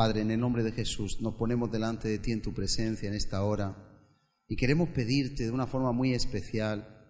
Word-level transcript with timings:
Padre, 0.00 0.22
en 0.22 0.30
el 0.30 0.40
nombre 0.40 0.62
de 0.62 0.72
Jesús, 0.72 1.20
nos 1.20 1.34
ponemos 1.34 1.70
delante 1.70 2.08
de 2.08 2.18
ti 2.18 2.32
en 2.32 2.40
tu 2.40 2.54
presencia 2.54 3.06
en 3.06 3.14
esta 3.14 3.44
hora 3.44 3.76
y 4.48 4.56
queremos 4.56 4.88
pedirte 4.88 5.44
de 5.44 5.50
una 5.50 5.66
forma 5.66 5.92
muy 5.92 6.14
especial 6.14 7.04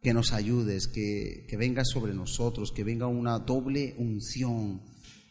que 0.00 0.14
nos 0.14 0.32
ayudes, 0.32 0.88
que, 0.88 1.44
que 1.46 1.58
venga 1.58 1.84
sobre 1.84 2.14
nosotros, 2.14 2.72
que 2.72 2.82
venga 2.82 3.08
una 3.08 3.40
doble 3.40 3.94
unción, 3.98 4.80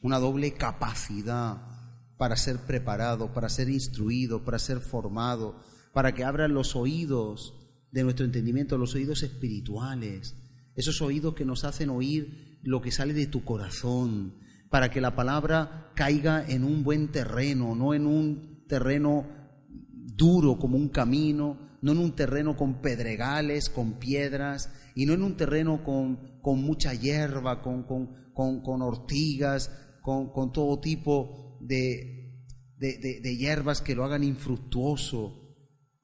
una 0.04 0.20
doble 0.20 0.54
capacidad 0.54 1.64
para 2.16 2.36
ser 2.36 2.60
preparado, 2.60 3.34
para 3.34 3.50
ser 3.50 3.70
instruido, 3.70 4.46
para 4.46 4.60
ser 4.60 4.80
formado, 4.80 5.56
para 5.94 6.14
que 6.14 6.24
abran 6.24 6.54
los 6.54 6.76
oídos 6.76 7.56
de 7.92 8.04
nuestro 8.04 8.24
entendimiento, 8.24 8.78
los 8.78 8.94
oídos 8.94 9.24
espirituales, 9.24 10.36
esos 10.76 11.02
oídos 11.02 11.34
que 11.34 11.44
nos 11.44 11.64
hacen 11.64 11.90
oír 11.90 12.60
lo 12.62 12.84
que 12.84 12.92
sale 12.92 13.16
de 13.16 13.26
tu 13.26 13.44
corazón, 13.44 14.44
para 14.74 14.90
que 14.90 15.02
la 15.02 15.16
palabra 15.16 15.92
caiga 15.94 16.44
en 16.48 16.64
un 16.64 16.84
buen 16.84 17.12
terreno, 17.12 17.76
no 17.76 17.94
en 17.94 18.08
un 18.08 18.66
terreno 18.68 19.28
duro 20.18 20.58
como 20.58 20.78
un 20.78 20.90
camino, 20.90 21.78
no 21.84 21.92
en 21.92 22.00
un 22.00 22.16
terreno 22.16 22.58
con 22.58 22.82
pedregales, 22.82 23.70
con 23.70 24.00
piedras, 24.00 24.72
y 24.96 25.06
no 25.06 25.14
en 25.14 25.22
un 25.22 25.38
terreno 25.38 25.84
con, 25.84 26.40
con 26.42 26.64
mucha 26.64 26.96
hierba, 26.96 27.62
con, 27.62 27.84
con, 27.84 28.82
ortigas, 28.82 29.70
con, 30.02 30.52
todo 30.52 30.80
tipo 30.80 31.60
de, 31.62 32.42
de, 32.76 33.20
de 33.22 33.38
hierbas 33.38 33.80
que 33.80 33.94
lo 33.94 34.04
hagan 34.04 34.24
infructuoso, 34.24 35.56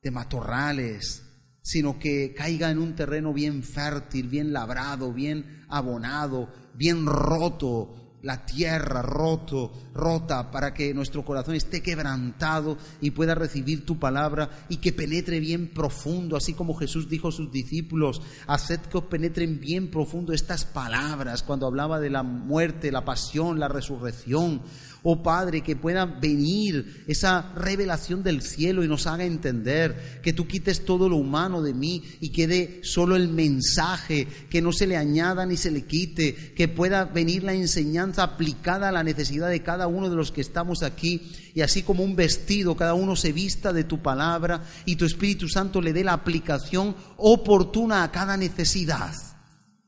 de 0.03 0.11
matorrales, 0.11 1.23
sino 1.63 1.97
que 1.97 2.35
caiga 2.35 2.69
en 2.69 2.77
un 2.77 2.93
terreno 2.95 3.33
bien 3.33 3.63
fértil, 3.63 4.27
bien 4.27 4.53
labrado, 4.53 5.11
bien 5.11 5.65
abonado, 5.69 6.53
bien 6.75 7.07
roto, 7.07 8.08
la 8.21 8.45
tierra 8.45 9.01
roto, 9.01 9.71
rota, 9.93 10.51
para 10.51 10.73
que 10.73 10.93
nuestro 10.93 11.23
corazón 11.23 11.55
esté 11.55 11.81
quebrantado 11.81 12.77
y 13.01 13.11
pueda 13.11 13.35
recibir 13.35 13.85
tu 13.85 13.97
palabra 13.97 14.49
y 14.69 14.77
que 14.77 14.93
penetre 14.93 15.39
bien 15.39 15.69
profundo, 15.73 16.35
así 16.35 16.53
como 16.53 16.75
Jesús 16.75 17.09
dijo 17.09 17.29
a 17.29 17.31
sus 17.31 17.51
discípulos, 17.51 18.21
haced 18.47 18.81
que 18.81 18.97
os 18.97 19.05
penetren 19.05 19.59
bien 19.59 19.89
profundo 19.89 20.33
estas 20.33 20.65
palabras 20.65 21.43
cuando 21.43 21.67
hablaba 21.67 21.99
de 21.99 22.09
la 22.09 22.23
muerte, 22.23 22.91
la 22.91 23.05
pasión, 23.05 23.59
la 23.59 23.67
resurrección, 23.67 24.61
Oh 25.01 25.23
Padre, 25.23 25.61
que 25.61 25.75
pueda 25.75 26.05
venir 26.05 27.05
esa 27.07 27.53
revelación 27.53 28.21
del 28.21 28.41
cielo 28.41 28.83
y 28.83 28.87
nos 28.87 29.07
haga 29.07 29.23
entender 29.23 30.19
que 30.21 30.33
tú 30.33 30.45
quites 30.45 30.83
todo 30.83 31.07
lo 31.07 31.15
humano 31.15 31.61
de 31.61 31.73
mí 31.73 32.03
y 32.19 32.29
quede 32.29 32.81
solo 32.83 33.15
el 33.15 33.29
mensaje, 33.29 34.27
que 34.49 34.61
no 34.61 34.73
se 34.73 34.87
le 34.87 34.97
añada 34.97 35.45
ni 35.45 35.55
se 35.55 35.71
le 35.71 35.85
quite, 35.85 36.53
que 36.53 36.67
pueda 36.67 37.05
venir 37.05 37.43
la 37.43 37.53
enseñanza 37.53 38.23
aplicada 38.23 38.89
a 38.89 38.91
la 38.91 39.03
necesidad 39.03 39.49
de 39.49 39.63
cada 39.63 39.87
uno 39.87 40.09
de 40.09 40.15
los 40.17 40.31
que 40.31 40.41
estamos 40.41 40.83
aquí 40.83 41.31
y 41.53 41.61
así 41.61 41.83
como 41.83 42.03
un 42.03 42.15
vestido, 42.15 42.75
cada 42.75 42.93
uno 42.93 43.15
se 43.15 43.31
vista 43.31 43.71
de 43.71 43.85
tu 43.85 44.01
palabra 44.01 44.63
y 44.85 44.95
tu 44.97 45.05
Espíritu 45.05 45.47
Santo 45.47 45.81
le 45.81 45.93
dé 45.93 46.03
la 46.03 46.13
aplicación 46.13 46.95
oportuna 47.17 48.03
a 48.03 48.11
cada 48.11 48.35
necesidad. 48.35 49.13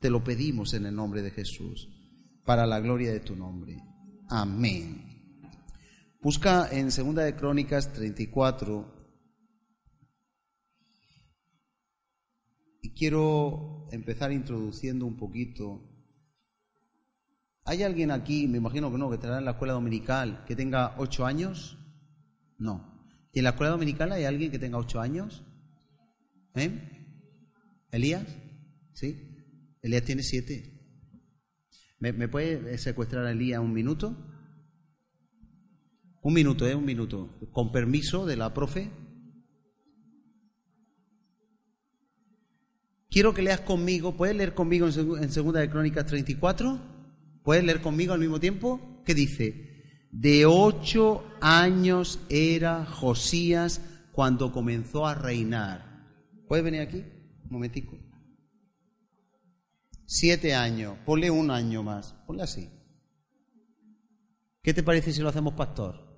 Te 0.00 0.10
lo 0.10 0.24
pedimos 0.24 0.74
en 0.74 0.86
el 0.86 0.94
nombre 0.94 1.22
de 1.22 1.30
Jesús, 1.30 1.88
para 2.44 2.66
la 2.66 2.80
gloria 2.80 3.12
de 3.12 3.20
tu 3.20 3.36
nombre. 3.36 3.91
Amén. 4.34 5.42
Busca 6.22 6.66
en 6.72 6.90
Segunda 6.90 7.22
de 7.22 7.36
Crónicas 7.36 7.92
34 7.92 8.90
y 12.80 12.94
quiero 12.94 13.84
empezar 13.92 14.32
introduciendo 14.32 15.04
un 15.04 15.18
poquito. 15.18 15.86
¿Hay 17.66 17.82
alguien 17.82 18.10
aquí, 18.10 18.48
me 18.48 18.56
imagino 18.56 18.90
que 18.90 18.96
no, 18.96 19.10
que 19.10 19.16
estará 19.16 19.36
en 19.36 19.44
la 19.44 19.50
escuela 19.50 19.74
dominical, 19.74 20.46
que 20.46 20.56
tenga 20.56 20.94
ocho 20.96 21.26
años? 21.26 21.76
No. 22.56 23.06
¿Y 23.34 23.40
en 23.40 23.44
la 23.44 23.50
escuela 23.50 23.72
dominical 23.72 24.12
hay 24.12 24.24
alguien 24.24 24.50
que 24.50 24.58
tenga 24.58 24.78
ocho 24.78 24.98
años? 24.98 25.44
¿Eh? 26.54 26.70
¿Elías? 27.90 28.26
¿Sí? 28.94 29.76
Elías 29.82 30.04
tiene 30.04 30.22
siete. 30.22 30.72
¿Me, 32.02 32.26
puede 32.26 32.78
secuestrar 32.78 33.24
a 33.26 33.30
Elías 33.30 33.60
un 33.60 33.72
minuto? 33.72 34.31
Un 36.22 36.34
minuto, 36.34 36.66
¿eh? 36.66 36.74
Un 36.74 36.84
minuto. 36.84 37.30
Con 37.50 37.72
permiso 37.72 38.24
de 38.24 38.36
la 38.36 38.54
profe. 38.54 38.90
Quiero 43.10 43.34
que 43.34 43.42
leas 43.42 43.60
conmigo. 43.60 44.16
¿Puedes 44.16 44.36
leer 44.36 44.54
conmigo 44.54 44.86
en, 44.86 45.30
Segunda 45.30 45.60
de 45.60 45.68
Crónicas 45.68 46.06
34? 46.06 46.80
¿Puedes 47.42 47.64
leer 47.64 47.82
conmigo 47.82 48.12
al 48.12 48.20
mismo 48.20 48.38
tiempo? 48.38 49.02
¿Qué 49.04 49.14
dice? 49.14 50.08
De 50.12 50.46
ocho 50.46 51.24
años 51.40 52.20
era 52.28 52.86
Josías 52.86 53.82
cuando 54.12 54.52
comenzó 54.52 55.06
a 55.06 55.14
reinar. 55.14 56.06
¿Puedes 56.46 56.64
venir 56.64 56.82
aquí? 56.82 56.98
Un 56.98 57.50
momentico. 57.50 57.98
Siete 60.06 60.54
años, 60.54 60.98
ponle 61.04 61.30
un 61.30 61.50
año 61.50 61.82
más, 61.82 62.12
ponle 62.26 62.42
así. 62.42 62.68
¿Qué 64.62 64.72
te 64.74 64.82
parece 64.82 65.12
si 65.12 65.22
lo 65.22 65.30
hacemos 65.30 65.54
pastor? 65.54 66.11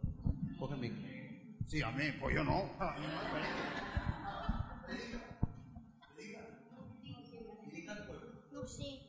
Sí, 1.66 1.82
a 1.82 1.90
mí, 1.90 2.04
pues 2.20 2.34
yo 2.34 2.44
no. 2.44 2.70
No 8.52 8.68
sé. 8.68 9.00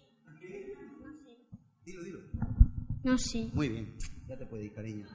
Dilo, 1.85 2.03
dilo. 2.03 2.19
No 3.03 3.17
sé. 3.17 3.49
Muy 3.53 3.69
bien, 3.69 3.97
ya 4.27 4.37
te 4.37 4.45
puedes 4.45 4.65
ir, 4.65 4.73
cariño. 4.73 5.05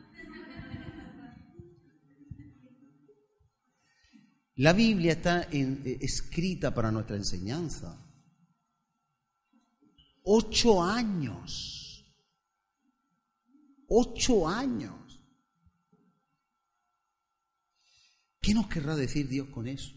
La 4.57 4.75
Biblia 4.75 5.13
está 5.13 5.49
eh, 5.51 5.99
escrita 6.01 6.75
para 6.75 6.93
nuestra 6.93 7.17
enseñanza. 7.17 7.99
Ocho 10.23 10.83
años. 10.83 12.05
Ocho 13.89 14.47
años. 14.47 15.00
¿Qué 18.41 18.55
nos 18.55 18.69
querrá 18.69 18.97
decir 18.97 19.29
Dios 19.29 19.49
con 19.49 19.69
eso? 19.69 19.93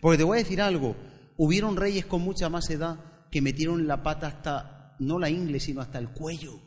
Porque 0.00 0.18
te 0.18 0.24
voy 0.24 0.38
a 0.38 0.42
decir 0.42 0.62
algo, 0.62 0.96
hubieron 1.36 1.76
reyes 1.76 2.06
con 2.06 2.22
mucha 2.22 2.48
más 2.48 2.70
edad 2.70 3.28
que 3.30 3.42
metieron 3.42 3.86
la 3.86 4.02
pata 4.02 4.28
hasta, 4.28 4.96
no 5.00 5.18
la 5.18 5.28
ingle, 5.28 5.60
sino 5.60 5.80
hasta 5.80 5.98
el 5.98 6.10
cuello. 6.10 6.60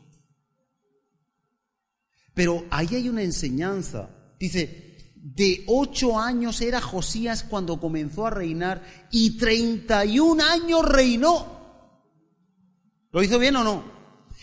Pero 2.34 2.64
ahí 2.70 2.88
hay 2.94 3.08
una 3.08 3.22
enseñanza. 3.22 4.10
Dice, 4.38 5.14
de 5.16 5.64
ocho 5.66 6.18
años 6.18 6.60
era 6.60 6.80
Josías 6.80 7.44
cuando 7.44 7.78
comenzó 7.80 8.26
a 8.26 8.30
reinar 8.30 8.82
y 9.10 9.36
treinta 9.36 10.04
y 10.04 10.18
un 10.18 10.40
años 10.40 10.84
reinó. 10.84 11.60
¿Lo 13.10 13.22
hizo 13.22 13.38
bien 13.38 13.56
o 13.56 13.64
no? 13.64 13.84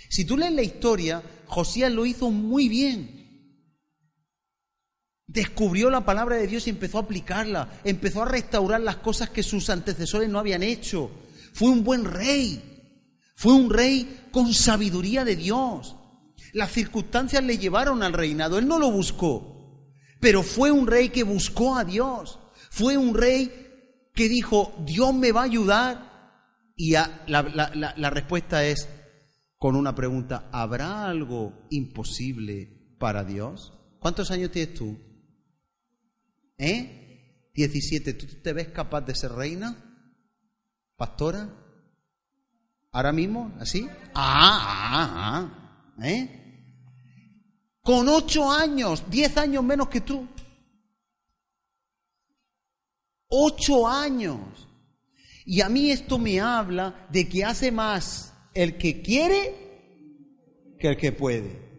Si 0.09 0.25
tú 0.25 0.37
lees 0.37 0.53
la 0.53 0.61
historia, 0.61 1.23
Josías 1.47 1.91
lo 1.91 2.05
hizo 2.05 2.29
muy 2.29 2.69
bien. 2.69 3.18
Descubrió 5.29 5.91
la 5.91 6.03
palabra 6.03 6.37
de 6.37 6.47
Dios 6.47 6.65
y 6.65 6.71
empezó 6.71 6.97
a 6.97 7.01
aplicarla. 7.01 7.69
Empezó 7.83 8.23
a 8.23 8.27
restaurar 8.27 8.81
las 8.81 8.95
cosas 8.95 9.29
que 9.29 9.43
sus 9.43 9.69
antecesores 9.69 10.27
no 10.27 10.39
habían 10.39 10.63
hecho. 10.63 11.11
Fue 11.53 11.69
un 11.69 11.83
buen 11.83 12.03
rey. 12.03 12.97
Fue 13.35 13.53
un 13.53 13.69
rey 13.69 14.21
con 14.31 14.51
sabiduría 14.55 15.23
de 15.23 15.35
Dios. 15.35 15.95
Las 16.53 16.71
circunstancias 16.71 17.43
le 17.43 17.59
llevaron 17.59 18.01
al 18.01 18.13
reinado. 18.13 18.57
Él 18.57 18.67
no 18.67 18.79
lo 18.79 18.89
buscó. 18.89 19.85
Pero 20.19 20.41
fue 20.41 20.71
un 20.71 20.87
rey 20.87 21.09
que 21.09 21.21
buscó 21.21 21.75
a 21.75 21.85
Dios. 21.85 22.39
Fue 22.71 22.97
un 22.97 23.13
rey 23.13 24.09
que 24.15 24.27
dijo, 24.27 24.73
Dios 24.83 25.13
me 25.13 25.31
va 25.31 25.41
a 25.41 25.45
ayudar 25.45 26.09
y 26.75 26.93
la, 27.27 28.09
respuesta 28.09 28.65
es 28.65 28.89
con 29.59 29.75
una 29.75 29.93
pregunta, 29.93 30.49
¿habrá 30.51 31.07
algo 31.07 31.67
imposible 31.69 32.95
para 32.97 33.23
Dios? 33.23 33.73
¿Cuántos 33.99 34.31
años 34.31 34.49
tienes 34.49 34.73
tú? 34.73 35.08
¿Eh? 36.59 37.49
17. 37.53 38.13
¿Tú 38.13 38.27
te 38.41 38.53
ves 38.53 38.67
capaz 38.67 39.01
de 39.01 39.15
ser 39.15 39.31
reina? 39.31 39.75
¿Pastora? 40.95 41.49
¿Ahora 42.91 43.11
mismo? 43.11 43.55
¿Así? 43.59 43.87
Ah, 44.13 44.59
ah, 44.93 45.51
ah. 45.97 46.05
¿Eh? 46.05 46.35
Con 47.81 48.07
ocho 48.09 48.51
años, 48.51 49.03
diez 49.09 49.35
años 49.37 49.63
menos 49.63 49.89
que 49.89 50.01
tú. 50.01 50.27
Ocho 53.29 53.87
años. 53.87 54.67
Y 55.45 55.61
a 55.61 55.69
mí 55.69 55.89
esto 55.89 56.19
me 56.19 56.39
habla 56.39 57.07
de 57.09 57.27
que 57.27 57.43
hace 57.43 57.71
más 57.71 58.33
el 58.53 58.77
que 58.77 59.01
quiere 59.01 60.75
que 60.79 60.89
el 60.89 60.97
que 60.97 61.11
puede. 61.11 61.69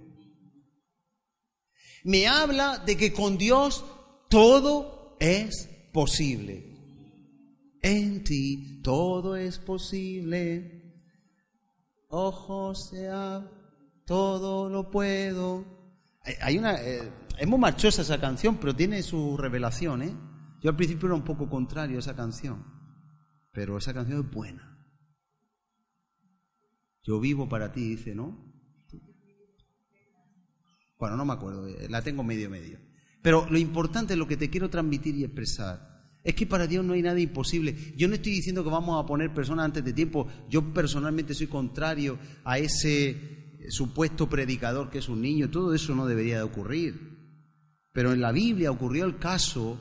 Me 2.04 2.26
habla 2.26 2.78
de 2.78 2.96
que 2.96 3.12
con 3.12 3.36
Dios 3.36 3.84
todo 4.30 5.16
es 5.20 5.68
posible. 5.92 6.64
En 7.82 8.24
ti 8.24 8.80
todo 8.82 9.36
es 9.36 9.58
posible. 9.58 10.94
Ojos 12.08 12.90
se 12.90 13.10
todo 14.06 14.68
lo 14.70 14.90
puedo. 14.90 15.64
Hay 16.40 16.58
una, 16.58 16.80
eh, 16.82 17.12
es 17.38 17.48
muy 17.48 17.58
marchosa 17.58 18.02
esa 18.02 18.20
canción, 18.20 18.58
pero 18.58 18.74
tiene 18.74 19.02
su 19.02 19.36
revelación, 19.36 20.02
¿eh? 20.02 20.16
Yo 20.62 20.70
al 20.70 20.76
principio 20.76 21.06
era 21.06 21.14
un 21.14 21.24
poco 21.24 21.48
contrario 21.48 21.96
a 21.96 22.00
esa 22.00 22.14
canción, 22.14 22.64
pero 23.52 23.78
esa 23.78 23.94
canción 23.94 24.20
es 24.20 24.30
buena. 24.30 24.78
Yo 27.02 27.18
vivo 27.18 27.48
para 27.48 27.72
ti, 27.72 27.80
dice, 27.80 28.14
¿no? 28.14 28.52
Bueno, 30.98 31.16
no 31.16 31.24
me 31.24 31.32
acuerdo, 31.32 31.66
eh, 31.66 31.88
la 31.88 32.02
tengo 32.02 32.22
medio 32.22 32.50
medio. 32.50 32.89
Pero 33.22 33.46
lo 33.50 33.58
importante, 33.58 34.16
lo 34.16 34.26
que 34.26 34.36
te 34.36 34.50
quiero 34.50 34.70
transmitir 34.70 35.14
y 35.14 35.24
expresar, 35.24 35.90
es 36.22 36.34
que 36.34 36.46
para 36.46 36.66
Dios 36.66 36.84
no 36.84 36.92
hay 36.92 37.02
nada 37.02 37.18
imposible. 37.18 37.94
Yo 37.96 38.08
no 38.08 38.14
estoy 38.14 38.32
diciendo 38.32 38.62
que 38.62 38.70
vamos 38.70 39.02
a 39.02 39.06
poner 39.06 39.32
personas 39.32 39.66
antes 39.66 39.84
de 39.84 39.92
tiempo. 39.92 40.26
Yo 40.48 40.72
personalmente 40.72 41.34
soy 41.34 41.46
contrario 41.46 42.18
a 42.44 42.58
ese 42.58 43.58
supuesto 43.68 44.28
predicador 44.28 44.90
que 44.90 44.98
es 44.98 45.08
un 45.08 45.22
niño. 45.22 45.50
Todo 45.50 45.74
eso 45.74 45.94
no 45.94 46.06
debería 46.06 46.36
de 46.36 46.42
ocurrir. 46.42 47.10
Pero 47.92 48.12
en 48.12 48.20
la 48.20 48.32
Biblia 48.32 48.70
ocurrió 48.70 49.04
el 49.04 49.18
caso, 49.18 49.78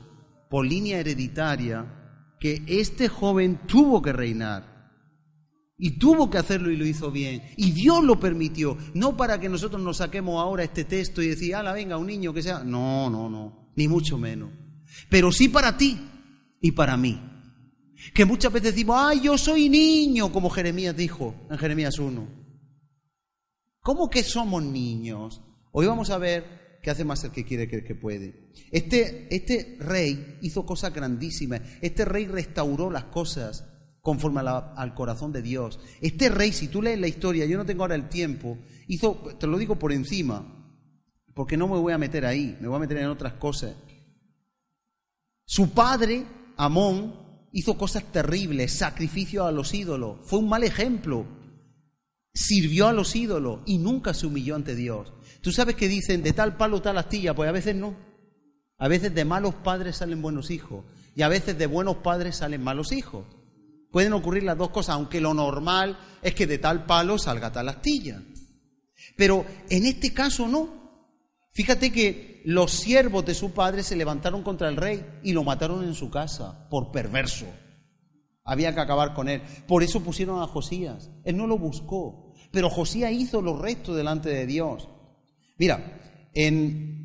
por 0.48 0.66
línea 0.66 0.98
hereditaria, 0.98 2.34
que 2.40 2.62
este 2.66 3.08
joven 3.08 3.60
tuvo 3.66 4.00
que 4.02 4.12
reinar. 4.12 4.69
Y 5.82 5.92
tuvo 5.92 6.28
que 6.28 6.36
hacerlo 6.36 6.70
y 6.70 6.76
lo 6.76 6.84
hizo 6.84 7.10
bien. 7.10 7.42
Y 7.56 7.72
Dios 7.72 8.04
lo 8.04 8.20
permitió. 8.20 8.76
No 8.92 9.16
para 9.16 9.40
que 9.40 9.48
nosotros 9.48 9.80
nos 9.80 9.96
saquemos 9.96 10.38
ahora 10.38 10.62
este 10.62 10.84
texto 10.84 11.22
y 11.22 11.28
decir, 11.28 11.54
ala, 11.54 11.72
venga, 11.72 11.96
un 11.96 12.06
niño 12.06 12.34
que 12.34 12.42
sea. 12.42 12.62
No, 12.62 13.08
no, 13.08 13.30
no. 13.30 13.72
Ni 13.76 13.88
mucho 13.88 14.18
menos. 14.18 14.50
Pero 15.08 15.32
sí 15.32 15.48
para 15.48 15.78
ti 15.78 15.98
y 16.60 16.72
para 16.72 16.98
mí. 16.98 17.18
Que 18.12 18.26
muchas 18.26 18.52
veces 18.52 18.74
decimos, 18.74 18.96
ay, 18.98 19.22
yo 19.22 19.38
soy 19.38 19.70
niño, 19.70 20.30
como 20.30 20.50
Jeremías 20.50 20.94
dijo 20.94 21.34
en 21.50 21.56
Jeremías 21.56 21.98
1. 21.98 22.28
¿Cómo 23.80 24.10
que 24.10 24.22
somos 24.22 24.62
niños? 24.62 25.40
Hoy 25.72 25.86
vamos 25.86 26.10
a 26.10 26.18
ver 26.18 26.78
qué 26.82 26.90
hace 26.90 27.06
más 27.06 27.24
el 27.24 27.30
que 27.30 27.46
quiere 27.46 27.66
que 27.66 27.76
el 27.76 27.84
que 27.84 27.94
puede. 27.94 28.50
Este, 28.70 29.34
este 29.34 29.78
rey 29.80 30.36
hizo 30.42 30.66
cosas 30.66 30.92
grandísimas. 30.92 31.62
Este 31.80 32.04
rey 32.04 32.26
restauró 32.26 32.90
las 32.90 33.04
cosas 33.04 33.64
conforme 34.02 34.40
al 34.40 34.94
corazón 34.94 35.32
de 35.32 35.42
Dios. 35.42 35.78
Este 36.00 36.28
rey, 36.28 36.52
si 36.52 36.68
tú 36.68 36.82
lees 36.82 36.98
la 36.98 37.08
historia, 37.08 37.46
yo 37.46 37.58
no 37.58 37.66
tengo 37.66 37.82
ahora 37.82 37.94
el 37.94 38.08
tiempo, 38.08 38.58
hizo, 38.86 39.14
te 39.38 39.46
lo 39.46 39.58
digo 39.58 39.76
por 39.76 39.92
encima, 39.92 40.44
porque 41.34 41.56
no 41.56 41.68
me 41.68 41.78
voy 41.78 41.92
a 41.92 41.98
meter 41.98 42.26
ahí, 42.26 42.56
me 42.60 42.68
voy 42.68 42.76
a 42.76 42.80
meter 42.80 42.98
en 42.98 43.06
otras 43.06 43.34
cosas. 43.34 43.74
Su 45.44 45.70
padre 45.70 46.24
Amón 46.56 47.14
hizo 47.52 47.76
cosas 47.76 48.04
terribles, 48.04 48.72
sacrificio 48.72 49.44
a 49.44 49.52
los 49.52 49.74
ídolos, 49.74 50.18
fue 50.22 50.38
un 50.38 50.48
mal 50.48 50.64
ejemplo, 50.64 51.26
sirvió 52.32 52.86
a 52.86 52.92
los 52.92 53.14
ídolos 53.16 53.60
y 53.66 53.78
nunca 53.78 54.14
se 54.14 54.26
humilló 54.26 54.54
ante 54.54 54.74
Dios. 54.74 55.12
Tú 55.40 55.52
sabes 55.52 55.74
que 55.74 55.88
dicen 55.88 56.22
de 56.22 56.32
tal 56.32 56.56
palo 56.56 56.80
tal 56.80 56.98
astilla, 56.98 57.34
pues 57.34 57.48
a 57.48 57.52
veces 57.52 57.74
no. 57.74 57.96
A 58.78 58.88
veces 58.88 59.14
de 59.14 59.24
malos 59.26 59.54
padres 59.56 59.96
salen 59.96 60.22
buenos 60.22 60.50
hijos 60.50 60.84
y 61.14 61.22
a 61.22 61.28
veces 61.28 61.58
de 61.58 61.66
buenos 61.66 61.96
padres 61.96 62.36
salen 62.36 62.62
malos 62.62 62.92
hijos. 62.92 63.24
Pueden 63.90 64.12
ocurrir 64.12 64.44
las 64.44 64.56
dos 64.56 64.70
cosas, 64.70 64.94
aunque 64.94 65.20
lo 65.20 65.34
normal 65.34 65.98
es 66.22 66.34
que 66.34 66.46
de 66.46 66.58
tal 66.58 66.86
palo 66.86 67.18
salga 67.18 67.52
tal 67.52 67.68
astilla. 67.68 68.22
Pero 69.16 69.44
en 69.68 69.86
este 69.86 70.12
caso 70.12 70.46
no. 70.46 70.80
Fíjate 71.52 71.90
que 71.90 72.42
los 72.44 72.70
siervos 72.70 73.24
de 73.24 73.34
su 73.34 73.52
padre 73.52 73.82
se 73.82 73.96
levantaron 73.96 74.42
contra 74.42 74.68
el 74.68 74.76
rey 74.76 75.04
y 75.22 75.32
lo 75.32 75.44
mataron 75.44 75.84
en 75.84 75.94
su 75.94 76.10
casa 76.10 76.68
por 76.70 76.92
perverso. 76.92 77.46
Había 78.44 78.74
que 78.74 78.80
acabar 78.80 79.14
con 79.14 79.28
él. 79.28 79.42
Por 79.66 79.82
eso 79.82 80.00
pusieron 80.00 80.40
a 80.42 80.46
Josías. 80.46 81.10
Él 81.24 81.36
no 81.36 81.46
lo 81.46 81.58
buscó, 81.58 82.32
pero 82.52 82.70
Josías 82.70 83.12
hizo 83.12 83.42
lo 83.42 83.58
recto 83.58 83.94
delante 83.94 84.28
de 84.28 84.46
Dios. 84.46 84.88
Mira, 85.58 86.00
en, 86.32 86.99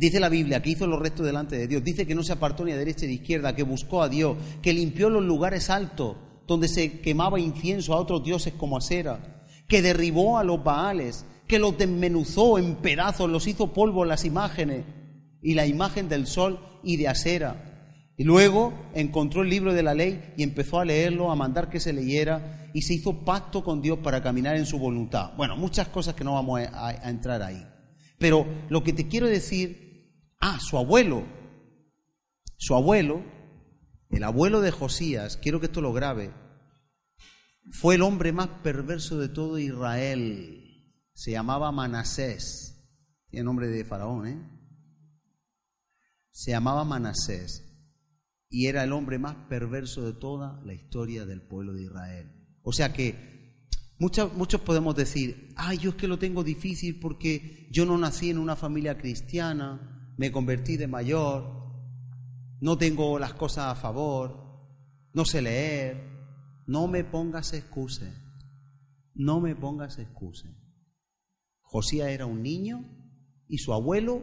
dice 0.00 0.18
la 0.18 0.30
Biblia 0.30 0.62
que 0.62 0.70
hizo 0.70 0.86
lo 0.86 0.98
recto 0.98 1.22
delante 1.22 1.58
de 1.58 1.68
Dios. 1.68 1.84
Dice 1.84 2.06
que 2.06 2.14
no 2.14 2.22
se 2.22 2.32
apartó 2.32 2.64
ni 2.64 2.72
a 2.72 2.76
derecha 2.78 3.04
ni 3.04 3.12
a 3.12 3.14
izquierda, 3.16 3.54
que 3.54 3.64
buscó 3.64 4.02
a 4.02 4.08
Dios, 4.08 4.34
que 4.62 4.72
limpió 4.72 5.10
los 5.10 5.22
lugares 5.22 5.68
altos 5.68 6.16
donde 6.46 6.68
se 6.68 7.00
quemaba 7.00 7.38
incienso 7.38 7.92
a 7.92 7.98
otros 8.00 8.24
dioses 8.24 8.54
como 8.54 8.78
acera, 8.78 9.44
que 9.68 9.82
derribó 9.82 10.38
a 10.38 10.44
los 10.44 10.64
baales, 10.64 11.26
que 11.46 11.58
los 11.58 11.76
desmenuzó 11.76 12.58
en 12.58 12.76
pedazos, 12.76 13.28
los 13.28 13.46
hizo 13.46 13.74
polvo 13.74 14.06
las 14.06 14.24
imágenes 14.24 14.86
y 15.42 15.52
la 15.52 15.66
imagen 15.66 16.08
del 16.08 16.26
sol 16.26 16.60
y 16.82 16.96
de 16.96 17.08
acera. 17.08 17.66
Y 18.16 18.24
luego 18.24 18.72
encontró 18.94 19.42
el 19.42 19.50
libro 19.50 19.74
de 19.74 19.82
la 19.82 19.92
ley 19.92 20.32
y 20.38 20.44
empezó 20.44 20.80
a 20.80 20.86
leerlo, 20.86 21.30
a 21.30 21.36
mandar 21.36 21.68
que 21.68 21.78
se 21.78 21.92
leyera 21.92 22.70
y 22.72 22.82
se 22.82 22.94
hizo 22.94 23.22
pacto 23.22 23.62
con 23.62 23.82
Dios 23.82 23.98
para 23.98 24.22
caminar 24.22 24.56
en 24.56 24.66
su 24.66 24.78
voluntad. 24.78 25.32
Bueno, 25.36 25.58
muchas 25.58 25.88
cosas 25.88 26.14
que 26.14 26.24
no 26.24 26.34
vamos 26.34 26.62
a 26.72 27.10
entrar 27.10 27.42
ahí. 27.42 27.66
Pero 28.20 28.46
lo 28.68 28.84
que 28.84 28.92
te 28.92 29.08
quiero 29.08 29.26
decir, 29.26 29.89
ah, 30.40 30.58
su 30.60 30.76
abuelo, 30.76 31.24
su 32.56 32.74
abuelo, 32.74 33.24
el 34.10 34.24
abuelo 34.24 34.60
de 34.60 34.70
Josías, 34.70 35.36
quiero 35.36 35.60
que 35.60 35.66
esto 35.66 35.80
lo 35.80 35.92
grabe, 35.92 36.32
fue 37.70 37.94
el 37.94 38.02
hombre 38.02 38.32
más 38.32 38.48
perverso 38.62 39.18
de 39.18 39.28
todo 39.28 39.58
Israel 39.58 40.60
se 41.20 41.32
llamaba 41.32 41.70
Manasés, 41.70 42.82
tiene 43.28 43.44
nombre 43.44 43.68
de 43.68 43.84
faraón, 43.84 44.26
¿eh? 44.26 44.50
Se 46.30 46.52
llamaba 46.52 46.82
Manasés 46.82 47.66
y 48.48 48.68
era 48.68 48.84
el 48.84 48.92
hombre 48.92 49.18
más 49.18 49.36
perverso 49.50 50.00
de 50.00 50.14
toda 50.14 50.62
la 50.64 50.72
historia 50.72 51.26
del 51.26 51.42
pueblo 51.42 51.74
de 51.74 51.82
Israel. 51.82 52.32
O 52.62 52.72
sea 52.72 52.94
que 52.94 53.68
muchos, 53.98 54.32
muchos 54.32 54.62
podemos 54.62 54.96
decir, 54.96 55.52
ay, 55.56 55.76
yo 55.76 55.90
es 55.90 55.96
que 55.96 56.08
lo 56.08 56.18
tengo 56.18 56.42
difícil 56.42 56.98
porque 56.98 57.68
yo 57.70 57.84
no 57.84 57.98
nací 57.98 58.30
en 58.30 58.38
una 58.38 58.56
familia 58.56 58.96
cristiana, 58.96 59.99
me 60.20 60.30
convertí 60.30 60.76
de 60.76 60.86
mayor, 60.86 61.50
no 62.60 62.76
tengo 62.76 63.18
las 63.18 63.32
cosas 63.32 63.72
a 63.72 63.74
favor, 63.74 64.36
no 65.14 65.24
sé 65.24 65.40
leer, 65.40 65.96
no 66.66 66.88
me 66.88 67.04
pongas 67.04 67.54
excusas, 67.54 68.14
no 69.14 69.40
me 69.40 69.56
pongas 69.56 69.98
excusas. 69.98 70.52
Josías 71.62 72.10
era 72.10 72.26
un 72.26 72.42
niño 72.42 72.84
y 73.48 73.56
su 73.56 73.72
abuelo 73.72 74.22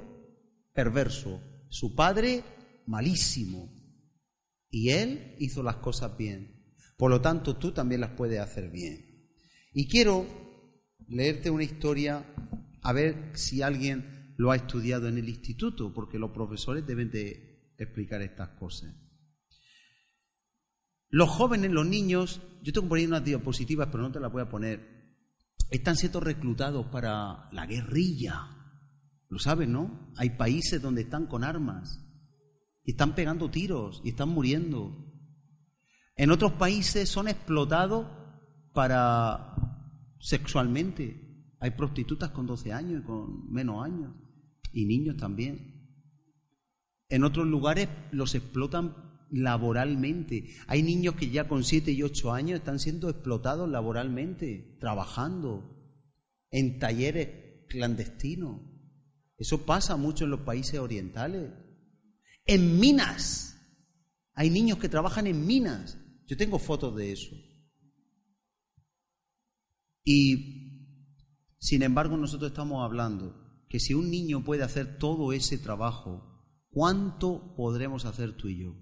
perverso, 0.71 1.41
su 1.69 1.95
padre 1.95 2.43
malísimo. 2.85 3.67
Y 4.69 4.89
él 4.89 5.35
hizo 5.39 5.63
las 5.63 5.77
cosas 5.77 6.15
bien. 6.15 6.75
Por 6.95 7.09
lo 7.09 7.21
tanto, 7.21 7.57
tú 7.57 7.71
también 7.71 8.01
las 8.01 8.11
puedes 8.11 8.39
hacer 8.39 8.69
bien. 8.69 9.31
Y 9.73 9.87
quiero 9.87 10.27
leerte 11.07 11.49
una 11.49 11.63
historia 11.63 12.23
a 12.83 12.93
ver 12.93 13.31
si 13.33 13.63
alguien 13.63 14.16
lo 14.37 14.51
ha 14.51 14.55
estudiado 14.55 15.07
en 15.07 15.17
el 15.17 15.27
instituto, 15.27 15.93
porque 15.93 16.19
los 16.19 16.31
profesores 16.31 16.85
deben 16.85 17.09
de 17.11 17.73
explicar 17.77 18.21
estas 18.21 18.49
cosas. 18.49 18.95
Los 21.09 21.29
jóvenes, 21.29 21.71
los 21.71 21.85
niños, 21.85 22.41
yo 22.61 22.71
tengo 22.71 22.87
por 22.87 22.97
ahí 22.97 23.05
unas 23.05 23.25
diapositivas, 23.25 23.89
pero 23.91 24.03
no 24.03 24.11
te 24.11 24.19
las 24.19 24.31
voy 24.31 24.43
a 24.43 24.49
poner 24.49 24.97
están 25.69 25.97
siendo 25.97 26.19
reclutados 26.19 26.85
para 26.87 27.49
la 27.51 27.65
guerrilla. 27.65 28.47
Lo 29.29 29.39
saben, 29.39 29.73
¿no? 29.73 30.13
Hay 30.15 30.31
países 30.31 30.81
donde 30.81 31.01
están 31.01 31.27
con 31.27 31.43
armas 31.43 32.03
y 32.83 32.91
están 32.91 33.15
pegando 33.15 33.51
tiros 33.51 34.01
y 34.05 34.09
están 34.09 34.29
muriendo. 34.29 35.05
En 36.15 36.31
otros 36.31 36.53
países 36.53 37.09
son 37.09 37.27
explotados 37.27 38.07
para 38.73 39.55
sexualmente. 40.19 41.55
Hay 41.59 41.71
prostitutas 41.71 42.29
con 42.29 42.47
12 42.47 42.71
años 42.71 43.01
y 43.01 43.05
con 43.05 43.51
menos 43.51 43.83
años 43.83 44.13
y 44.77 44.85
niños 44.85 45.17
también. 45.17 45.73
En 47.09 47.23
otros 47.23 47.47
lugares 47.47 47.89
los 48.11 48.35
explotan 48.35 48.95
laboralmente. 49.31 50.53
Hay 50.67 50.83
niños 50.83 51.15
que 51.15 51.31
ya 51.31 51.47
con 51.47 51.63
7 51.63 51.91
y 51.91 52.03
8 52.03 52.31
años 52.31 52.59
están 52.59 52.77
siendo 52.77 53.09
explotados 53.09 53.67
laboralmente, 53.67 54.77
trabajando 54.79 55.97
en 56.51 56.77
talleres 56.77 57.65
clandestinos. 57.67 58.61
Eso 59.39 59.65
pasa 59.65 59.97
mucho 59.97 60.25
en 60.25 60.29
los 60.29 60.41
países 60.41 60.79
orientales. 60.79 61.51
En 62.45 62.79
minas. 62.79 63.59
Hay 64.35 64.51
niños 64.51 64.77
que 64.77 64.89
trabajan 64.89 65.25
en 65.25 65.47
minas. 65.47 65.97
Yo 66.27 66.37
tengo 66.37 66.59
fotos 66.59 66.95
de 66.95 67.13
eso. 67.13 67.35
Y, 70.03 71.17
sin 71.57 71.81
embargo, 71.81 72.15
nosotros 72.15 72.51
estamos 72.51 72.85
hablando 72.85 73.46
que 73.69 73.79
si 73.79 73.93
un 73.93 74.09
niño 74.09 74.43
puede 74.43 74.63
hacer 74.63 74.97
todo 74.97 75.33
ese 75.33 75.57
trabajo, 75.57 76.67
¿cuánto 76.69 77.55
podremos 77.55 78.05
hacer 78.05 78.33
tú 78.33 78.47
y 78.47 78.59
yo? 78.59 78.75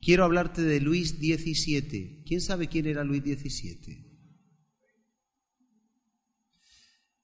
Quiero 0.00 0.24
hablarte 0.24 0.62
de 0.62 0.80
Luis 0.80 1.18
XVII. 1.18 2.24
¿Quién 2.24 2.40
sabe 2.40 2.68
quién 2.68 2.86
era 2.86 3.04
Luis 3.04 3.22
XVII? 3.22 4.10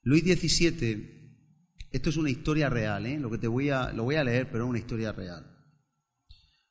Luis 0.03 0.23
XVII, 0.23 1.17
esto 1.91 2.11
es 2.11 2.17
una 2.17 2.31
historia 2.31 2.71
real, 2.71 3.07
¿eh? 3.07 3.19
lo 3.19 3.31
que 3.31 3.39
te 3.39 3.49
voy 3.49 3.71
a, 3.71 3.93
lo 3.93 4.05
voy 4.05 4.15
a 4.15 4.23
leer, 4.23 4.49
pero 4.51 4.65
es 4.65 4.71
una 4.71 4.79
historia 4.79 5.11
real. 5.11 5.53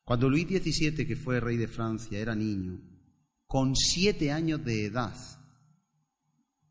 Cuando 0.04 0.30
Luis 0.30 0.46
XVII, 0.46 1.06
que 1.06 1.16
fue 1.16 1.40
rey 1.40 1.56
de 1.56 1.68
Francia, 1.68 2.18
era 2.18 2.34
niño, 2.34 2.80
con 3.44 3.74
siete 3.74 4.30
años 4.32 4.64
de 4.64 4.86
edad, 4.86 5.14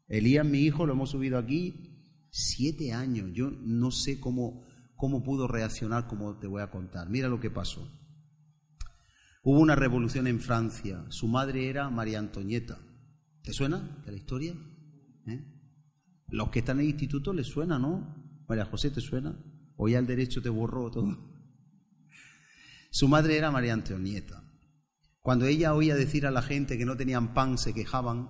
Elías, 0.08 0.46
mi 0.46 0.60
hijo, 0.60 0.86
lo 0.86 0.94
hemos 0.94 1.12
subido 1.12 1.38
aquí 1.38 2.28
siete 2.30 2.94
años. 2.94 3.30
Yo 3.34 3.52
no 3.52 3.92
sé 3.92 4.20
cómo, 4.20 4.66
cómo 4.96 5.24
pudo 5.24 5.48
reaccionar, 5.48 6.08
como 6.08 6.38
te 6.38 6.48
voy 6.48 6.62
a 6.62 6.70
contar. 6.70 7.10
Mira 7.10 7.28
lo 7.28 7.40
que 7.40 7.50
pasó. 7.50 7.90
Hubo 9.44 9.60
una 9.60 9.76
revolución 9.76 10.28
en 10.28 10.40
Francia. 10.40 11.06
Su 11.10 11.28
madre 11.28 11.70
era 11.70 11.90
María 11.90 12.20
Antonieta. 12.20 12.80
¿Te 13.44 13.54
suena 13.54 14.02
de 14.06 14.12
la 14.12 14.18
historia? 14.18 14.56
¿Eh? 15.28 15.46
Los 16.28 16.50
que 16.50 16.60
están 16.60 16.78
en 16.78 16.86
el 16.86 16.90
instituto 16.92 17.32
les 17.32 17.48
suena, 17.48 17.78
¿no? 17.78 18.44
María 18.48 18.66
José, 18.66 18.90
¿te 18.90 19.02
suena? 19.02 19.38
O 19.78 19.88
ya 19.88 20.00
el 20.00 20.08
derecho 20.08 20.42
te 20.42 20.50
borró 20.50 20.90
todo. 20.90 21.18
Su 22.90 23.08
madre 23.08 23.38
era 23.38 23.52
María 23.52 23.74
Antonieta. 23.74 24.44
Cuando 25.22 25.46
ella 25.46 25.74
oía 25.74 25.96
decir 25.96 26.26
a 26.26 26.32
la 26.32 26.42
gente 26.42 26.78
que 26.78 26.86
no 26.86 26.96
tenían 26.96 27.34
pan, 27.34 27.58
se 27.58 27.74
quejaban, 27.74 28.30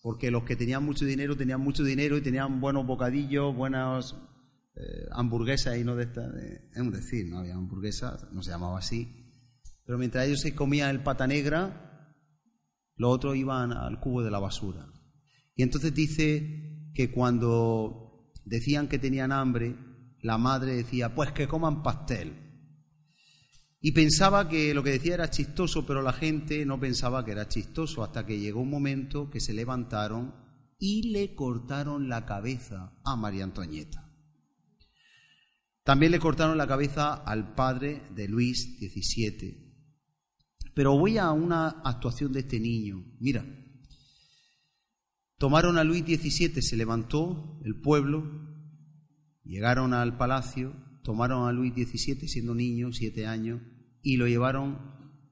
porque 0.00 0.30
los 0.30 0.44
que 0.44 0.56
tenían 0.56 0.84
mucho 0.84 1.04
dinero 1.04 1.36
tenían 1.36 1.60
mucho 1.60 1.84
dinero 1.84 2.16
y 2.16 2.22
tenían 2.22 2.60
buenos 2.60 2.86
bocadillos, 2.86 3.54
buenas 3.54 4.14
eh, 4.74 5.06
hamburguesas 5.12 5.76
y 5.76 5.84
no 5.84 5.96
de 5.96 6.04
estas, 6.04 6.32
es 6.34 6.80
un 6.80 6.92
decir, 6.92 7.26
no 7.28 7.38
había 7.38 7.54
hamburguesas, 7.54 8.30
no 8.32 8.42
se 8.42 8.50
llamaba 8.50 8.78
así. 8.78 9.24
Pero 9.84 9.98
mientras 9.98 10.26
ellos 10.26 10.40
se 10.40 10.54
comían 10.54 10.90
el 10.90 11.02
pata 11.02 11.26
negra, 11.26 12.14
los 12.96 13.14
otros 13.14 13.36
iban 13.36 13.72
al 13.72 14.00
cubo 14.00 14.22
de 14.22 14.30
la 14.30 14.38
basura. 14.38 14.86
Y 15.54 15.62
entonces 15.62 15.94
dice 15.94 16.90
que 16.94 17.10
cuando 17.10 18.30
decían 18.44 18.88
que 18.88 18.98
tenían 18.98 19.32
hambre, 19.32 19.76
la 20.20 20.38
madre 20.38 20.74
decía, 20.74 21.14
pues 21.14 21.32
que 21.32 21.48
coman 21.48 21.82
pastel. 21.82 22.47
Y 23.80 23.92
pensaba 23.92 24.48
que 24.48 24.74
lo 24.74 24.82
que 24.82 24.90
decía 24.90 25.14
era 25.14 25.30
chistoso, 25.30 25.86
pero 25.86 26.02
la 26.02 26.12
gente 26.12 26.66
no 26.66 26.80
pensaba 26.80 27.24
que 27.24 27.30
era 27.32 27.48
chistoso, 27.48 28.02
hasta 28.02 28.26
que 28.26 28.40
llegó 28.40 28.60
un 28.60 28.70
momento 28.70 29.30
que 29.30 29.40
se 29.40 29.52
levantaron 29.52 30.34
y 30.78 31.10
le 31.10 31.34
cortaron 31.34 32.08
la 32.08 32.26
cabeza 32.26 32.98
a 33.04 33.16
María 33.16 33.44
Antonieta. 33.44 34.04
También 35.84 36.12
le 36.12 36.18
cortaron 36.18 36.58
la 36.58 36.66
cabeza 36.66 37.14
al 37.14 37.54
padre 37.54 38.02
de 38.14 38.28
Luis 38.28 38.78
XVII. 38.78 39.68
Pero 40.74 40.98
voy 40.98 41.18
a 41.18 41.30
una 41.30 41.68
actuación 41.68 42.32
de 42.32 42.40
este 42.40 42.60
niño. 42.60 43.04
Mira, 43.20 43.44
tomaron 45.38 45.78
a 45.78 45.84
Luis 45.84 46.02
XVII, 46.02 46.62
se 46.62 46.76
levantó 46.76 47.58
el 47.64 47.80
pueblo, 47.80 48.22
llegaron 49.44 49.94
al 49.94 50.16
palacio, 50.16 50.74
tomaron 51.08 51.48
a 51.48 51.52
Luis 51.52 51.72
XVII 51.72 52.28
siendo 52.28 52.54
niño, 52.54 52.92
siete 52.92 53.26
años, 53.26 53.62
y 54.02 54.18
lo 54.18 54.28
llevaron 54.28 54.78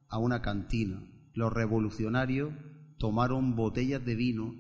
a 0.09 0.17
una 0.17 0.41
cantina. 0.41 1.07
Los 1.35 1.53
revolucionarios 1.53 2.55
tomaron 2.99 3.57
botellas 3.57 4.03
de 4.03 4.15
vino 4.15 4.55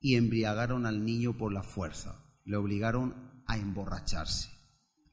y 0.00 0.14
embriagaron 0.14 0.86
al 0.86 1.04
niño 1.04 1.36
por 1.36 1.52
la 1.52 1.62
fuerza. 1.62 2.24
Le 2.46 2.56
obligaron 2.56 3.42
a 3.46 3.58
emborracharse 3.58 4.48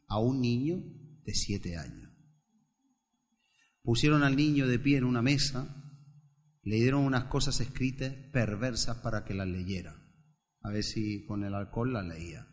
a 0.07 0.17
un 0.17 0.39
niño 0.39 0.81
de 1.25 1.33
siete 1.33 1.75
años. 1.75 2.09
Pusieron 3.81 4.23
al 4.23 4.37
niño 4.37 4.65
de 4.65 4.79
pie 4.79 4.95
en 4.95 5.03
una 5.03 5.21
mesa, 5.21 5.75
le 6.61 6.77
dieron 6.77 7.03
unas 7.03 7.25
cosas 7.25 7.59
escritas 7.59 8.13
perversas 8.31 8.99
para 8.99 9.25
que 9.25 9.33
las 9.33 9.49
leyera. 9.49 9.93
A 10.61 10.69
ver 10.69 10.85
si 10.85 11.25
con 11.25 11.43
el 11.43 11.53
alcohol 11.53 11.91
las 11.91 12.07
leía. 12.07 12.47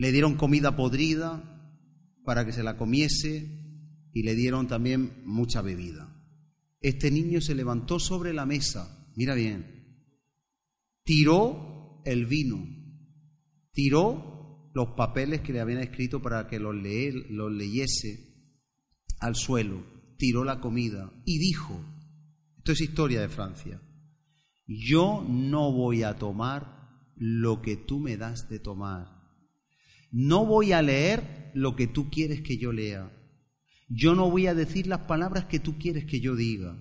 Le 0.00 0.12
dieron 0.12 0.36
comida 0.36 0.76
podrida 0.76 1.44
para 2.24 2.46
que 2.46 2.54
se 2.54 2.62
la 2.62 2.78
comiese 2.78 3.50
y 4.14 4.22
le 4.22 4.34
dieron 4.34 4.66
también 4.66 5.22
mucha 5.26 5.60
bebida. 5.60 6.08
Este 6.80 7.10
niño 7.10 7.42
se 7.42 7.54
levantó 7.54 7.98
sobre 7.98 8.32
la 8.32 8.46
mesa, 8.46 9.12
mira 9.14 9.34
bien, 9.34 10.06
tiró 11.04 12.00
el 12.06 12.24
vino, 12.24 12.66
tiró 13.72 14.70
los 14.72 14.94
papeles 14.96 15.42
que 15.42 15.52
le 15.52 15.60
habían 15.60 15.82
escrito 15.82 16.22
para 16.22 16.48
que 16.48 16.58
los, 16.58 16.74
los 17.28 17.52
leyese 17.52 18.56
al 19.18 19.36
suelo, 19.36 19.84
tiró 20.16 20.44
la 20.44 20.62
comida 20.62 21.12
y 21.26 21.36
dijo, 21.36 21.78
esto 22.56 22.72
es 22.72 22.80
historia 22.80 23.20
de 23.20 23.28
Francia, 23.28 23.82
yo 24.66 25.22
no 25.28 25.70
voy 25.72 26.04
a 26.04 26.16
tomar 26.16 27.12
lo 27.16 27.60
que 27.60 27.76
tú 27.76 28.00
me 28.00 28.16
das 28.16 28.48
de 28.48 28.60
tomar 28.60 29.19
no 30.10 30.44
voy 30.44 30.72
a 30.72 30.82
leer 30.82 31.50
lo 31.54 31.76
que 31.76 31.86
tú 31.86 32.10
quieres 32.10 32.42
que 32.42 32.58
yo 32.58 32.72
lea. 32.72 33.10
Yo 33.88 34.14
no 34.14 34.30
voy 34.30 34.46
a 34.46 34.54
decir 34.54 34.86
las 34.86 35.00
palabras 35.00 35.46
que 35.46 35.58
tú 35.58 35.78
quieres 35.78 36.04
que 36.04 36.20
yo 36.20 36.36
diga. 36.36 36.76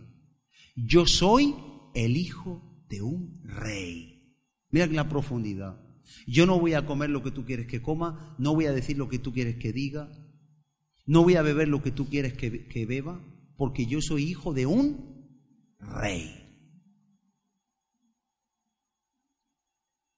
Yo 0.75 1.05
soy 1.05 1.55
el 1.95 2.17
hijo 2.17 2.85
de 2.87 3.01
un 3.01 3.41
rey. 3.43 4.35
Mira 4.69 4.85
la 4.87 5.09
profundidad. 5.09 5.81
Yo 6.27 6.45
no 6.45 6.59
voy 6.59 6.73
a 6.73 6.85
comer 6.85 7.09
lo 7.09 7.23
que 7.23 7.31
tú 7.31 7.45
quieres 7.45 7.67
que 7.67 7.81
coma, 7.81 8.35
no 8.37 8.53
voy 8.53 8.65
a 8.65 8.73
decir 8.73 8.97
lo 8.97 9.09
que 9.09 9.19
tú 9.19 9.33
quieres 9.33 9.57
que 9.57 9.73
diga, 9.73 10.11
no 11.05 11.23
voy 11.23 11.35
a 11.35 11.41
beber 11.41 11.67
lo 11.67 11.81
que 11.81 11.91
tú 11.91 12.07
quieres 12.07 12.33
que, 12.33 12.67
que 12.67 12.85
beba, 12.85 13.23
porque 13.57 13.85
yo 13.85 14.01
soy 14.01 14.23
hijo 14.23 14.53
de 14.53 14.65
un 14.65 15.37
rey. 15.79 16.35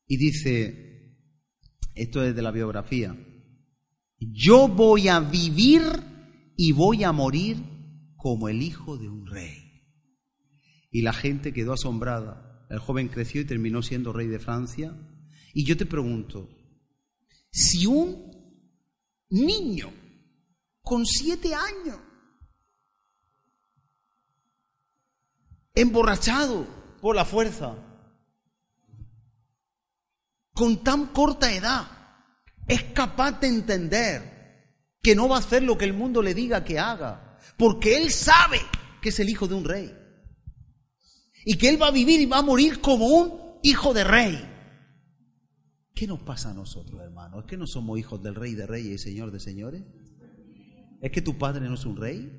Y 0.08 0.18
dice, 0.18 0.91
esto 1.96 2.24
es 2.24 2.36
de 2.36 2.42
la 2.42 2.52
biografía. 2.52 3.16
Yo 4.20 4.68
voy 4.68 5.08
a 5.08 5.20
vivir 5.20 5.82
y 6.56 6.72
voy 6.72 7.04
a 7.04 7.12
morir 7.12 7.58
como 8.16 8.50
el 8.50 8.62
hijo 8.62 8.98
de 8.98 9.10
un 9.10 9.26
rey. 9.26 9.58
Y 10.92 11.02
la 11.02 11.14
gente 11.14 11.54
quedó 11.54 11.74
asombrada. 11.74 12.68
El 12.70 12.80
joven 12.80 13.08
creció 13.08 13.42
y 13.42 13.46
terminó 13.46 13.82
siendo 13.82 14.14
rey 14.14 14.28
de 14.28 14.40
Francia. 14.40 14.96
Y 15.54 15.66
yo 15.66 15.76
te 15.76 15.86
pregunto, 15.86 16.50
si 17.52 17.86
un 17.86 18.32
niño 19.30 19.92
con 20.82 21.06
siete 21.06 21.54
años, 21.54 21.98
emborrachado 25.74 26.68
por 27.02 27.16
la 27.16 27.26
fuerza, 27.26 27.91
con 30.54 30.84
tan 30.84 31.08
corta 31.08 31.54
edad, 31.54 31.88
es 32.68 32.84
capaz 32.94 33.40
de 33.40 33.48
entender 33.48 34.32
que 35.02 35.16
no 35.16 35.28
va 35.28 35.38
a 35.38 35.40
hacer 35.40 35.64
lo 35.64 35.78
que 35.78 35.86
el 35.86 35.94
mundo 35.94 36.22
le 36.22 36.34
diga 36.34 36.64
que 36.64 36.80
haga, 36.80 37.38
porque 37.58 37.98
él 37.98 38.12
sabe 38.12 38.60
que 39.02 39.10
es 39.10 39.20
el 39.20 39.30
hijo 39.30 39.48
de 39.48 39.56
un 39.56 39.66
rey 39.66 39.94
y 41.44 41.58
que 41.58 41.70
él 41.70 41.82
va 41.82 41.88
a 41.88 41.92
vivir 41.92 42.22
y 42.22 42.26
va 42.26 42.40
a 42.40 42.44
morir 42.44 42.80
como 42.80 43.08
un 43.08 43.60
hijo 43.64 43.94
de 43.94 44.04
rey. 44.04 44.48
¿Qué 45.94 46.08
nos 46.08 46.22
pasa 46.22 46.52
a 46.52 46.54
nosotros, 46.54 47.02
hermanos? 47.02 47.44
¿Es 47.44 47.50
que 47.50 47.58
no 47.58 47.68
somos 47.68 48.00
hijos 48.00 48.22
del 48.24 48.36
rey 48.36 48.54
de 48.54 48.66
reyes 48.66 49.02
y 49.02 49.04
señor 49.10 49.32
de 49.32 49.40
señores? 49.40 49.84
¿Es 51.02 51.12
que 51.12 51.22
tu 51.22 51.38
padre 51.38 51.68
no 51.68 51.76
es 51.76 51.86
un 51.86 51.98
rey? 51.98 52.32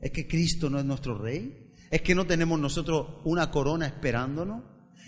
¿Es 0.00 0.10
que 0.10 0.28
Cristo 0.28 0.70
no 0.70 0.78
es 0.78 0.84
nuestro 0.84 1.16
rey? 1.18 1.72
¿Es 1.90 2.02
que 2.02 2.14
no 2.14 2.26
tenemos 2.26 2.60
nosotros 2.60 3.20
una 3.24 3.50
corona 3.50 3.86
esperándonos? 3.86 4.62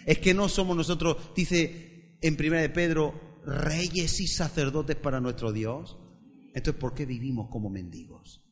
¿Es 0.06 0.18
que 0.18 0.34
no 0.34 0.48
somos 0.48 0.76
nosotros, 0.76 1.16
dice 1.36 1.89
en 2.20 2.36
primera 2.36 2.62
de 2.62 2.70
Pedro, 2.70 3.40
reyes 3.44 4.20
y 4.20 4.26
sacerdotes 4.26 4.96
para 4.96 5.20
nuestro 5.20 5.52
Dios. 5.52 5.98
Entonces, 6.54 6.80
¿por 6.80 6.94
qué 6.94 7.06
vivimos 7.06 7.48
como 7.50 7.70
mendigos? 7.70 8.44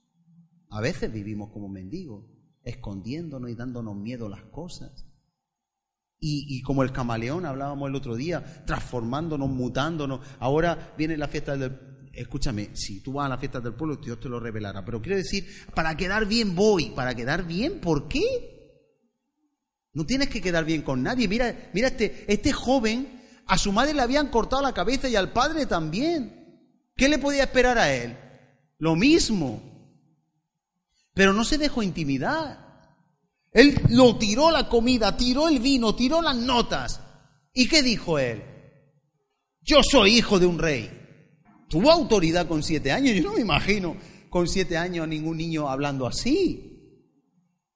A 0.70 0.80
veces 0.80 1.12
vivimos 1.12 1.50
como 1.50 1.68
mendigos, 1.68 2.24
escondiéndonos 2.62 3.50
y 3.50 3.54
dándonos 3.54 3.96
miedo 3.96 4.28
las 4.28 4.42
cosas. 4.44 5.06
Y, 6.20 6.62
como 6.62 6.82
el 6.82 6.90
camaleón 6.90 7.46
hablábamos 7.46 7.88
el 7.88 7.94
otro 7.94 8.16
día, 8.16 8.64
transformándonos, 8.66 9.48
mutándonos. 9.48 10.20
Ahora 10.40 10.94
viene 10.98 11.16
la 11.16 11.28
fiesta 11.28 11.56
del... 11.56 11.78
Escúchame, 12.12 12.70
si 12.74 13.00
tú 13.00 13.12
vas 13.12 13.26
a 13.26 13.28
la 13.28 13.38
fiesta 13.38 13.60
del 13.60 13.74
pueblo, 13.74 13.96
Dios 13.96 14.18
te 14.18 14.28
lo 14.28 14.40
revelará. 14.40 14.84
Pero 14.84 15.00
quiero 15.00 15.16
decir, 15.16 15.46
para 15.76 15.96
quedar 15.96 16.26
bien 16.26 16.56
voy. 16.56 16.90
¿Para 16.90 17.14
quedar 17.14 17.46
bien? 17.46 17.80
¿Por 17.80 18.08
qué? 18.08 18.24
No 19.92 20.04
tienes 20.04 20.28
que 20.28 20.40
quedar 20.40 20.64
bien 20.64 20.82
con 20.82 21.04
nadie. 21.04 21.28
Mira, 21.28 21.70
mira 21.72 21.86
este, 21.86 22.24
este 22.26 22.52
joven 22.52 23.17
a 23.48 23.56
su 23.56 23.72
madre 23.72 23.94
le 23.94 24.02
habían 24.02 24.28
cortado 24.28 24.62
la 24.62 24.74
cabeza 24.74 25.08
y 25.08 25.16
al 25.16 25.32
padre 25.32 25.64
también. 25.64 26.62
¿Qué 26.94 27.08
le 27.08 27.18
podía 27.18 27.44
esperar 27.44 27.78
a 27.78 27.92
él? 27.92 28.16
Lo 28.78 28.94
mismo. 28.94 29.62
Pero 31.14 31.32
no 31.32 31.44
se 31.44 31.56
dejó 31.56 31.82
intimidar. 31.82 32.68
Él 33.50 33.80
lo 33.88 34.18
tiró 34.18 34.50
la 34.50 34.68
comida, 34.68 35.16
tiró 35.16 35.48
el 35.48 35.60
vino, 35.60 35.94
tiró 35.94 36.20
las 36.20 36.36
notas. 36.36 37.00
¿Y 37.54 37.66
qué 37.68 37.82
dijo 37.82 38.18
él? 38.18 38.42
Yo 39.62 39.82
soy 39.82 40.18
hijo 40.18 40.38
de 40.38 40.46
un 40.46 40.58
rey. 40.58 40.90
Tuvo 41.70 41.90
autoridad 41.90 42.46
con 42.46 42.62
siete 42.62 42.92
años. 42.92 43.16
Yo 43.16 43.22
no 43.22 43.32
me 43.32 43.40
imagino 43.40 43.96
con 44.28 44.46
siete 44.46 44.76
años 44.76 45.08
ningún 45.08 45.38
niño 45.38 45.70
hablando 45.70 46.06
así. 46.06 47.02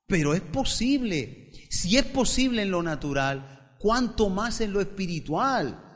Pero 0.06 0.34
es 0.34 0.42
posible. 0.42 1.50
Si 1.70 1.96
es 1.96 2.04
posible 2.04 2.60
en 2.60 2.70
lo 2.70 2.82
natural, 2.82 3.61
cuanto 3.82 4.30
más 4.30 4.60
en 4.60 4.72
lo 4.72 4.80
espiritual. 4.80 5.88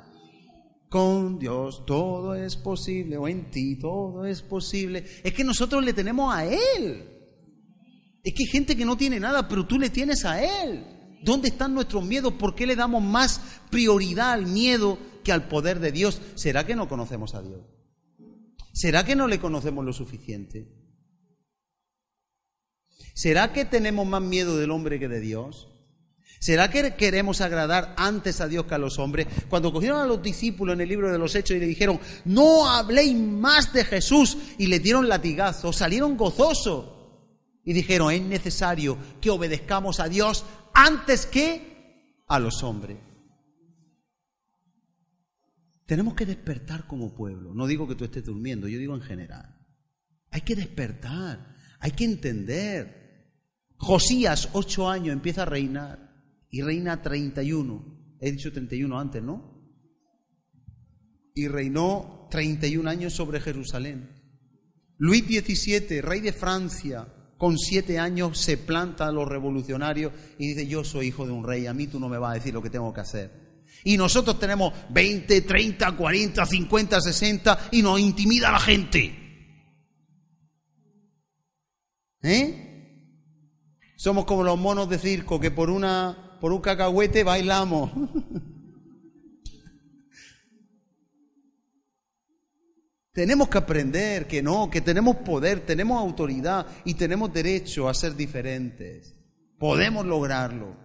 Con 0.88 1.38
Dios 1.38 1.86
todo 1.86 2.34
es 2.34 2.56
posible, 2.56 3.16
o 3.16 3.28
en 3.28 3.50
ti 3.50 3.78
todo 3.78 4.26
es 4.26 4.42
posible. 4.42 5.04
Es 5.22 5.32
que 5.32 5.44
nosotros 5.44 5.84
le 5.84 5.92
tenemos 5.92 6.34
a 6.34 6.44
Él. 6.44 7.08
Es 8.24 8.34
que 8.34 8.42
hay 8.42 8.50
gente 8.50 8.76
que 8.76 8.84
no 8.84 8.96
tiene 8.96 9.20
nada, 9.20 9.46
pero 9.46 9.66
tú 9.66 9.78
le 9.78 9.88
tienes 9.88 10.24
a 10.24 10.42
Él. 10.42 10.84
¿Dónde 11.22 11.48
están 11.48 11.74
nuestros 11.74 12.04
miedos? 12.04 12.32
¿Por 12.34 12.56
qué 12.56 12.66
le 12.66 12.74
damos 12.74 13.02
más 13.02 13.40
prioridad 13.70 14.32
al 14.32 14.46
miedo 14.46 14.98
que 15.22 15.32
al 15.32 15.48
poder 15.48 15.78
de 15.78 15.92
Dios? 15.92 16.20
¿Será 16.34 16.66
que 16.66 16.74
no 16.74 16.88
conocemos 16.88 17.34
a 17.34 17.42
Dios? 17.42 17.60
¿Será 18.72 19.04
que 19.04 19.16
no 19.16 19.28
le 19.28 19.38
conocemos 19.38 19.84
lo 19.84 19.92
suficiente? 19.92 20.68
¿Será 23.14 23.52
que 23.52 23.64
tenemos 23.64 24.06
más 24.06 24.22
miedo 24.22 24.56
del 24.56 24.72
hombre 24.72 24.98
que 24.98 25.08
de 25.08 25.20
Dios? 25.20 25.75
¿Será 26.38 26.70
que 26.70 26.94
queremos 26.94 27.40
agradar 27.40 27.94
antes 27.96 28.40
a 28.40 28.48
Dios 28.48 28.66
que 28.66 28.74
a 28.74 28.78
los 28.78 28.98
hombres? 28.98 29.26
Cuando 29.48 29.72
cogieron 29.72 30.00
a 30.00 30.06
los 30.06 30.22
discípulos 30.22 30.74
en 30.74 30.82
el 30.82 30.88
libro 30.88 31.10
de 31.10 31.18
los 31.18 31.34
Hechos 31.34 31.56
y 31.56 31.60
le 31.60 31.66
dijeron, 31.66 31.98
no 32.24 32.68
habléis 32.68 33.16
más 33.16 33.72
de 33.72 33.84
Jesús, 33.84 34.36
y 34.58 34.66
le 34.66 34.78
dieron 34.78 35.08
latigazos, 35.08 35.76
salieron 35.76 36.16
gozosos. 36.16 36.92
Y 37.64 37.72
dijeron, 37.72 38.12
es 38.12 38.22
necesario 38.22 38.96
que 39.20 39.30
obedezcamos 39.30 39.98
a 39.98 40.08
Dios 40.08 40.44
antes 40.72 41.26
que 41.26 42.22
a 42.28 42.38
los 42.38 42.62
hombres. 42.62 42.98
Tenemos 45.86 46.14
que 46.14 46.26
despertar 46.26 46.86
como 46.86 47.14
pueblo. 47.14 47.54
No 47.54 47.66
digo 47.66 47.88
que 47.88 47.94
tú 47.94 48.04
estés 48.04 48.24
durmiendo, 48.24 48.68
yo 48.68 48.78
digo 48.78 48.94
en 48.94 49.02
general. 49.02 49.56
Hay 50.30 50.42
que 50.42 50.54
despertar, 50.54 51.54
hay 51.80 51.92
que 51.92 52.04
entender. 52.04 53.06
Josías, 53.78 54.50
ocho 54.52 54.88
años, 54.88 55.12
empieza 55.12 55.42
a 55.42 55.46
reinar 55.46 56.05
y 56.50 56.62
reina 56.62 57.02
31. 57.02 58.16
He 58.20 58.32
dicho 58.32 58.52
31 58.52 58.98
antes, 58.98 59.22
¿no? 59.22 59.56
Y 61.34 61.48
reinó 61.48 62.28
31 62.30 62.88
años 62.88 63.12
sobre 63.12 63.40
Jerusalén. 63.40 64.10
Luis 64.98 65.24
XVII, 65.24 66.00
rey 66.00 66.20
de 66.20 66.32
Francia, 66.32 67.06
con 67.36 67.58
siete 67.58 67.98
años 67.98 68.38
se 68.38 68.56
planta 68.56 69.06
a 69.06 69.12
los 69.12 69.28
revolucionarios 69.28 70.12
y 70.38 70.48
dice, 70.48 70.66
yo 70.66 70.84
soy 70.84 71.08
hijo 71.08 71.26
de 71.26 71.32
un 71.32 71.44
rey, 71.44 71.66
a 71.66 71.74
mí 71.74 71.86
tú 71.86 72.00
no 72.00 72.08
me 72.08 72.18
vas 72.18 72.30
a 72.30 72.34
decir 72.34 72.54
lo 72.54 72.62
que 72.62 72.70
tengo 72.70 72.92
que 72.94 73.00
hacer. 73.00 73.46
Y 73.84 73.96
nosotros 73.98 74.38
tenemos 74.38 74.72
20, 74.90 75.42
30, 75.42 75.96
40, 75.96 76.46
50, 76.46 77.00
60 77.00 77.68
y 77.72 77.82
nos 77.82 78.00
intimida 78.00 78.50
la 78.50 78.60
gente. 78.60 79.26
¿Eh? 82.22 82.62
Somos 83.96 84.24
como 84.24 84.42
los 84.42 84.58
monos 84.58 84.88
de 84.88 84.98
circo 84.98 85.38
que 85.38 85.50
por 85.50 85.70
una 85.70 86.25
por 86.40 86.52
un 86.52 86.60
cacahuete 86.60 87.24
bailamos. 87.24 87.90
tenemos 93.12 93.48
que 93.48 93.56
aprender 93.58 94.26
que 94.26 94.42
no, 94.42 94.68
que 94.68 94.82
tenemos 94.82 95.16
poder, 95.16 95.64
tenemos 95.64 95.98
autoridad 95.98 96.66
y 96.84 96.92
tenemos 96.94 97.32
derecho 97.32 97.88
a 97.88 97.94
ser 97.94 98.14
diferentes. 98.14 99.14
Podemos 99.58 100.04
lograrlo. 100.04 100.76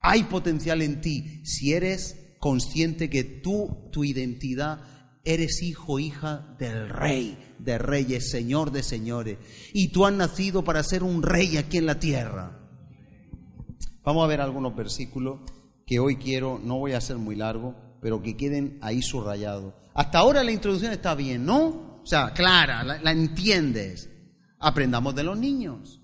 Hay 0.00 0.24
potencial 0.24 0.82
en 0.82 1.00
ti 1.00 1.44
si 1.44 1.74
eres 1.74 2.34
consciente 2.40 3.08
que 3.08 3.22
tú, 3.22 3.88
tu 3.92 4.02
identidad, 4.04 4.80
eres 5.24 5.62
hijo, 5.62 6.00
hija 6.00 6.56
del 6.58 6.88
rey 6.88 7.38
de 7.58 7.78
reyes, 7.78 8.30
señor 8.30 8.72
de 8.72 8.82
señores. 8.82 9.38
Y 9.72 9.88
tú 9.88 10.06
has 10.06 10.12
nacido 10.12 10.64
para 10.64 10.82
ser 10.82 11.02
un 11.02 11.22
rey 11.22 11.56
aquí 11.56 11.78
en 11.78 11.86
la 11.86 12.00
tierra. 12.00 12.57
Vamos 14.08 14.24
a 14.24 14.26
ver 14.26 14.40
algunos 14.40 14.74
versículos 14.74 15.38
que 15.84 15.98
hoy 15.98 16.16
quiero, 16.16 16.58
no 16.64 16.78
voy 16.78 16.92
a 16.92 17.00
ser 17.02 17.18
muy 17.18 17.36
largo, 17.36 17.74
pero 18.00 18.22
que 18.22 18.38
queden 18.38 18.78
ahí 18.80 19.02
subrayados. 19.02 19.74
Hasta 19.92 20.20
ahora 20.20 20.42
la 20.42 20.50
introducción 20.50 20.92
está 20.92 21.14
bien, 21.14 21.44
¿no? 21.44 22.00
O 22.02 22.06
sea, 22.06 22.32
clara, 22.32 22.82
la, 22.84 23.12
entiendes. 23.12 24.08
Aprendamos 24.60 25.14
de 25.14 25.24
los 25.24 25.36
niños. 25.36 26.00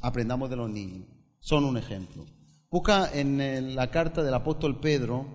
Aprendamos 0.00 0.50
de 0.50 0.56
los 0.56 0.70
niños. 0.70 1.08
Son 1.40 1.64
un 1.64 1.76
ejemplo. 1.76 2.24
Busca 2.70 3.10
en 3.12 3.74
la 3.74 3.90
carta 3.90 4.22
del 4.22 4.34
apóstol 4.34 4.78
Pedro, 4.78 5.26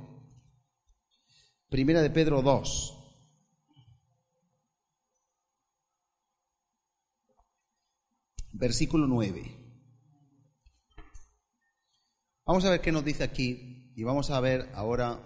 primera 1.67 2.01
de 2.01 2.09
Pedro 2.09 2.41
2. 2.41 3.17
Versículo 8.53 9.07
9. 9.07 9.66
Vamos 12.47 12.63
a 12.63 12.69
ver 12.69 12.79
qué 12.79 12.93
nos 12.93 13.03
dice 13.03 13.25
aquí 13.25 13.91
y 13.93 14.03
vamos 14.03 14.29
a 14.29 14.39
ver 14.39 14.69
ahora 14.73 15.19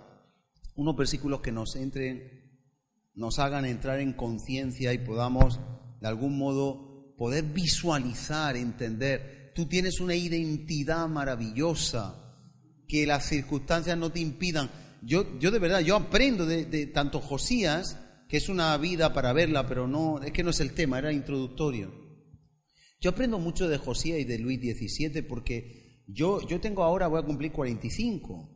unos 0.73 0.95
versículos 0.95 1.41
que 1.41 1.51
nos 1.51 1.75
entren, 1.75 2.49
nos 3.13 3.37
hagan 3.37 3.65
entrar 3.65 3.99
en 3.99 4.13
conciencia 4.13 4.91
y 4.91 4.97
podamos 4.97 5.59
de 5.99 6.07
algún 6.07 6.35
modo 6.35 7.13
poder 7.19 7.43
visualizar, 7.43 8.55
entender. 8.57 9.51
Tú 9.53 9.67
tienes 9.67 9.99
una 9.99 10.15
identidad 10.15 11.07
maravillosa, 11.07 12.39
que 12.87 13.05
las 13.05 13.27
circunstancias 13.27 13.95
no 13.99 14.11
te 14.11 14.19
impidan. 14.19 14.71
Yo, 15.03 15.37
yo 15.37 15.51
de 15.51 15.59
verdad, 15.59 15.81
yo 15.81 15.97
aprendo 15.97 16.47
de, 16.47 16.87
tanto 16.87 17.21
Josías, 17.21 17.99
que 18.29 18.37
es 18.37 18.49
una 18.49 18.75
vida 18.77 19.13
para 19.13 19.31
verla, 19.31 19.67
pero 19.67 19.87
no, 19.87 20.23
es 20.23 20.31
que 20.31 20.43
no 20.43 20.49
es 20.49 20.59
el 20.59 20.73
tema, 20.73 20.97
era 20.97 21.13
introductorio. 21.13 21.93
Yo 22.99 23.11
aprendo 23.11 23.37
mucho 23.37 23.69
de 23.69 23.77
Josías 23.77 24.17
y 24.17 24.23
de 24.23 24.39
Luis 24.39 24.59
XVII 24.59 25.21
porque 25.21 25.80
yo, 26.13 26.45
yo 26.47 26.59
tengo 26.59 26.83
ahora, 26.83 27.07
voy 27.07 27.19
a 27.19 27.25
cumplir 27.25 27.51
45. 27.51 28.49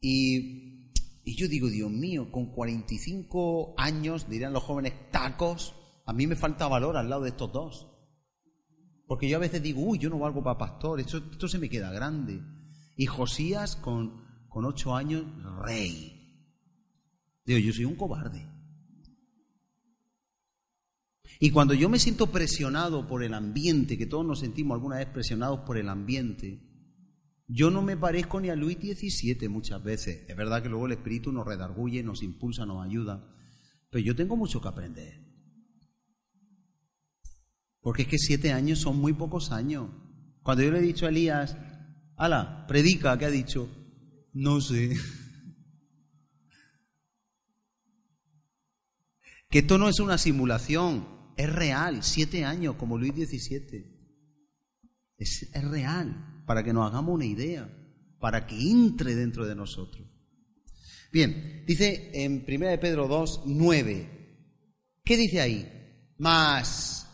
Y, 0.00 0.92
y 1.24 1.36
yo 1.36 1.48
digo, 1.48 1.68
Dios 1.68 1.90
mío, 1.90 2.30
con 2.30 2.52
45 2.52 3.74
años, 3.76 4.28
dirían 4.28 4.52
los 4.52 4.62
jóvenes, 4.62 5.10
tacos, 5.10 5.74
a 6.06 6.12
mí 6.12 6.26
me 6.26 6.36
falta 6.36 6.68
valor 6.68 6.96
al 6.96 7.08
lado 7.08 7.22
de 7.22 7.30
estos 7.30 7.52
dos. 7.52 7.88
Porque 9.06 9.28
yo 9.28 9.36
a 9.36 9.40
veces 9.40 9.62
digo, 9.62 9.82
uy, 9.82 9.98
yo 9.98 10.08
no 10.08 10.18
valgo 10.18 10.42
para 10.42 10.58
pastor, 10.58 11.00
esto, 11.00 11.18
esto 11.18 11.48
se 11.48 11.58
me 11.58 11.68
queda 11.68 11.90
grande. 11.90 12.42
Y 12.96 13.06
Josías 13.06 13.76
con, 13.76 14.24
con 14.48 14.64
ocho 14.64 14.94
años, 14.94 15.24
rey. 15.62 16.14
Digo, 17.44 17.58
yo 17.58 17.72
soy 17.72 17.84
un 17.84 17.96
cobarde. 17.96 18.48
Y 21.40 21.50
cuando 21.50 21.74
yo 21.74 21.88
me 21.88 21.98
siento 21.98 22.28
presionado 22.28 23.06
por 23.06 23.22
el 23.22 23.34
ambiente, 23.34 23.98
que 23.98 24.06
todos 24.06 24.24
nos 24.24 24.40
sentimos 24.40 24.76
alguna 24.76 24.96
vez 24.96 25.06
presionados 25.06 25.60
por 25.60 25.76
el 25.76 25.88
ambiente, 25.88 26.73
yo 27.46 27.70
no 27.70 27.82
me 27.82 27.96
parezco 27.96 28.40
ni 28.40 28.48
a 28.48 28.56
Luis 28.56 28.78
XVII 28.78 29.48
muchas 29.48 29.82
veces. 29.82 30.24
Es 30.28 30.36
verdad 30.36 30.62
que 30.62 30.68
luego 30.68 30.86
el 30.86 30.92
Espíritu 30.92 31.30
nos 31.30 31.46
redarguye, 31.46 32.02
nos 32.02 32.22
impulsa, 32.22 32.64
nos 32.64 32.84
ayuda. 32.84 33.30
Pero 33.90 34.04
yo 34.04 34.16
tengo 34.16 34.36
mucho 34.36 34.60
que 34.62 34.68
aprender. 34.68 35.22
Porque 37.80 38.02
es 38.02 38.08
que 38.08 38.18
siete 38.18 38.52
años 38.52 38.78
son 38.78 38.96
muy 38.98 39.12
pocos 39.12 39.52
años. 39.52 39.90
Cuando 40.42 40.62
yo 40.64 40.70
le 40.70 40.78
he 40.78 40.82
dicho 40.82 41.04
a 41.04 41.10
Elías, 41.10 41.56
ala, 42.16 42.66
predica, 42.66 43.18
¿qué 43.18 43.26
ha 43.26 43.30
dicho? 43.30 43.68
No 44.32 44.62
sé. 44.62 44.96
que 49.50 49.58
esto 49.58 49.76
no 49.76 49.90
es 49.90 50.00
una 50.00 50.16
simulación, 50.16 51.06
es 51.36 51.52
real, 51.52 52.02
siete 52.02 52.46
años 52.46 52.76
como 52.76 52.96
Luis 52.96 53.12
XVII. 53.14 53.92
Es, 55.18 55.50
es 55.52 55.64
real 55.64 56.33
para 56.46 56.62
que 56.62 56.72
nos 56.72 56.86
hagamos 56.86 57.14
una 57.14 57.26
idea, 57.26 57.68
para 58.18 58.46
que 58.46 58.58
entre 58.70 59.14
dentro 59.14 59.46
de 59.46 59.54
nosotros. 59.54 60.06
Bien, 61.12 61.64
dice 61.66 62.10
en 62.12 62.44
1 62.46 62.66
de 62.66 62.78
Pedro 62.78 63.06
2, 63.06 63.42
9. 63.46 64.14
¿Qué 65.04 65.16
dice 65.16 65.40
ahí? 65.40 65.70
Más 66.18 67.06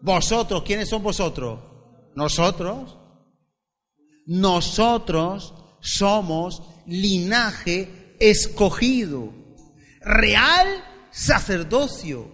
vosotros, 0.00 0.62
¿quiénes 0.62 0.88
son 0.88 1.02
vosotros? 1.02 1.60
Nosotros. 2.14 2.98
Nosotros 4.26 5.54
somos 5.80 6.62
linaje 6.86 8.16
escogido, 8.20 9.32
real 10.00 10.68
sacerdocio. 11.10 12.30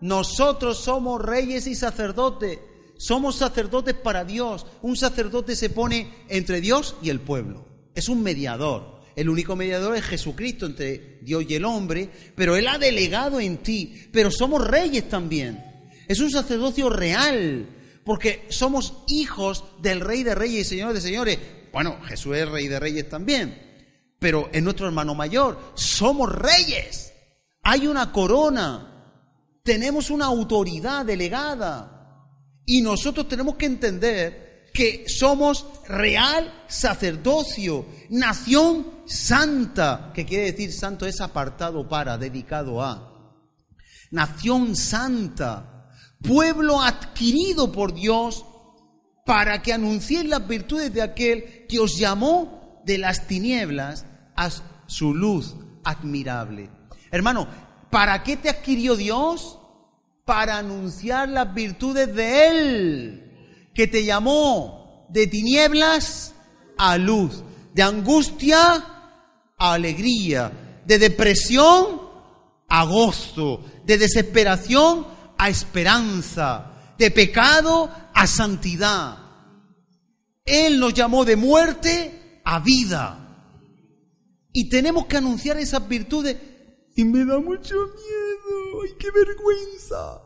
Nosotros 0.00 0.78
somos 0.78 1.20
reyes 1.20 1.66
y 1.66 1.74
sacerdotes. 1.74 2.58
Somos 3.00 3.36
sacerdotes 3.36 3.94
para 3.94 4.26
Dios. 4.26 4.66
Un 4.82 4.94
sacerdote 4.94 5.56
se 5.56 5.70
pone 5.70 6.12
entre 6.28 6.60
Dios 6.60 6.96
y 7.00 7.08
el 7.08 7.18
pueblo. 7.18 7.66
Es 7.94 8.10
un 8.10 8.22
mediador. 8.22 9.00
El 9.16 9.30
único 9.30 9.56
mediador 9.56 9.96
es 9.96 10.04
Jesucristo 10.04 10.66
entre 10.66 11.18
Dios 11.22 11.46
y 11.48 11.54
el 11.54 11.64
hombre, 11.64 12.10
pero 12.34 12.56
Él 12.56 12.68
ha 12.68 12.76
delegado 12.76 13.40
en 13.40 13.56
ti. 13.56 14.06
Pero 14.12 14.30
somos 14.30 14.68
reyes 14.68 15.08
también. 15.08 15.64
Es 16.08 16.20
un 16.20 16.30
sacerdocio 16.30 16.90
real, 16.90 17.70
porque 18.04 18.44
somos 18.50 18.92
hijos 19.08 19.64
del 19.80 20.00
Rey 20.00 20.22
de 20.22 20.34
Reyes 20.34 20.66
y 20.66 20.68
Señor 20.68 20.92
de 20.92 21.00
Señores. 21.00 21.38
Bueno, 21.72 22.02
Jesús 22.04 22.36
es 22.36 22.46
Rey 22.50 22.68
de 22.68 22.78
Reyes 22.78 23.08
también, 23.08 23.86
pero 24.18 24.50
es 24.52 24.62
nuestro 24.62 24.84
hermano 24.84 25.14
mayor. 25.14 25.72
Somos 25.72 26.30
reyes. 26.30 27.14
Hay 27.62 27.86
una 27.86 28.12
corona. 28.12 29.14
Tenemos 29.62 30.10
una 30.10 30.26
autoridad 30.26 31.06
delegada. 31.06 31.99
Y 32.64 32.82
nosotros 32.82 33.28
tenemos 33.28 33.56
que 33.56 33.66
entender 33.66 34.70
que 34.72 35.08
somos 35.08 35.66
real 35.88 36.64
sacerdocio, 36.68 37.86
nación 38.10 39.02
santa, 39.06 40.12
que 40.14 40.24
quiere 40.24 40.52
decir 40.52 40.72
santo 40.72 41.06
es 41.06 41.20
apartado 41.20 41.88
para, 41.88 42.16
dedicado 42.18 42.82
a. 42.82 43.36
Nación 44.10 44.76
santa, 44.76 45.88
pueblo 46.22 46.80
adquirido 46.80 47.72
por 47.72 47.94
Dios 47.94 48.44
para 49.24 49.62
que 49.62 49.72
anunciéis 49.72 50.28
las 50.28 50.46
virtudes 50.46 50.92
de 50.92 51.02
aquel 51.02 51.66
que 51.68 51.78
os 51.78 51.96
llamó 51.96 52.82
de 52.84 52.98
las 52.98 53.26
tinieblas 53.26 54.04
a 54.36 54.50
su 54.86 55.14
luz 55.14 55.54
admirable. 55.84 56.70
Hermano, 57.12 57.46
¿para 57.90 58.22
qué 58.22 58.36
te 58.36 58.48
adquirió 58.48 58.96
Dios? 58.96 59.59
Para 60.30 60.58
anunciar 60.58 61.28
las 61.28 61.52
virtudes 61.52 62.14
de 62.14 62.46
Él, 62.46 63.70
que 63.74 63.88
te 63.88 64.04
llamó 64.04 65.08
de 65.08 65.26
tinieblas 65.26 66.34
a 66.78 66.96
luz, 66.98 67.42
de 67.74 67.82
angustia 67.82 68.76
a 69.58 69.72
alegría, 69.72 70.82
de 70.86 71.00
depresión 71.00 72.02
a 72.68 72.84
gozo, 72.84 73.64
de 73.84 73.98
desesperación 73.98 75.04
a 75.36 75.48
esperanza, 75.48 76.94
de 76.96 77.10
pecado 77.10 77.90
a 78.14 78.24
santidad. 78.28 79.18
Él 80.44 80.78
nos 80.78 80.94
llamó 80.94 81.24
de 81.24 81.34
muerte 81.34 82.40
a 82.44 82.60
vida. 82.60 83.56
Y 84.52 84.68
tenemos 84.68 85.06
que 85.06 85.16
anunciar 85.16 85.58
esas 85.58 85.88
virtudes. 85.88 86.36
Y 86.94 87.04
me 87.04 87.24
da 87.24 87.40
mucho 87.40 87.74
miedo. 87.74 88.29
¡Ay, 88.82 88.90
qué 88.98 89.10
vergüenza! 89.10 90.22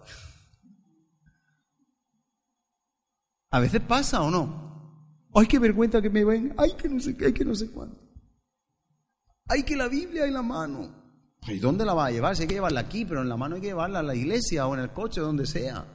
A 3.50 3.60
veces 3.60 3.80
pasa 3.82 4.22
o 4.22 4.30
no. 4.30 5.28
¡Ay, 5.34 5.46
qué 5.46 5.58
vergüenza 5.58 6.02
que 6.02 6.10
me 6.10 6.24
ven! 6.24 6.54
¡Ay, 6.58 6.72
que 6.76 6.88
no 6.88 7.00
sé 7.00 7.16
qué! 7.16 7.26
¡Ay, 7.26 7.32
que 7.32 7.44
no 7.44 7.54
sé 7.54 7.70
cuánto! 7.70 8.00
¡Ay, 9.46 9.62
que 9.62 9.76
la 9.76 9.88
Biblia 9.88 10.26
en 10.26 10.34
la 10.34 10.42
mano! 10.42 11.04
¿Y 11.46 11.58
dónde 11.58 11.84
la 11.84 11.94
va 11.94 12.06
a 12.06 12.10
llevar? 12.10 12.34
Si 12.34 12.42
hay 12.42 12.48
que 12.48 12.54
llevarla 12.54 12.80
aquí, 12.80 13.04
pero 13.04 13.22
en 13.22 13.28
la 13.28 13.36
mano 13.36 13.56
hay 13.56 13.60
que 13.60 13.68
llevarla 13.68 14.00
a 14.00 14.02
la 14.02 14.14
iglesia 14.14 14.66
o 14.66 14.74
en 14.74 14.80
el 14.80 14.92
coche, 14.92 15.20
donde 15.20 15.46
sea. 15.46 15.86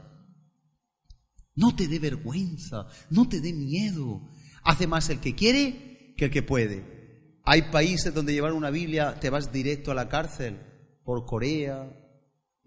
No 1.56 1.76
te 1.76 1.88
dé 1.88 2.00
vergüenza, 2.00 2.88
no 3.10 3.28
te 3.28 3.42
dé 3.42 3.52
miedo. 3.52 4.30
Hace 4.64 4.88
más 4.88 5.10
el 5.10 5.20
que 5.20 5.36
quiere 5.36 6.14
que 6.16 6.26
el 6.26 6.32
que 6.32 6.44
puede. 6.44 7.42
Hay 7.44 7.64
países 7.64 8.14
donde 8.14 8.34
llevar 8.34 8.54
una 8.54 8.70
Biblia 8.70 9.20
te 9.20 9.30
vas 9.30 9.52
directo 9.52 9.92
a 9.92 9.96
la 9.96 10.08
cárcel, 10.08 10.60
por 11.04 11.26
Corea 11.26 11.99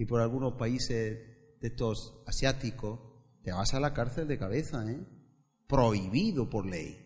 y 0.03 0.05
por 0.05 0.21
algunos 0.21 0.55
países 0.55 0.91
de 1.61 1.69
estos 1.69 2.25
asiáticos, 2.27 2.99
te 3.45 3.53
vas 3.53 3.73
a 3.73 3.79
la 3.79 3.95
cárcel 3.95 4.27
de 4.27 4.37
cabeza, 4.37 4.85
¿eh? 4.91 5.07
Prohibido 5.69 6.51
por 6.51 6.67
ley. 6.67 6.99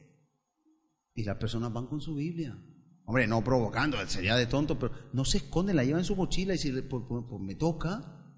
Y 1.12 1.24
las 1.24 1.36
personas 1.36 1.74
van 1.74 1.88
con 1.88 2.00
su 2.00 2.14
Biblia. 2.14 2.58
Hombre, 3.04 3.26
no 3.26 3.44
provocando, 3.44 3.98
sería 4.06 4.34
de 4.34 4.46
tonto, 4.46 4.78
pero 4.78 4.94
no 5.12 5.26
se 5.26 5.36
esconde, 5.36 5.74
la 5.74 5.84
lleva 5.84 5.98
en 5.98 6.06
su 6.06 6.16
mochila 6.16 6.54
y 6.54 6.58
si 6.58 6.72
me 6.72 7.54
toca. 7.54 8.32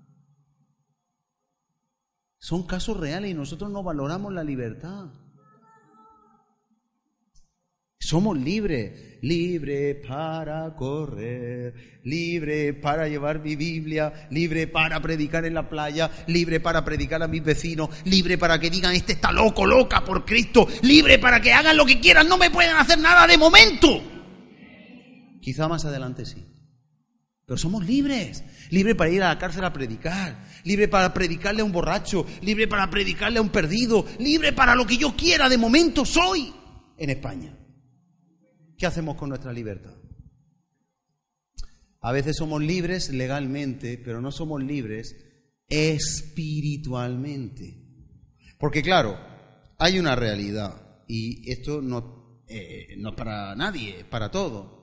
Son 2.39 2.67
casos 2.67 2.97
reales 2.97 3.31
y 3.31 3.35
nosotros 3.35 3.71
no 3.71 3.85
valoramos 3.85 4.33
la 4.33 4.43
libertad. 4.43 5.13
Somos 8.01 8.39
libres, 8.39 9.19
libre 9.23 9.97
para 9.97 10.75
correr, 10.75 12.01
libre 12.05 12.73
para 12.73 13.09
llevar 13.09 13.41
mi 13.41 13.57
Biblia, 13.57 14.29
libre 14.31 14.67
para 14.67 15.01
predicar 15.03 15.45
en 15.45 15.55
la 15.55 15.69
playa, 15.69 16.11
libre 16.27 16.61
para 16.61 16.85
predicar 16.85 17.23
a 17.23 17.29
mis 17.29 17.43
vecinos, 17.43 17.91
libre 18.05 18.39
para 18.39 18.59
que 18.59 18.71
digan, 18.71 18.95
este 18.95 19.13
está 19.13 19.31
loco, 19.33 19.67
loca 19.67 20.05
por 20.05 20.25
Cristo, 20.25 20.67
libre 20.83 21.19
para 21.19 21.41
que 21.41 21.53
hagan 21.53 21.77
lo 21.77 21.85
que 21.85 22.01
quieran, 22.01 22.29
no 22.29 22.39
me 22.39 22.51
pueden 22.51 22.77
hacer 22.77 22.99
nada 22.99 23.27
de 23.27 23.37
momento. 23.37 24.03
Quizá 25.43 25.69
más 25.69 25.85
adelante 25.85 26.25
sí. 26.25 26.47
Pero 27.47 27.57
somos 27.57 27.85
libres. 27.87 28.45
Libre 28.69 28.95
para 28.95 29.11
ir 29.11 29.23
a 29.23 29.29
la 29.29 29.39
cárcel 29.39 29.65
a 29.65 29.73
predicar. 29.73 30.45
Libre 30.65 30.87
para 30.87 31.15
predicarle 31.15 31.63
a 31.63 31.65
un 31.65 31.73
borracho. 31.73 32.27
Libre 32.43 32.69
para 32.69 32.91
predicarle 32.91 33.39
a 33.39 33.43
un 33.43 33.49
perdido. 33.49 34.05
Libre 34.19 34.53
para 34.53 34.75
lo 34.75 34.87
que 34.87 34.99
yo 34.99 35.17
quiera. 35.17 35.49
De 35.49 35.57
momento 35.57 36.05
soy 36.05 36.53
en 36.99 37.09
España. 37.09 37.58
¿Qué 38.79 38.87
hacemos 38.87 39.17
con 39.17 39.29
nuestra 39.29 39.53
libertad? 39.53 39.97
A 42.01 42.13
veces 42.13 42.37
somos 42.37 42.63
libres 42.63 43.11
legalmente, 43.11 43.99
pero 43.99 44.21
no 44.21 44.31
somos 44.31 44.63
libres 44.63 45.17
espiritualmente. 45.69 47.75
Porque 48.59 48.83
claro, 48.83 49.19
hay 49.79 49.99
una 49.99 50.15
realidad. 50.15 51.03
Y 51.09 51.51
esto 51.51 51.83
no, 51.83 52.45
eh, 52.49 52.95
no 52.99 53.09
es 53.11 53.17
para 53.17 53.57
nadie, 53.57 53.99
es 53.99 54.05
para 54.05 54.31
todos 54.31 54.79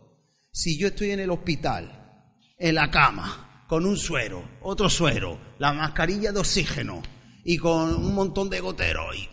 si 0.55 0.77
yo 0.77 0.87
estoy 0.87 1.11
en 1.11 1.19
el 1.19 1.31
hospital, 1.31 2.31
en 2.57 2.75
la 2.75 2.89
cama, 2.89 3.65
con 3.67 3.85
un 3.85 3.97
suero, 3.97 4.41
otro 4.61 4.89
suero, 4.89 5.37
la 5.59 5.73
mascarilla 5.73 6.31
de 6.31 6.39
oxígeno 6.39 7.03
y 7.43 7.57
con 7.57 7.93
un 7.93 8.15
montón 8.15 8.49
de 8.49 8.61
goteros 8.61 9.17
y... 9.17 9.27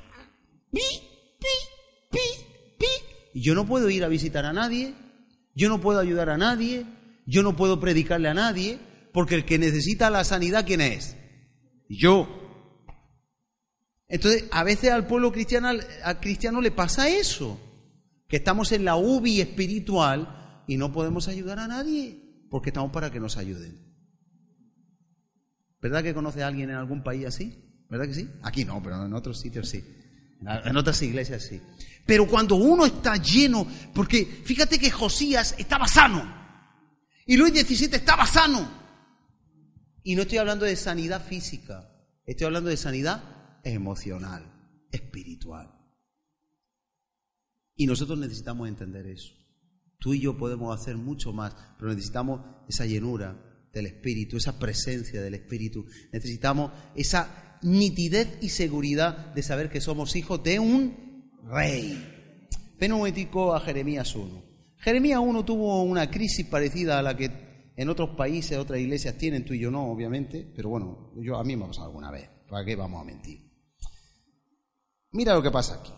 Pi, 0.73 0.81
pi, 1.39 1.47
pi, 2.11 2.19
pi. 2.77 3.12
Y 3.33 3.43
yo 3.43 3.55
no 3.55 3.67
puedo 3.67 3.89
ir 3.91 4.05
a 4.05 4.09
visitar 4.09 4.45
a 4.45 4.53
nadie, 4.53 4.95
yo 5.55 5.69
no 5.69 5.81
puedo 5.81 5.99
ayudar 6.01 6.31
a 6.31 6.39
nadie, 6.39 6.87
yo 7.27 7.43
no 7.43 7.57
puedo 7.57 7.81
predicarle 7.81 8.29
a 8.29 8.35
nadie, 8.35 8.79
porque 9.13 9.35
el 9.35 9.45
que 9.45 9.59
necesita 9.59 10.11
la 10.11 10.25
sanidad, 10.25 10.67
¿quién 10.67 10.81
es? 10.81 11.17
Yo. 11.89 12.29
Entonces, 14.09 14.45
a 14.51 14.65
veces 14.65 14.91
al 14.91 15.07
pueblo 15.07 15.33
cristiano, 15.33 15.71
cristiano 16.21 16.61
le 16.61 16.71
pasa 16.71 17.09
eso, 17.09 17.61
que 18.29 18.37
estamos 18.37 18.73
en 18.73 18.85
la 18.85 18.97
UBI 18.97 19.41
espiritual 19.41 20.65
y 20.67 20.77
no 20.77 20.93
podemos 20.93 21.29
ayudar 21.29 21.59
a 21.59 21.69
nadie 21.69 22.47
porque 22.51 22.71
estamos 22.71 22.93
para 22.93 23.11
que 23.11 23.21
nos 23.21 23.37
ayuden. 23.37 23.79
¿Verdad 25.81 26.03
que 26.03 26.15
conoce 26.15 26.43
a 26.43 26.47
alguien 26.47 26.71
en 26.71 26.77
algún 26.77 27.03
país 27.03 27.27
así? 27.27 27.59
¿Verdad 27.89 28.07
que 28.07 28.15
sí? 28.15 28.31
Aquí 28.43 28.65
no, 28.65 28.83
pero 28.83 29.05
en 29.05 29.13
otros 29.15 29.41
sitios 29.41 29.69
sí. 29.69 29.85
En 30.41 30.77
otras 30.77 31.01
iglesias 31.03 31.43
sí. 31.43 31.61
Pero 32.07 32.27
cuando 32.27 32.57
uno 32.57 32.85
está 32.85 33.17
lleno, 33.17 33.67
porque 33.95 34.25
fíjate 34.25 34.79
que 34.79 34.91
Josías 34.91 35.55
estaba 35.59 35.87
sano 35.87 36.43
y 37.27 37.37
Luis 37.37 37.53
XVII 37.55 37.97
estaba 37.97 38.27
sano. 38.27 38.83
Y 40.03 40.17
no 40.17 40.23
estoy 40.23 40.39
hablando 40.39 40.65
de 40.65 40.75
sanidad 40.75 41.25
física, 41.25 41.89
estoy 42.27 42.47
hablando 42.47 42.71
de 42.71 42.77
sanidad 42.77 43.23
emocional, 43.63 44.45
espiritual. 44.91 45.73
Y 47.77 47.87
nosotros 47.87 48.19
necesitamos 48.19 48.69
entender 48.69 49.07
eso. 49.07 49.33
Tú 49.99 50.15
y 50.15 50.21
yo 50.21 50.37
podemos 50.37 50.79
hacer 50.79 50.97
mucho 50.97 51.33
más, 51.33 51.55
pero 51.79 51.93
necesitamos 51.93 52.41
esa 52.69 52.85
llenura 52.85 53.41
del 53.73 53.87
Espíritu, 53.87 54.37
esa 54.37 54.59
presencia 54.59 55.23
del 55.23 55.35
Espíritu. 55.35 55.87
Necesitamos 56.13 56.73
esa 56.97 57.59
nitidez 57.63 58.39
y 58.43 58.49
seguridad 58.49 59.33
de 59.35 59.43
saber 59.45 59.71
que 59.71 59.81
somos 59.81 60.17
hijos 60.17 60.43
de 60.43 60.59
un 60.59 61.12
rey. 61.45 62.49
Ven 62.79 62.93
un 62.93 62.99
momentico 62.99 63.55
a 63.55 63.61
Jeremías 63.61 64.15
1. 64.15 64.43
Jeremías 64.79 65.21
1 65.21 65.45
tuvo 65.45 65.83
una 65.83 66.11
crisis 66.11 66.47
parecida 66.47 66.99
a 66.99 67.03
la 67.03 67.17
que 67.17 67.31
en 67.77 67.89
otros 67.89 68.11
países, 68.17 68.59
otras 68.59 68.81
iglesias 68.81 69.17
tienen, 69.17 69.45
tú 69.45 69.55
y 69.55 69.61
yo 69.61 69.71
no, 69.71 69.91
obviamente, 69.91 70.51
pero 70.55 70.69
bueno, 70.69 71.13
yo 71.17 71.37
a 71.37 71.45
mí 71.45 71.57
me 71.57 71.65
ha 71.65 71.69
pasado 71.69 71.87
alguna 71.87 72.11
vez. 72.11 72.29
¿Para 72.49 72.65
qué 72.65 72.77
vamos 72.77 73.01
a 73.01 73.05
mentir? 73.05 73.41
Mira 75.13 75.35
lo 75.35 75.43
que 75.43 75.51
pasa 75.51 75.75
aquí. 75.75 75.93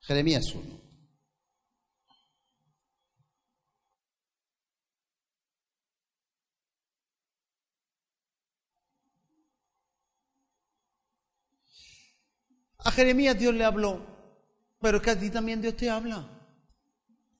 Jeremías 0.00 0.54
1. 0.54 0.83
A 12.84 12.90
Jeremías 12.90 13.38
Dios 13.38 13.54
le 13.54 13.64
habló, 13.64 14.04
pero 14.80 14.98
es 14.98 15.02
que 15.02 15.10
a 15.10 15.18
ti 15.18 15.30
también 15.30 15.62
Dios 15.62 15.76
te 15.76 15.88
habla. 15.88 16.28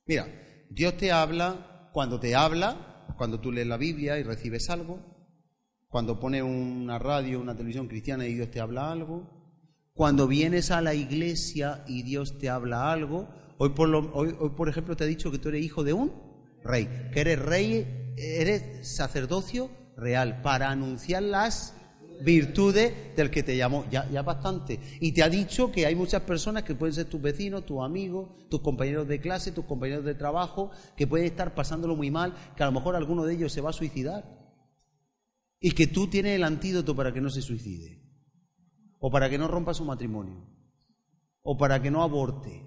Mira, 0.06 0.26
Dios 0.70 0.96
te 0.96 1.12
habla 1.12 1.90
cuando 1.92 2.18
te 2.18 2.34
habla, 2.34 3.04
cuando 3.16 3.38
tú 3.40 3.52
lees 3.52 3.66
la 3.66 3.76
Biblia 3.76 4.18
y 4.18 4.22
recibes 4.22 4.70
algo, 4.70 4.98
cuando 5.88 6.18
pones 6.18 6.42
una 6.42 6.98
radio, 6.98 7.40
una 7.40 7.54
televisión 7.54 7.86
cristiana 7.86 8.26
y 8.26 8.34
Dios 8.34 8.50
te 8.50 8.60
habla 8.60 8.90
algo, 8.90 9.44
cuando 9.92 10.26
vienes 10.26 10.70
a 10.70 10.80
la 10.80 10.94
iglesia 10.94 11.84
y 11.86 12.02
Dios 12.02 12.38
te 12.38 12.48
habla 12.48 12.90
algo, 12.90 13.28
hoy 13.58 13.70
por, 13.70 14.68
ejemplo 14.68 14.96
te 14.96 15.04
ha 15.04 15.06
dicho 15.06 15.30
que 15.30 15.38
tú 15.38 15.50
eres 15.50 15.64
hijo 15.64 15.84
de 15.84 15.92
un 15.92 16.12
rey, 16.64 16.88
que 17.12 17.20
eres 17.20 17.38
rey, 17.38 18.14
eres 18.16 18.96
sacerdocio 18.96 19.70
real 19.96 20.42
para 20.42 20.70
anunciar 20.70 21.22
las 21.22 21.76
virtudes 22.22 23.16
del 23.16 23.30
que 23.30 23.42
te 23.42 23.56
llamó, 23.56 23.84
ya, 23.90 24.08
ya 24.10 24.22
bastante. 24.22 24.78
Y 25.00 25.12
te 25.12 25.22
ha 25.22 25.28
dicho 25.28 25.72
que 25.72 25.86
hay 25.86 25.94
muchas 25.94 26.22
personas 26.22 26.62
que 26.62 26.74
pueden 26.74 26.94
ser 26.94 27.06
tus 27.06 27.20
vecinos, 27.20 27.66
tus 27.66 27.82
amigos, 27.82 28.30
tus 28.48 28.60
compañeros 28.60 29.08
de 29.08 29.20
clase, 29.20 29.52
tus 29.52 29.64
compañeros 29.64 30.04
de 30.04 30.14
trabajo, 30.14 30.70
que 30.96 31.06
pueden 31.06 31.26
estar 31.26 31.54
pasándolo 31.54 31.96
muy 31.96 32.10
mal, 32.10 32.34
que 32.56 32.62
a 32.62 32.66
lo 32.66 32.72
mejor 32.72 32.96
alguno 32.96 33.24
de 33.24 33.34
ellos 33.34 33.52
se 33.52 33.60
va 33.60 33.70
a 33.70 33.74
suicidar. 33.74 34.24
Y 35.60 35.72
que 35.72 35.86
tú 35.86 36.08
tienes 36.08 36.36
el 36.36 36.44
antídoto 36.44 36.94
para 36.94 37.12
que 37.12 37.20
no 37.20 37.30
se 37.30 37.42
suicide 37.42 38.04
o 39.06 39.10
para 39.10 39.28
que 39.28 39.36
no 39.36 39.48
rompa 39.48 39.74
su 39.74 39.84
matrimonio, 39.84 40.48
o 41.42 41.58
para 41.58 41.82
que 41.82 41.90
no 41.90 42.02
aborte, 42.02 42.66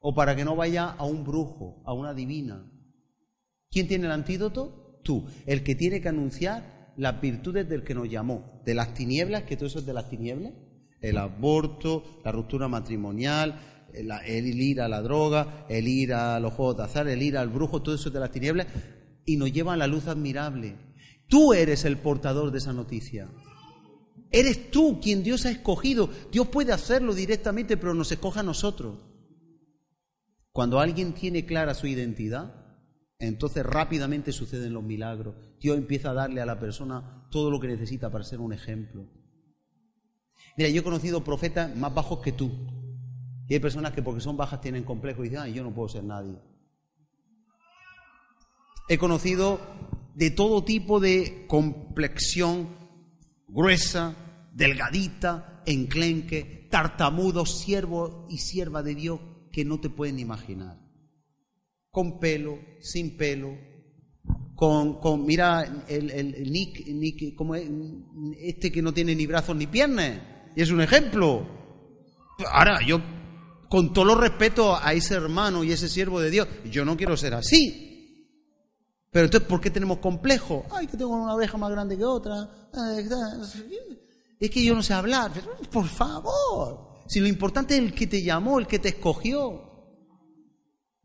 o 0.00 0.14
para 0.14 0.36
que 0.36 0.44
no 0.44 0.54
vaya 0.54 0.90
a 0.90 1.06
un 1.06 1.24
brujo, 1.24 1.82
a 1.86 1.94
una 1.94 2.12
divina. 2.12 2.70
¿Quién 3.70 3.88
tiene 3.88 4.04
el 4.04 4.12
antídoto? 4.12 5.00
Tú, 5.02 5.26
el 5.46 5.64
que 5.64 5.74
tiene 5.74 6.02
que 6.02 6.10
anunciar 6.10 6.79
las 6.96 7.20
virtudes 7.20 7.68
del 7.68 7.82
que 7.82 7.94
nos 7.94 8.08
llamó, 8.08 8.62
de 8.64 8.74
las 8.74 8.94
tinieblas, 8.94 9.44
que 9.44 9.56
todo 9.56 9.66
eso 9.66 9.78
es 9.80 9.86
de 9.86 9.92
las 9.92 10.08
tinieblas, 10.08 10.52
el 11.00 11.16
aborto, 11.16 12.20
la 12.24 12.32
ruptura 12.32 12.68
matrimonial, 12.68 13.58
el, 13.92 14.60
ir 14.60 14.80
a 14.80 14.88
la 14.88 15.02
droga, 15.02 15.66
el 15.68 15.88
ir 15.88 16.12
a 16.12 16.38
los 16.40 16.52
juegos 16.52 16.76
de 16.76 16.82
azar, 16.84 17.08
el 17.08 17.22
ir 17.22 17.36
al 17.36 17.48
brujo, 17.48 17.82
todo 17.82 17.94
eso 17.94 18.08
es 18.08 18.14
de 18.14 18.20
las 18.20 18.30
tinieblas, 18.30 18.66
y 19.24 19.36
nos 19.36 19.52
lleva 19.52 19.74
a 19.74 19.76
la 19.76 19.86
luz 19.86 20.06
admirable. 20.06 20.76
Tú 21.28 21.52
eres 21.52 21.84
el 21.84 21.98
portador 21.98 22.50
de 22.50 22.58
esa 22.58 22.72
noticia. 22.72 23.30
Eres 24.32 24.70
tú 24.70 25.00
quien 25.00 25.22
Dios 25.22 25.46
ha 25.46 25.50
escogido. 25.50 26.10
Dios 26.30 26.48
puede 26.48 26.72
hacerlo 26.72 27.14
directamente, 27.14 27.76
pero 27.76 27.94
nos 27.94 28.12
escoja 28.12 28.40
a 28.40 28.44
nosotros. 28.44 28.98
Cuando 30.52 30.80
alguien 30.80 31.12
tiene 31.12 31.46
clara 31.46 31.74
su 31.74 31.86
identidad, 31.86 32.59
entonces 33.20 33.64
rápidamente 33.64 34.32
suceden 34.32 34.72
los 34.72 34.82
milagros. 34.82 35.34
Dios 35.60 35.76
empieza 35.76 36.10
a 36.10 36.14
darle 36.14 36.40
a 36.40 36.46
la 36.46 36.58
persona 36.58 37.28
todo 37.30 37.50
lo 37.50 37.60
que 37.60 37.68
necesita 37.68 38.10
para 38.10 38.24
ser 38.24 38.40
un 38.40 38.52
ejemplo. 38.52 39.06
Mira, 40.56 40.70
yo 40.70 40.80
he 40.80 40.84
conocido 40.84 41.22
profetas 41.22 41.76
más 41.76 41.94
bajos 41.94 42.20
que 42.20 42.32
tú. 42.32 42.50
Y 43.46 43.54
hay 43.54 43.60
personas 43.60 43.92
que 43.92 44.02
porque 44.02 44.22
son 44.22 44.36
bajas 44.36 44.60
tienen 44.60 44.84
complejo 44.84 45.22
y 45.22 45.28
dicen, 45.28 45.42
ay, 45.42 45.52
yo 45.52 45.62
no 45.62 45.74
puedo 45.74 45.88
ser 45.88 46.02
nadie. 46.02 46.40
He 48.88 48.96
conocido 48.96 49.60
de 50.14 50.30
todo 50.30 50.64
tipo 50.64 50.98
de 50.98 51.44
complexión 51.46 52.68
gruesa, 53.48 54.14
delgadita, 54.52 55.62
enclenque, 55.66 56.68
tartamudo, 56.70 57.44
siervo 57.44 58.26
y 58.30 58.38
sierva 58.38 58.82
de 58.82 58.94
Dios 58.94 59.20
que 59.52 59.64
no 59.64 59.78
te 59.78 59.90
pueden 59.90 60.18
imaginar. 60.18 60.79
Con 61.90 62.20
pelo, 62.20 62.58
sin 62.80 63.16
pelo, 63.16 63.56
con, 64.54 65.00
con 65.00 65.24
mira, 65.24 65.84
el, 65.88 66.10
el, 66.10 66.52
Nick, 66.52 66.86
Nick 66.86 67.34
como 67.34 67.54
es, 67.54 67.66
este 68.38 68.70
que 68.70 68.82
no 68.82 68.92
tiene 68.92 69.14
ni 69.14 69.26
brazos 69.26 69.56
ni 69.56 69.66
piernas, 69.66 70.20
y 70.54 70.60
es 70.60 70.70
un 70.70 70.82
ejemplo. 70.82 71.46
Ahora, 72.52 72.78
yo, 72.86 73.00
con 73.68 73.92
todo 73.92 74.04
lo 74.04 74.14
respeto 74.16 74.76
a 74.76 74.92
ese 74.92 75.14
hermano 75.14 75.64
y 75.64 75.72
ese 75.72 75.88
siervo 75.88 76.20
de 76.20 76.30
Dios, 76.30 76.46
yo 76.70 76.84
no 76.84 76.96
quiero 76.96 77.16
ser 77.16 77.34
así. 77.34 77.90
Pero 79.10 79.24
entonces, 79.24 79.48
¿por 79.48 79.60
qué 79.60 79.70
tenemos 79.70 79.98
complejo? 79.98 80.66
Ay, 80.70 80.86
que 80.86 80.96
tengo 80.96 81.16
una 81.16 81.34
oveja 81.34 81.56
más 81.56 81.70
grande 81.70 81.96
que 81.96 82.04
otra. 82.04 82.48
Es 84.38 84.50
que 84.50 84.64
yo 84.64 84.74
no 84.74 84.82
sé 84.82 84.92
hablar. 84.92 85.32
Por 85.70 85.86
favor. 85.86 87.00
Si 87.08 87.18
lo 87.18 87.26
importante 87.26 87.74
es 87.74 87.80
el 87.80 87.94
que 87.94 88.06
te 88.06 88.22
llamó, 88.22 88.58
el 88.58 88.66
que 88.66 88.78
te 88.78 88.90
escogió. 88.90 89.69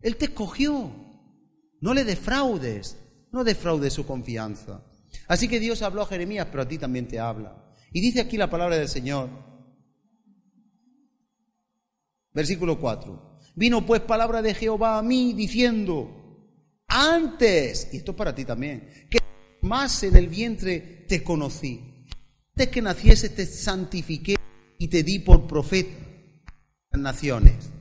Él 0.05 0.17
te 0.17 0.25
escogió. 0.25 0.91
No 1.81 1.95
le 1.95 2.03
defraudes. 2.03 2.95
No 3.31 3.43
defraudes 3.43 3.91
su 3.91 4.05
confianza. 4.05 4.85
Así 5.27 5.47
que 5.47 5.59
Dios 5.59 5.81
habló 5.81 6.03
a 6.03 6.05
Jeremías, 6.05 6.47
pero 6.51 6.61
a 6.61 6.67
ti 6.67 6.77
también 6.77 7.07
te 7.07 7.19
habla. 7.19 7.73
Y 7.91 8.01
dice 8.01 8.21
aquí 8.21 8.37
la 8.37 8.47
palabra 8.47 8.77
del 8.77 8.87
Señor. 8.87 9.29
Versículo 12.33 12.79
4. 12.79 13.39
Vino 13.55 13.83
pues 13.83 14.01
palabra 14.01 14.43
de 14.43 14.53
Jehová 14.53 14.99
a 14.99 15.01
mí 15.01 15.33
diciendo, 15.33 16.53
antes, 16.87 17.89
y 17.91 17.97
esto 17.97 18.11
es 18.11 18.17
para 18.17 18.35
ti 18.35 18.45
también, 18.45 18.87
que 19.09 19.17
más 19.63 20.03
en 20.03 20.17
el 20.17 20.27
vientre 20.27 21.05
te 21.07 21.23
conocí. 21.23 22.05
Antes 22.53 22.67
que 22.67 22.81
naciese 22.83 23.29
te 23.29 23.47
santifiqué 23.47 24.35
y 24.77 24.87
te 24.87 25.01
di 25.01 25.17
por 25.17 25.47
profeta 25.47 25.97
a 26.91 26.97
las 26.97 27.01
naciones. 27.01 27.71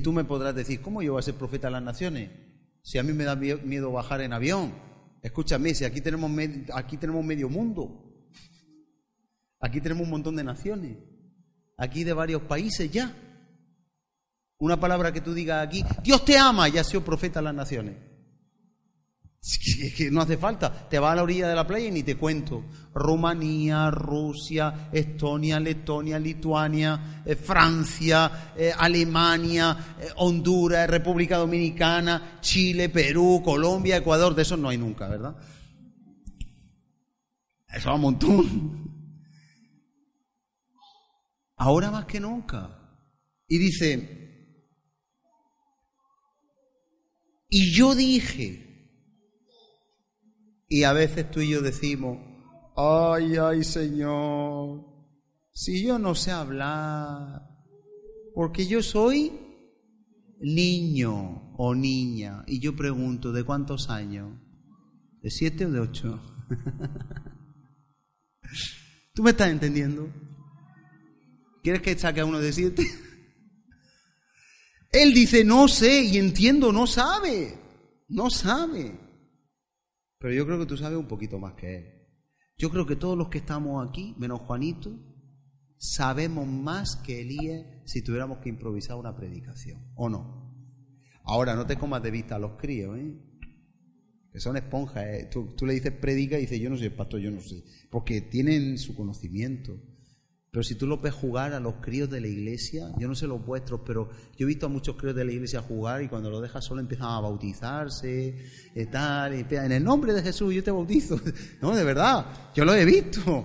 Y 0.00 0.02
tú 0.02 0.14
me 0.14 0.24
podrás 0.24 0.54
decir, 0.54 0.80
¿cómo 0.80 1.02
yo 1.02 1.12
voy 1.12 1.20
a 1.20 1.22
ser 1.22 1.34
profeta 1.34 1.68
a 1.68 1.70
las 1.70 1.82
naciones? 1.82 2.30
Si 2.82 2.96
a 2.96 3.02
mí 3.02 3.12
me 3.12 3.24
da 3.24 3.36
miedo 3.36 3.92
bajar 3.92 4.22
en 4.22 4.32
avión, 4.32 4.72
Escúchame, 5.22 5.74
si 5.74 5.84
aquí 5.84 6.00
tenemos, 6.00 6.30
aquí 6.72 6.96
tenemos 6.96 7.22
medio 7.22 7.48
mundo, 7.48 8.10
aquí 9.60 9.80
tenemos 9.80 10.04
un 10.04 10.10
montón 10.10 10.36
de 10.36 10.44
naciones, 10.44 10.96
aquí 11.76 12.04
de 12.04 12.14
varios 12.14 12.42
países 12.42 12.90
ya. 12.90 13.14
Una 14.58 14.80
palabra 14.80 15.12
que 15.12 15.20
tú 15.20 15.34
digas 15.34 15.66
aquí, 15.66 15.84
Dios 16.02 16.24
te 16.24 16.38
ama, 16.38 16.68
ya 16.68 16.80
ha 16.80 16.84
sido 16.84 17.04
profeta 17.04 17.40
a 17.40 17.42
las 17.42 17.54
naciones. 17.54 17.96
Es 19.42 19.94
que 19.94 20.10
no 20.10 20.20
hace 20.20 20.36
falta. 20.36 20.88
Te 20.88 20.98
vas 20.98 21.12
a 21.12 21.16
la 21.16 21.22
orilla 21.22 21.48
de 21.48 21.54
la 21.54 21.66
playa 21.66 21.88
y 21.88 21.90
ni 21.90 22.02
te 22.02 22.16
cuento. 22.16 22.62
Rumanía, 22.92 23.90
Rusia, 23.90 24.90
Estonia, 24.92 25.58
Letonia, 25.58 26.18
Lituania, 26.18 27.22
eh, 27.24 27.34
Francia, 27.36 28.52
eh, 28.54 28.70
Alemania, 28.76 29.96
eh, 29.98 30.08
Honduras, 30.16 30.88
República 30.90 31.38
Dominicana, 31.38 32.38
Chile, 32.42 32.90
Perú, 32.90 33.40
Colombia, 33.42 33.96
Ecuador. 33.96 34.34
De 34.34 34.42
eso 34.42 34.58
no 34.58 34.68
hay 34.68 34.76
nunca, 34.76 35.08
¿verdad? 35.08 35.34
Eso 37.72 37.88
va 37.88 37.94
un 37.94 38.00
montón. 38.02 38.90
Ahora 41.56 41.90
más 41.90 42.04
que 42.04 42.20
nunca. 42.20 42.76
Y 43.48 43.56
dice, 43.56 44.18
y 47.48 47.70
yo 47.72 47.94
dije, 47.94 48.69
y 50.70 50.84
a 50.84 50.92
veces 50.92 51.28
tú 51.30 51.40
y 51.40 51.50
yo 51.50 51.60
decimos, 51.60 52.18
ay, 52.76 53.36
ay 53.36 53.64
Señor, 53.64 54.86
si 55.52 55.84
yo 55.84 55.98
no 55.98 56.14
sé 56.14 56.30
hablar, 56.30 57.42
porque 58.34 58.68
yo 58.68 58.80
soy 58.80 59.32
niño 60.40 61.52
o 61.56 61.74
niña. 61.74 62.44
Y 62.46 62.60
yo 62.60 62.76
pregunto, 62.76 63.32
¿de 63.32 63.42
cuántos 63.42 63.90
años? 63.90 64.32
¿De 65.22 65.30
siete 65.30 65.66
o 65.66 65.72
de 65.72 65.80
ocho? 65.80 66.22
¿Tú 69.12 69.24
me 69.24 69.30
estás 69.30 69.50
entendiendo? 69.50 70.08
¿Quieres 71.64 71.82
que 71.82 71.98
saque 71.98 72.20
a 72.20 72.24
uno 72.24 72.38
de 72.38 72.52
siete? 72.52 72.86
Él 74.92 75.12
dice, 75.14 75.44
no 75.44 75.66
sé, 75.66 76.04
y 76.04 76.16
entiendo, 76.16 76.72
no 76.72 76.86
sabe, 76.86 77.58
no 78.08 78.30
sabe. 78.30 79.09
Pero 80.20 80.34
yo 80.34 80.46
creo 80.46 80.58
que 80.58 80.66
tú 80.66 80.76
sabes 80.76 80.98
un 80.98 81.08
poquito 81.08 81.38
más 81.38 81.54
que 81.54 81.76
él. 81.76 82.00
Yo 82.58 82.70
creo 82.70 82.84
que 82.84 82.94
todos 82.94 83.16
los 83.16 83.30
que 83.30 83.38
estamos 83.38 83.88
aquí, 83.88 84.14
menos 84.18 84.40
Juanito, 84.40 84.92
sabemos 85.78 86.46
más 86.46 86.96
que 86.96 87.22
Elías 87.22 87.64
si 87.86 88.02
tuviéramos 88.02 88.38
que 88.38 88.50
improvisar 88.50 88.96
una 88.96 89.16
predicación, 89.16 89.82
¿o 89.94 90.10
no? 90.10 90.40
Ahora, 91.24 91.56
no 91.56 91.66
te 91.66 91.76
comas 91.76 92.02
de 92.02 92.10
vista 92.10 92.36
a 92.36 92.38
los 92.38 92.52
críos, 92.58 92.98
¿eh? 92.98 93.18
Que 94.30 94.40
son 94.40 94.58
esponjas, 94.58 95.04
¿eh? 95.06 95.30
tú, 95.30 95.54
le 95.66 95.72
dices 95.72 95.92
predica 95.92 96.36
y 96.36 96.42
dice 96.42 96.60
yo 96.60 96.70
no 96.70 96.76
soy 96.76 96.90
pastor, 96.90 97.20
yo 97.20 97.30
no 97.30 97.40
sé. 97.40 97.64
Porque 97.90 98.20
tienen 98.20 98.78
su 98.78 98.94
conocimiento. 98.94 99.72
Pero 100.50 100.64
si 100.64 100.74
tú 100.74 100.86
lo 100.88 100.98
ves 100.98 101.14
jugar 101.14 101.52
a 101.52 101.60
los 101.60 101.74
críos 101.76 102.10
de 102.10 102.20
la 102.20 102.26
iglesia, 102.26 102.90
yo 102.98 103.06
no 103.06 103.14
sé 103.14 103.28
los 103.28 103.44
vuestros, 103.44 103.82
pero 103.86 104.10
yo 104.36 104.46
he 104.46 104.48
visto 104.48 104.66
a 104.66 104.68
muchos 104.68 104.96
críos 104.96 105.14
de 105.14 105.24
la 105.24 105.30
iglesia 105.30 105.62
jugar 105.62 106.02
y 106.02 106.08
cuando 106.08 106.28
lo 106.28 106.40
dejas 106.40 106.64
solo 106.64 106.80
empiezan 106.80 107.06
a 107.06 107.20
bautizarse, 107.20 108.36
y 108.74 108.86
tal, 108.86 109.34
y 109.34 109.46
en 109.48 109.70
el 109.70 109.84
nombre 109.84 110.12
de 110.12 110.22
Jesús 110.22 110.52
yo 110.52 110.64
te 110.64 110.72
bautizo. 110.72 111.20
No, 111.62 111.74
de 111.74 111.84
verdad, 111.84 112.26
yo 112.54 112.64
lo 112.64 112.74
he 112.74 112.84
visto. 112.84 113.44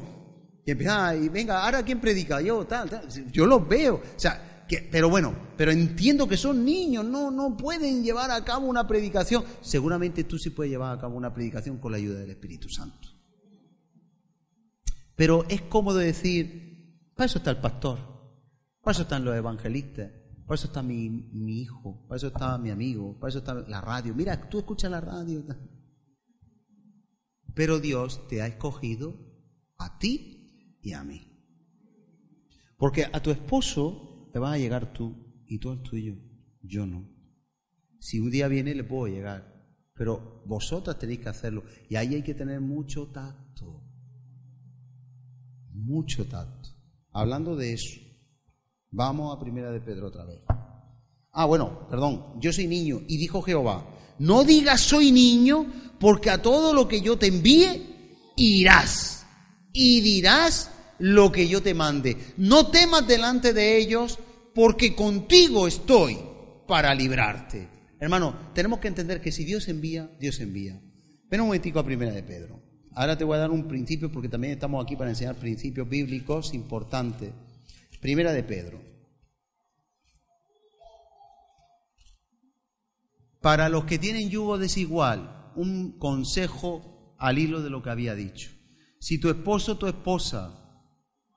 Y 0.65 0.71
empiezan, 0.71 1.23
y 1.23 1.29
venga, 1.29 1.63
ahora 1.63 1.83
quién 1.83 2.01
predica, 2.01 2.41
yo, 2.41 2.65
tal, 2.65 2.89
tal. 2.89 3.07
Yo 3.31 3.45
los 3.45 3.67
veo. 3.67 3.95
O 3.95 4.19
sea, 4.19 4.65
pero 4.91 5.09
bueno, 5.09 5.35
pero 5.55 5.71
entiendo 5.71 6.27
que 6.27 6.37
son 6.37 6.65
niños, 6.65 7.05
no, 7.05 7.29
no 7.29 7.55
pueden 7.55 8.03
llevar 8.03 8.31
a 8.31 8.43
cabo 8.43 8.65
una 8.65 8.87
predicación. 8.87 9.43
Seguramente 9.61 10.23
tú 10.23 10.39
sí 10.39 10.49
puedes 10.49 10.71
llevar 10.71 10.97
a 10.97 10.99
cabo 10.99 11.15
una 11.17 11.31
predicación 11.31 11.77
con 11.77 11.91
la 11.91 11.97
ayuda 11.97 12.19
del 12.19 12.31
Espíritu 12.31 12.67
Santo. 12.67 13.09
Pero 15.15 15.45
es 15.49 15.61
cómodo 15.61 15.99
decir, 15.99 16.64
para 17.15 17.25
eso 17.25 17.37
está 17.39 17.51
el 17.51 17.57
pastor, 17.57 17.99
para 18.81 18.91
eso 18.91 19.03
están 19.03 19.25
los 19.25 19.35
evangelistas, 19.35 20.11
para 20.45 20.55
eso 20.55 20.67
está 20.67 20.83
mi, 20.83 21.09
mi 21.09 21.61
hijo, 21.61 22.05
para 22.07 22.17
eso 22.17 22.27
está 22.27 22.57
mi 22.57 22.69
amigo, 22.69 23.17
para 23.19 23.29
eso 23.29 23.39
está 23.39 23.53
la 23.53 23.81
radio. 23.81 24.13
Mira, 24.13 24.49
tú 24.49 24.59
escuchas 24.59 24.91
la 24.91 25.01
radio. 25.01 25.43
Pero 27.55 27.79
Dios 27.79 28.27
te 28.27 28.41
ha 28.41 28.47
escogido 28.47 29.15
a 29.77 29.97
ti 29.97 30.77
y 30.81 30.93
a 30.93 31.03
mí. 31.03 31.31
Porque 32.77 33.05
a 33.11 33.21
tu 33.21 33.31
esposo 33.31 34.29
le 34.33 34.39
vas 34.39 34.53
a 34.53 34.57
llegar 34.57 34.93
tú 34.93 35.15
y 35.47 35.59
tú 35.59 35.71
al 35.71 35.81
tuyo. 35.81 36.15
Yo 36.61 36.85
no. 36.85 37.09
Si 37.99 38.19
un 38.19 38.29
día 38.29 38.47
viene 38.47 38.75
le 38.75 38.83
puedo 38.83 39.07
llegar. 39.07 39.55
Pero 39.93 40.43
vosotras 40.45 40.99
tenéis 40.99 41.19
que 41.21 41.29
hacerlo. 41.29 41.63
Y 41.89 41.95
ahí 41.95 42.15
hay 42.15 42.23
que 42.23 42.33
tener 42.33 42.59
mucho 42.59 43.07
tacto. 43.07 43.81
Mucho 45.71 46.27
tacto. 46.27 46.74
Hablando 47.15 47.55
de 47.55 47.71
eso, 47.71 47.97
vamos 48.91 49.33
a 49.33 49.39
primera 49.39 49.71
de 49.71 49.79
Pedro 49.79 50.07
otra 50.07 50.25
vez. 50.25 50.41
Ah, 51.31 51.45
bueno, 51.45 51.87
perdón, 51.89 52.41
yo 52.41 52.51
soy 52.51 52.67
niño. 52.67 53.03
Y 53.07 53.15
dijo 53.15 53.41
Jehová, 53.41 53.87
no 54.19 54.43
digas 54.43 54.81
soy 54.81 55.13
niño, 55.13 55.65
porque 55.97 56.29
a 56.29 56.41
todo 56.41 56.73
lo 56.73 56.89
que 56.89 56.99
yo 56.99 57.17
te 57.17 57.27
envíe, 57.27 58.33
irás. 58.35 59.25
Y 59.71 60.01
dirás, 60.01 60.69
lo 60.99 61.31
que 61.31 61.47
yo 61.47 61.63
te 61.63 61.73
mande. 61.73 62.17
No 62.35 62.67
temas 62.67 63.07
delante 63.07 63.53
de 63.53 63.77
ellos, 63.77 64.19
porque 64.53 64.93
contigo 64.93 65.67
estoy 65.67 66.17
para 66.67 66.93
librarte. 66.93 67.69
Hermano, 67.97 68.51
tenemos 68.53 68.79
que 68.79 68.89
entender 68.89 69.21
que 69.21 69.31
si 69.31 69.45
Dios 69.45 69.69
envía, 69.69 70.11
Dios 70.19 70.41
envía. 70.41 70.81
Ven 71.29 71.39
un 71.39 71.47
momentico 71.47 71.79
a 71.79 71.85
primera 71.85 72.11
de 72.11 72.23
Pedro. 72.23 72.64
Ahora 72.95 73.17
te 73.17 73.25
voy 73.25 73.35
a 73.35 73.41
dar 73.41 73.51
un 73.51 73.67
principio 73.67 74.09
porque 74.09 74.29
también 74.29 74.53
estamos 74.53 74.83
aquí 74.83 74.95
para 74.95 75.09
enseñar 75.09 75.35
principios 75.35 75.87
bíblicos 75.87 76.53
importantes. 76.53 77.33
Primera 77.99 78.31
de 78.31 78.43
Pedro. 78.43 78.81
Para 83.41 83.67
los 83.67 83.83
que 83.83 83.99
tienen 83.99 84.29
yugo 84.29 84.57
desigual, 84.57 85.51
un 85.55 85.99
consejo 85.99 87.15
al 87.19 87.37
hilo 87.37 87.61
de 87.61 87.69
lo 87.69 87.83
que 87.83 87.89
había 87.89 88.15
dicho. 88.15 88.51
Si 88.99 89.19
tu 89.19 89.29
esposo 89.29 89.73
o 89.73 89.77
tu 89.77 89.87
esposa 89.87 90.81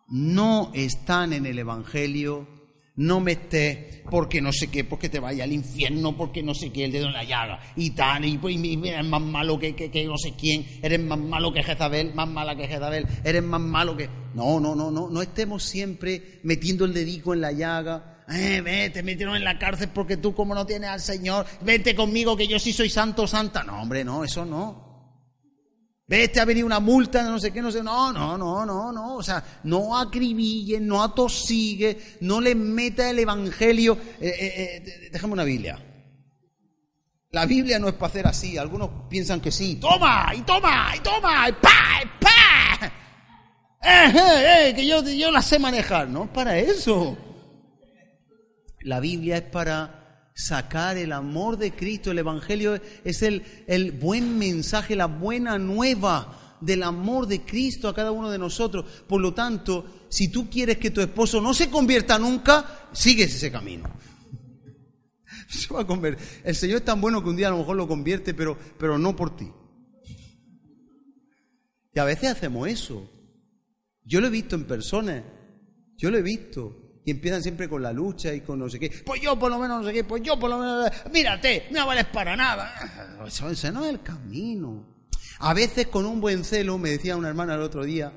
no 0.09 0.71
están 0.75 1.33
en 1.33 1.44
el 1.44 1.59
Evangelio, 1.59 2.47
no 2.98 3.20
me 3.20 3.32
estés 3.32 4.02
porque 4.11 4.40
no 4.40 4.52
sé 4.52 4.68
qué, 4.68 4.84
porque 4.84 5.08
te 5.08 5.20
vaya 5.20 5.44
al 5.44 5.52
infierno, 5.52 6.16
porque 6.16 6.42
no 6.42 6.54
sé 6.54 6.70
qué, 6.70 6.84
el 6.84 6.92
dedo 6.92 7.06
en 7.06 7.12
la 7.12 7.24
llaga, 7.24 7.61
y 7.76 7.90
tal, 7.90 8.24
y, 8.24 8.38
pues, 8.38 8.56
eres 8.56 9.04
más 9.04 9.20
malo 9.20 9.58
que, 9.58 9.74
que, 9.74 10.04
no 10.06 10.16
sé 10.16 10.34
quién, 10.38 10.66
eres 10.82 11.00
más 11.00 11.18
malo 11.18 11.52
que 11.52 11.62
Jezabel, 11.62 12.14
más 12.14 12.28
mala 12.28 12.56
que 12.56 12.66
Jezabel, 12.66 13.06
eres 13.24 13.42
más 13.42 13.61
malo 13.61 13.96
que... 13.96 14.08
No, 14.34 14.61
no, 14.61 14.74
no, 14.74 14.90
no, 14.90 15.08
no 15.08 15.22
estemos 15.22 15.64
siempre 15.64 16.40
metiendo 16.42 16.84
el 16.84 16.94
dedico 16.94 17.34
en 17.34 17.40
la 17.40 17.52
llaga, 17.52 18.24
eh, 18.30 18.61
vete, 18.62 18.90
te 18.90 19.02
metieron 19.02 19.37
en 19.37 19.44
la 19.44 19.58
cárcel 19.58 19.88
porque 19.92 20.16
tú 20.16 20.34
como 20.34 20.54
no 20.54 20.66
tienes 20.66 20.90
al 20.90 21.00
Señor, 21.00 21.46
vete 21.62 21.94
conmigo 21.94 22.37
que 22.37 22.46
yo 22.46 22.58
sí 22.58 22.72
soy 22.72 22.90
santo 22.90 23.26
santa. 23.26 23.64
No, 23.64 23.80
hombre, 23.80 24.04
no, 24.04 24.22
eso 24.22 24.44
no. 24.44 24.88
Vete 26.09 26.40
a 26.40 26.47
venir 26.47 26.64
una 26.64 26.81
multa, 26.81 27.23
no 27.23 27.38
sé 27.38 27.53
qué, 27.53 27.61
no 27.61 27.71
sé. 27.71 27.83
No, 27.83 28.11
no, 28.12 28.38
no, 28.38 28.64
no, 28.64 28.90
no. 28.90 29.16
O 29.16 29.23
sea, 29.23 29.44
no 29.64 29.97
acribille, 29.97 30.81
no 30.81 31.03
atosigue, 31.03 32.16
no 32.23 32.40
le 32.40 32.55
meta 32.55 33.11
el 33.11 33.18
evangelio. 33.18 33.99
Eh, 34.18 34.29
eh, 34.29 34.83
eh, 34.87 35.09
déjame 35.12 35.35
una 35.35 35.44
Biblia. 35.44 35.79
La 37.31 37.44
Biblia 37.44 37.79
no 37.79 37.88
es 37.88 37.94
para 37.94 38.07
hacer 38.07 38.27
así. 38.27 38.57
Algunos 38.57 38.88
piensan 39.11 39.40
que 39.40 39.53
sí. 39.53 39.77
Toma, 39.77 40.33
y 40.35 40.40
toma, 40.42 40.94
y 40.97 41.01
toma, 41.01 41.49
y 41.49 41.53
pa, 41.53 42.01
y 42.03 42.25
pa. 42.25 42.92
Eh, 43.81 44.12
eh, 44.14 44.68
eh, 44.71 44.75
que 44.75 44.87
yo, 44.87 45.03
yo 45.03 45.31
la 45.31 45.42
sé 45.42 45.59
manejar. 45.59 46.09
No 46.09 46.25
es 46.25 46.31
para 46.31 46.59
eso. 46.59 47.16
La 48.81 48.99
Biblia 48.99 49.37
es 49.37 49.42
para 49.42 49.97
sacar 50.38 50.96
el 50.96 51.12
amor 51.12 51.59
de 51.59 51.72
Cristo. 51.72 52.12
El 52.12 52.20
Evangelio 52.20 52.81
es 53.05 53.22
el, 53.22 53.42
el 53.66 53.90
buen 53.90 54.38
mensaje, 54.38 54.94
la 54.94 55.07
buena 55.07 55.59
nueva 55.59 56.57
del 56.61 56.85
amor 56.85 57.27
de 57.27 57.42
Cristo 57.42 57.88
a 57.88 57.94
cada 57.94 58.12
uno 58.12 58.31
de 58.31 58.38
nosotros. 58.38 58.85
Por 59.07 59.20
lo 59.20 59.35
tanto, 59.35 60.07
si 60.09 60.29
tú 60.29 60.48
quieres 60.48 60.79
que 60.79 60.92
tu 60.92 61.01
esposo 61.01 61.40
no 61.40 61.53
se 61.53 61.68
convierta 61.68 62.18
nunca, 62.20 62.88
sigues 62.92 63.35
ese 63.35 63.51
camino. 63.51 63.90
Se 65.48 65.74
va 65.74 65.81
a 65.81 65.87
convertir. 65.87 66.24
El 66.44 66.55
Señor 66.55 66.79
es 66.79 66.85
tan 66.85 67.01
bueno 67.01 67.22
que 67.22 67.31
un 67.31 67.37
día 67.37 67.48
a 67.48 67.51
lo 67.51 67.59
mejor 67.59 67.77
lo 67.77 67.88
convierte, 67.88 68.33
pero, 68.33 68.57
pero 68.79 68.96
no 68.96 69.16
por 69.16 69.37
ti. 69.37 69.51
Y 71.92 71.98
a 71.98 72.05
veces 72.05 72.31
hacemos 72.31 72.68
eso. 72.68 73.11
Yo 74.05 74.20
lo 74.20 74.29
he 74.29 74.31
visto 74.31 74.55
en 74.55 74.64
personas. 74.64 75.24
Yo 75.96 76.12
lo 76.12 76.18
he 76.18 76.22
visto 76.22 76.88
y 77.09 77.11
empiezan 77.11 77.42
siempre 77.42 77.71
con 77.71 77.83
la 77.83 77.90
lucha 77.90 78.35
y 78.35 78.42
con 78.42 78.59
no 78.59 78.68
sé 78.68 78.79
qué. 78.79 78.90
Pues 79.03 79.23
yo 79.23 79.38
por 79.38 79.51
lo 79.51 79.59
menos 79.59 79.81
no 79.81 79.88
sé 79.88 79.94
qué, 79.94 80.05
pues 80.05 80.23
yo 80.23 80.38
por 80.38 80.51
lo 80.51 80.59
menos... 80.59 80.90
Mírate, 81.11 81.66
no 81.71 81.87
vales 81.87 82.05
para 82.05 82.37
nada. 82.37 82.71
Eso, 83.27 83.47
no 83.73 83.83
es 83.83 83.90
el 83.90 84.03
camino. 84.03 84.85
A 85.38 85.55
veces 85.55 85.87
con 85.87 86.05
un 86.05 86.21
buen 86.21 86.44
celo, 86.44 86.77
me 86.77 86.90
decía 86.90 87.16
una 87.16 87.29
hermana 87.29 87.55
el 87.55 87.62
otro 87.62 87.83
día, 87.85 88.12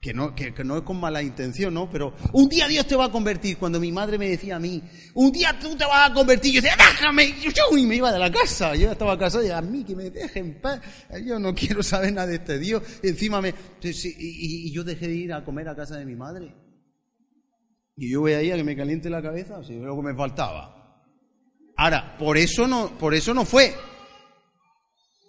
que 0.00 0.12
no, 0.12 0.34
que, 0.34 0.52
no 0.64 0.78
es 0.78 0.82
con 0.82 0.98
mala 0.98 1.22
intención, 1.22 1.72
¿no? 1.72 1.88
Pero 1.88 2.16
un 2.32 2.48
día 2.48 2.66
Dios 2.66 2.84
te 2.84 2.96
va 2.96 3.04
a 3.04 3.12
convertir. 3.12 3.58
Cuando 3.58 3.78
mi 3.78 3.92
madre 3.92 4.18
me 4.18 4.28
decía 4.28 4.56
a 4.56 4.58
mí, 4.58 4.82
un 5.14 5.30
día 5.30 5.56
tú 5.60 5.76
te 5.76 5.84
vas 5.84 6.10
a 6.10 6.12
convertir, 6.12 6.54
yo 6.54 6.62
decía, 6.62 6.76
déjame, 6.76 7.32
y 7.78 7.86
me 7.86 7.94
iba 7.94 8.10
de 8.10 8.18
la 8.18 8.32
casa. 8.32 8.74
Yo 8.74 8.90
estaba 8.90 9.16
casado 9.16 9.46
y 9.46 9.50
a 9.50 9.62
mí 9.62 9.84
que 9.84 9.94
me 9.94 10.10
dejen 10.10 10.60
paz. 10.60 10.80
Yo 11.24 11.38
no 11.38 11.54
quiero 11.54 11.80
saber 11.84 12.12
nada 12.12 12.26
de 12.26 12.34
este 12.34 12.58
Dios. 12.58 12.82
Y 13.04 13.08
encima 13.10 13.40
me, 13.40 13.54
y 13.84 14.72
yo 14.72 14.82
dejé 14.82 15.06
de 15.06 15.14
ir 15.14 15.32
a 15.32 15.44
comer 15.44 15.68
a 15.68 15.76
casa 15.76 15.96
de 15.96 16.04
mi 16.04 16.16
madre. 16.16 16.56
Y 18.02 18.10
yo 18.10 18.22
voy 18.22 18.32
ahí 18.32 18.50
a 18.50 18.56
que 18.56 18.64
me 18.64 18.74
caliente 18.74 19.08
la 19.08 19.22
cabeza, 19.22 19.62
si 19.62 19.74
lo 19.74 19.94
que 19.94 20.02
me 20.02 20.12
faltaba. 20.12 20.98
Ahora, 21.76 22.16
por 22.18 22.36
eso 22.36 22.66
no, 22.66 22.98
por 22.98 23.14
eso 23.14 23.32
no 23.32 23.44
fue. 23.44 23.76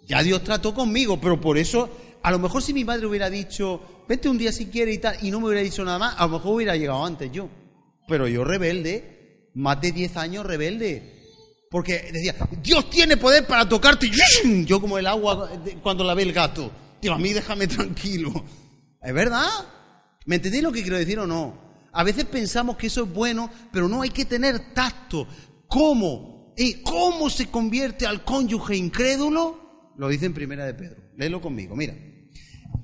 Ya 0.08 0.24
Dios 0.24 0.42
trató 0.42 0.74
conmigo, 0.74 1.20
pero 1.20 1.40
por 1.40 1.56
eso, 1.56 1.88
a 2.20 2.32
lo 2.32 2.40
mejor 2.40 2.64
si 2.64 2.74
mi 2.74 2.84
madre 2.84 3.06
hubiera 3.06 3.30
dicho, 3.30 4.04
vete 4.08 4.28
un 4.28 4.38
día 4.38 4.50
si 4.50 4.66
quieres 4.66 4.96
y 4.96 4.98
tal, 4.98 5.16
y 5.22 5.30
no 5.30 5.38
me 5.38 5.46
hubiera 5.46 5.62
dicho 5.62 5.84
nada 5.84 6.00
más, 6.00 6.16
a 6.18 6.26
lo 6.26 6.32
mejor 6.32 6.56
hubiera 6.56 6.74
llegado 6.74 7.04
antes 7.04 7.30
yo. 7.30 7.48
Pero 8.08 8.26
yo 8.26 8.42
rebelde, 8.42 9.50
más 9.54 9.80
de 9.80 9.92
10 9.92 10.16
años 10.16 10.44
rebelde. 10.44 11.30
Porque 11.70 12.10
decía, 12.12 12.34
Dios 12.60 12.90
tiene 12.90 13.16
poder 13.16 13.46
para 13.46 13.68
tocarte. 13.68 14.10
Yo 14.66 14.80
como 14.80 14.98
el 14.98 15.06
agua 15.06 15.48
cuando 15.80 16.02
la 16.02 16.14
ve 16.14 16.24
el 16.24 16.32
gato. 16.32 16.72
Tío, 16.98 17.14
a 17.14 17.18
mí 17.18 17.32
déjame 17.32 17.68
tranquilo. 17.68 18.32
¿Es 19.00 19.14
verdad? 19.14 19.46
¿Me 20.26 20.34
entendéis 20.34 20.64
lo 20.64 20.72
que 20.72 20.82
quiero 20.82 20.98
decir 20.98 21.20
o 21.20 21.26
no? 21.28 21.63
A 21.94 22.02
veces 22.02 22.24
pensamos 22.24 22.76
que 22.76 22.88
eso 22.88 23.04
es 23.04 23.12
bueno, 23.12 23.48
pero 23.72 23.88
no 23.88 24.02
hay 24.02 24.10
que 24.10 24.24
tener 24.24 24.74
tacto. 24.74 25.28
¿Cómo? 25.68 26.52
¿Y 26.56 26.82
cómo 26.82 27.30
se 27.30 27.46
convierte 27.46 28.04
al 28.04 28.24
cónyuge 28.24 28.76
incrédulo? 28.76 29.92
Lo 29.96 30.08
dice 30.08 30.26
en 30.26 30.34
primera 30.34 30.66
de 30.66 30.74
Pedro. 30.74 31.02
Léelo 31.16 31.40
conmigo, 31.40 31.76
mira. 31.76 31.94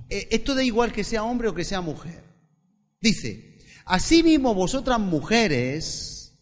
Eh, 0.09 0.29
esto 0.31 0.55
da 0.55 0.62
igual 0.62 0.92
que 0.92 1.03
sea 1.03 1.25
hombre 1.25 1.49
o 1.49 1.55
que 1.55 1.64
sea 1.64 1.81
mujer. 1.81 2.23
Dice, 3.01 3.59
asimismo 3.85 4.55
vosotras 4.55 5.01
mujeres, 5.01 6.38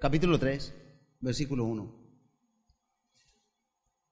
capítulo 0.00 0.40
3, 0.40 0.74
versículo 1.20 1.64
1. 1.66 2.02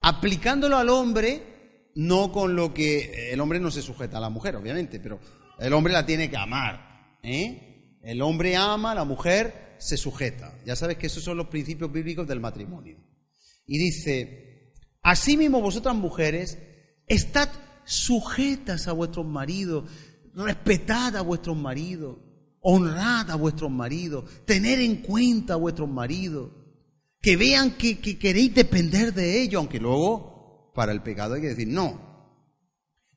Aplicándolo 0.01 0.77
al 0.77 0.89
hombre, 0.89 1.91
no 1.95 2.31
con 2.31 2.55
lo 2.55 2.73
que 2.73 3.33
el 3.33 3.39
hombre 3.41 3.59
no 3.59 3.69
se 3.69 3.81
sujeta 3.81 4.17
a 4.17 4.21
la 4.21 4.29
mujer, 4.29 4.55
obviamente, 4.55 5.01
pero 5.01 5.19
el 5.59 5.73
hombre 5.73 5.91
la 5.91 6.05
tiene 6.05 6.29
que 6.29 6.37
amar. 6.37 6.90
¿Eh? 7.23 7.99
El 8.03 8.21
hombre 8.21 8.55
ama, 8.55 8.95
la 8.95 9.05
mujer 9.05 9.75
se 9.77 9.97
sujeta. 9.97 10.57
Ya 10.65 10.75
sabes 10.75 10.97
que 10.97 11.07
esos 11.07 11.23
son 11.23 11.37
los 11.37 11.47
principios 11.47 11.91
bíblicos 11.91 12.27
del 12.27 12.39
matrimonio. 12.39 12.97
Y 13.65 13.77
dice, 13.77 14.73
asimismo 15.01 15.61
vosotras 15.61 15.95
mujeres, 15.95 16.57
estad 17.07 17.49
sujetas 17.85 18.87
a 18.87 18.93
vuestros 18.93 19.25
maridos, 19.25 19.89
respetad 20.33 21.15
a 21.15 21.21
vuestros 21.21 21.57
maridos, 21.57 22.17
honrad 22.61 23.29
a 23.31 23.35
vuestros 23.35 23.71
maridos, 23.71 24.25
tener 24.45 24.79
en 24.79 24.97
cuenta 24.97 25.53
a 25.53 25.57
vuestros 25.57 25.89
maridos, 25.89 26.51
que 27.21 27.37
vean 27.37 27.71
que, 27.71 27.99
que 27.99 28.17
queréis 28.17 28.53
depender 28.53 29.13
de 29.13 29.41
ellos, 29.41 29.59
aunque 29.59 29.79
luego 29.79 30.71
para 30.73 30.91
el 30.91 31.01
pecado 31.01 31.35
hay 31.35 31.41
que 31.41 31.49
decir 31.49 31.67
no, 31.67 32.10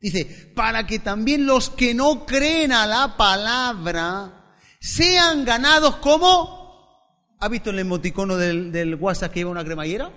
Dice, 0.04 0.52
para 0.54 0.86
que 0.86 0.98
también 0.98 1.46
los 1.46 1.70
que 1.70 1.94
no 1.94 2.26
creen 2.26 2.72
a 2.72 2.86
la 2.86 3.16
palabra 3.16 4.52
sean 4.78 5.46
ganados 5.46 5.96
como... 5.96 7.32
¿Ha 7.40 7.48
visto 7.48 7.70
el 7.70 7.78
emoticono 7.78 8.36
del, 8.36 8.70
del 8.70 8.96
WhatsApp 8.96 9.32
que 9.32 9.40
lleva 9.40 9.50
una 9.50 9.64
cremallera? 9.64 10.12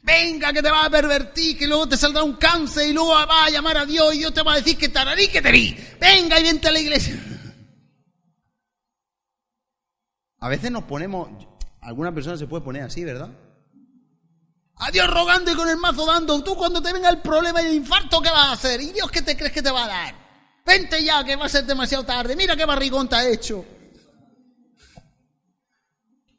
Venga, 0.00 0.52
que 0.52 0.62
te 0.62 0.70
va 0.70 0.84
a 0.84 0.90
pervertir, 0.90 1.58
que 1.58 1.66
luego 1.66 1.88
te 1.88 1.96
saldrá 1.96 2.22
un 2.22 2.36
cáncer 2.36 2.88
y 2.88 2.92
luego 2.92 3.10
va 3.10 3.46
a 3.46 3.50
llamar 3.50 3.78
a 3.78 3.84
Dios 3.84 4.14
y 4.14 4.18
Dios 4.18 4.32
te 4.32 4.44
va 4.44 4.52
a 4.52 4.58
decir 4.58 4.78
que 4.78 4.88
tararí, 4.88 5.26
que 5.26 5.40
rí. 5.40 5.76
Venga 6.00 6.38
y 6.38 6.44
vente 6.44 6.68
a 6.68 6.70
la 6.70 6.78
iglesia. 6.78 7.16
A 10.38 10.48
veces 10.48 10.70
nos 10.70 10.84
ponemos, 10.84 11.30
alguna 11.80 12.14
persona 12.14 12.36
se 12.36 12.46
puede 12.46 12.62
poner 12.62 12.84
así, 12.84 13.02
¿verdad? 13.02 13.30
A 14.78 14.90
Dios 14.90 15.08
rogando 15.08 15.50
y 15.50 15.54
con 15.54 15.68
el 15.68 15.78
mazo 15.78 16.06
dando. 16.06 16.42
Tú 16.44 16.54
cuando 16.54 16.82
te 16.82 16.92
venga 16.92 17.08
el 17.08 17.22
problema 17.22 17.62
y 17.62 17.66
el 17.66 17.74
infarto, 17.74 18.20
¿qué 18.20 18.30
vas 18.30 18.48
a 18.48 18.52
hacer? 18.52 18.80
¿Y 18.80 18.92
Dios 18.92 19.10
qué 19.10 19.22
te 19.22 19.36
crees 19.36 19.52
que 19.52 19.62
te 19.62 19.70
va 19.70 19.84
a 19.84 19.88
dar? 19.88 20.14
Vente 20.66 21.02
ya, 21.02 21.24
que 21.24 21.36
va 21.36 21.46
a 21.46 21.48
ser 21.48 21.64
demasiado 21.64 22.04
tarde. 22.04 22.36
Mira 22.36 22.56
qué 22.56 22.66
barrigón 22.66 23.08
te 23.08 23.16
ha 23.16 23.28
hecho. 23.28 23.64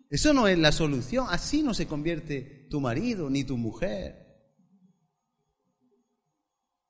Eso 0.10 0.34
no 0.34 0.48
es 0.48 0.58
la 0.58 0.72
solución. 0.72 1.28
Así 1.30 1.64
no 1.64 1.74
se 1.74 1.88
convierte 1.88 2.68
tu 2.70 2.80
marido 2.80 3.30
ni 3.30 3.44
tu 3.44 3.58
mujer. 3.58 4.28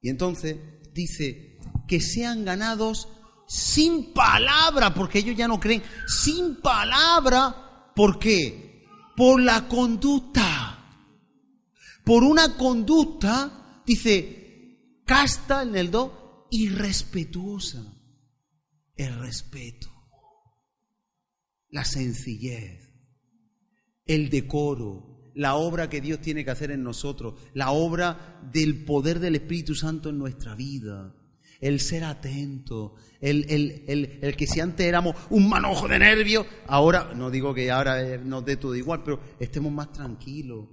Y 0.01 0.09
entonces 0.09 0.57
dice 0.93 1.57
que 1.87 2.01
sean 2.01 2.43
ganados 2.43 3.07
sin 3.47 4.13
palabra, 4.13 4.93
porque 4.93 5.19
ellos 5.19 5.37
ya 5.37 5.47
no 5.47 5.61
creen. 5.61 5.81
Sin 6.07 6.59
palabra, 6.59 7.91
¿por 7.95 8.19
qué? 8.19 8.85
Por 9.15 9.41
la 9.41 9.67
conducta 9.67 10.66
por 12.07 12.23
una 12.23 12.55
conducta, 12.55 13.83
dice, 13.85 15.01
casta 15.05 15.63
en 15.63 15.75
el 15.75 15.91
do, 15.91 16.47
irrespetuosa. 16.49 17.83
El 18.95 19.19
respeto, 19.19 19.89
la 21.69 21.83
sencillez, 21.83 22.89
el 24.05 24.29
decoro, 24.29 25.31
la 25.35 25.55
obra 25.55 25.89
que 25.89 25.99
Dios 25.99 26.21
tiene 26.21 26.45
que 26.45 26.51
hacer 26.51 26.71
en 26.71 26.81
nosotros, 26.81 27.39
la 27.53 27.71
obra 27.71 28.39
del 28.51 28.85
poder 28.85 29.19
del 29.19 29.35
Espíritu 29.35 29.75
Santo 29.75 30.09
en 30.09 30.17
nuestra 30.17 30.55
vida, 30.55 31.13
el 31.59 31.81
ser 31.81 32.05
atento, 32.05 32.95
el, 33.19 33.45
el, 33.49 34.17
el, 34.21 34.35
que 34.37 34.47
si 34.47 34.61
antes 34.61 34.87
éramos 34.87 35.13
un 35.29 35.49
manojo 35.49 35.89
de 35.89 35.99
nervios, 35.99 36.47
ahora, 36.67 37.13
no 37.13 37.29
digo 37.29 37.53
que 37.53 37.69
ahora 37.69 38.17
nos 38.17 38.45
dé 38.45 38.55
todo 38.55 38.75
igual, 38.75 39.03
pero 39.03 39.19
estemos 39.39 39.73
más 39.73 39.91
tranquilos, 39.91 40.69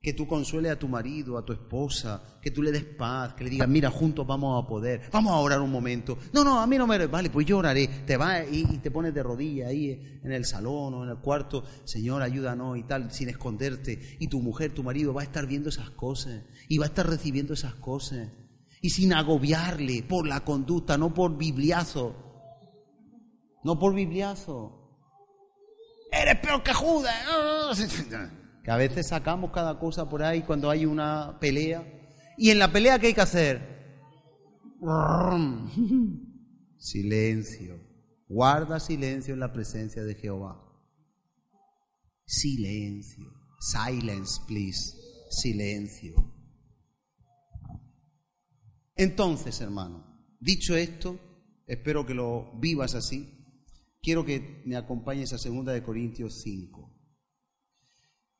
que 0.00 0.12
tú 0.12 0.28
consueles 0.28 0.72
a 0.72 0.78
tu 0.78 0.86
marido, 0.86 1.36
a 1.36 1.44
tu 1.44 1.52
esposa, 1.52 2.38
que 2.40 2.52
tú 2.52 2.62
le 2.62 2.70
des 2.70 2.84
paz, 2.84 3.34
que 3.34 3.42
le 3.42 3.50
digas, 3.50 3.68
mira, 3.68 3.90
juntos 3.90 4.24
vamos 4.24 4.62
a 4.62 4.66
poder, 4.66 5.02
vamos 5.12 5.32
a 5.32 5.36
orar 5.36 5.60
un 5.60 5.72
momento. 5.72 6.16
No, 6.32 6.44
no, 6.44 6.60
a 6.60 6.66
mí 6.68 6.78
no 6.78 6.86
me... 6.86 7.06
Vale, 7.06 7.30
pues 7.30 7.46
yo 7.46 7.58
oraré. 7.58 7.88
Te 8.06 8.16
vas 8.16 8.44
y, 8.50 8.64
te 8.78 8.92
pones 8.92 9.12
de 9.12 9.24
rodillas 9.24 9.68
ahí 9.68 10.20
en 10.22 10.32
el 10.32 10.44
salón 10.44 10.94
o 10.94 11.04
en 11.04 11.10
el 11.10 11.18
cuarto, 11.18 11.64
Señor, 11.84 12.22
ayúdanos 12.22 12.78
y 12.78 12.84
tal, 12.84 13.10
sin 13.10 13.28
esconderte. 13.28 14.16
Y 14.20 14.28
tu 14.28 14.40
mujer, 14.40 14.72
tu 14.72 14.84
marido 14.84 15.12
va 15.12 15.22
a 15.22 15.24
estar 15.24 15.46
viendo 15.46 15.68
esas 15.68 15.90
cosas 15.90 16.44
y 16.68 16.78
va 16.78 16.84
a 16.84 16.88
estar 16.88 17.08
recibiendo 17.08 17.54
esas 17.54 17.74
cosas. 17.74 18.28
Y 18.80 18.90
sin 18.90 19.12
agobiarle 19.12 20.04
por 20.04 20.28
la 20.28 20.44
conducta, 20.44 20.96
no 20.96 21.12
por 21.12 21.36
bibliazo. 21.36 22.14
No 23.64 23.76
por 23.76 23.92
bibliazo. 23.94 24.78
Eres 26.12 26.38
peor 26.38 26.62
que 26.62 26.72
Judas. 26.72 28.30
Que 28.62 28.70
a 28.70 28.76
veces 28.76 29.08
sacamos 29.08 29.50
cada 29.52 29.78
cosa 29.78 30.08
por 30.08 30.22
ahí 30.22 30.42
cuando 30.42 30.70
hay 30.70 30.86
una 30.86 31.38
pelea. 31.40 31.84
¿Y 32.36 32.50
en 32.50 32.58
la 32.58 32.72
pelea 32.72 32.98
qué 32.98 33.08
hay 33.08 33.14
que 33.14 33.20
hacer? 33.20 33.78
Silencio. 36.76 37.80
Guarda 38.28 38.78
silencio 38.78 39.34
en 39.34 39.40
la 39.40 39.52
presencia 39.52 40.04
de 40.04 40.14
Jehová. 40.14 40.62
Silencio. 42.24 43.24
Silence, 43.58 44.40
please. 44.46 44.96
Silencio. 45.30 46.14
Entonces, 48.94 49.60
hermano, 49.60 50.04
dicho 50.40 50.76
esto, 50.76 51.18
espero 51.66 52.04
que 52.04 52.14
lo 52.14 52.58
vivas 52.58 52.94
así. 52.94 53.34
Quiero 54.02 54.24
que 54.24 54.62
me 54.66 54.76
acompañes 54.76 55.32
a 55.32 55.36
2 55.36 55.66
de 55.66 55.82
Corintios 55.82 56.42
5. 56.42 56.97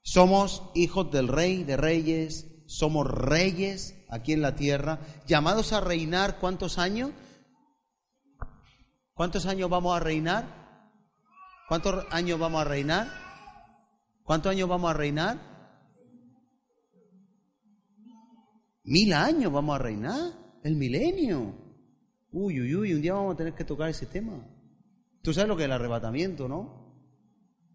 Somos 0.03 0.63
hijos 0.75 1.11
del 1.11 1.29
rey 1.29 1.65
de 1.65 1.77
reyes, 1.77 2.47
somos 2.67 3.07
reyes 3.07 3.95
aquí 4.09 4.33
en 4.33 4.43
la 4.43 4.57
tierra, 4.57 5.01
llamados 5.27 5.73
a 5.73 5.81
reinar 5.81 6.39
¿cuántos 6.39 6.79
años? 6.79 7.11
¿Cuántos 9.15 9.47
años 9.47 9.69
vamos 9.69 9.97
a 9.97 10.01
reinar? 10.01 10.59
¿Cuántos 11.69 12.07
años 12.11 12.39
vamos 12.39 12.61
a 12.61 12.65
reinar? 12.65 13.09
¿Cuántos 14.23 14.53
años 14.53 14.69
vamos 14.69 14.91
a 14.91 14.95
reinar? 14.95 15.39
Mil 18.85 19.13
años 19.13 19.53
vamos 19.53 19.75
a 19.75 19.79
reinar, 19.79 20.33
el 20.63 20.77
milenio. 20.77 21.55
Uy, 22.31 22.61
uy, 22.61 22.75
uy, 22.75 22.95
un 22.95 23.03
día 23.03 23.13
vamos 23.15 23.35
a 23.35 23.37
tener 23.37 23.55
que 23.55 23.65
tocar 23.65 23.91
ese 23.91 24.07
tema. 24.07 24.33
Tú 25.23 25.35
sabes 25.35 25.49
lo 25.49 25.57
que 25.57 25.65
es 25.65 25.67
el 25.67 25.73
arrebatamiento, 25.73 26.49
¿no? 26.49 26.95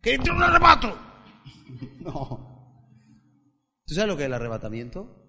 ¿Qué 0.01 0.15
es 0.15 0.19
un 0.29 0.41
arrebato? 0.41 0.97
No. 1.99 2.53
¿Tú 3.85 3.95
sabes 3.95 4.09
lo 4.09 4.17
que 4.17 4.23
es 4.23 4.27
el 4.27 4.33
arrebatamiento? 4.33 5.23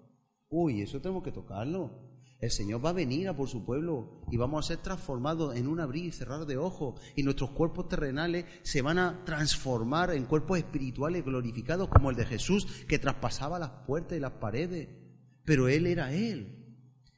Uy, 0.49 0.81
eso 0.81 1.01
tenemos 1.01 1.23
que 1.23 1.31
tocarlo. 1.31 2.05
El 2.39 2.51
Señor 2.51 2.83
va 2.83 2.89
a 2.89 2.93
venir 2.93 3.27
a 3.27 3.35
por 3.35 3.47
su 3.47 3.65
pueblo 3.65 4.21
y 4.29 4.37
vamos 4.37 4.65
a 4.65 4.67
ser 4.67 4.77
transformados 4.77 5.55
en 5.55 5.67
un 5.67 5.79
abrir 5.79 6.05
y 6.05 6.11
cerrar 6.11 6.45
de 6.45 6.57
ojos 6.57 7.01
y 7.15 7.23
nuestros 7.23 7.51
cuerpos 7.51 7.87
terrenales 7.87 8.45
se 8.61 8.81
van 8.81 8.99
a 8.99 9.23
transformar 9.25 10.11
en 10.11 10.25
cuerpos 10.25 10.57
espirituales 10.57 11.23
glorificados 11.23 11.87
como 11.89 12.09
el 12.09 12.15
de 12.15 12.25
Jesús 12.25 12.67
que 12.87 12.99
traspasaba 12.99 13.57
las 13.57 13.71
puertas 13.87 14.17
y 14.17 14.21
las 14.21 14.33
paredes. 14.33 14.89
Pero 15.45 15.69
Él 15.69 15.87
era 15.87 16.13
Él. 16.13 16.75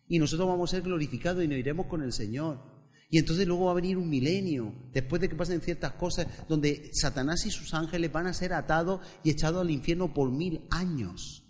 Y 0.08 0.20
nosotros 0.20 0.48
vamos 0.48 0.72
a 0.72 0.78
ser 0.78 0.84
glorificados 0.84 1.44
y 1.44 1.48
nos 1.48 1.58
iremos 1.58 1.88
con 1.88 2.04
el 2.04 2.14
Señor. 2.14 2.77
Y 3.10 3.20
entonces 3.20 3.48
luego 3.48 3.66
va 3.66 3.72
a 3.72 3.76
venir 3.76 3.98
un 3.98 4.10
milenio, 4.10 4.74
después 4.92 5.22
de 5.22 5.30
que 5.30 5.36
pasen 5.36 5.62
ciertas 5.62 5.94
cosas, 5.94 6.28
donde 6.50 6.90
Satanás 6.94 7.46
y 7.46 7.52
sus 7.52 7.74
ángeles 7.74 8.12
van 8.12 8.28
a 8.28 8.34
ser 8.34 8.54
atados 8.54 9.00
y 9.24 9.30
echados 9.30 9.62
al 9.62 9.72
infierno 9.72 10.14
por 10.14 10.30
mil 10.30 10.62
años. 10.70 11.46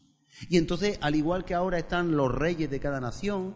Y 0.49 0.57
entonces, 0.57 0.99
al 1.01 1.15
igual 1.15 1.45
que 1.45 1.55
ahora 1.55 1.79
están 1.79 2.15
los 2.15 2.31
reyes 2.31 2.69
de 2.69 2.79
cada 2.79 2.99
nación, 2.99 3.55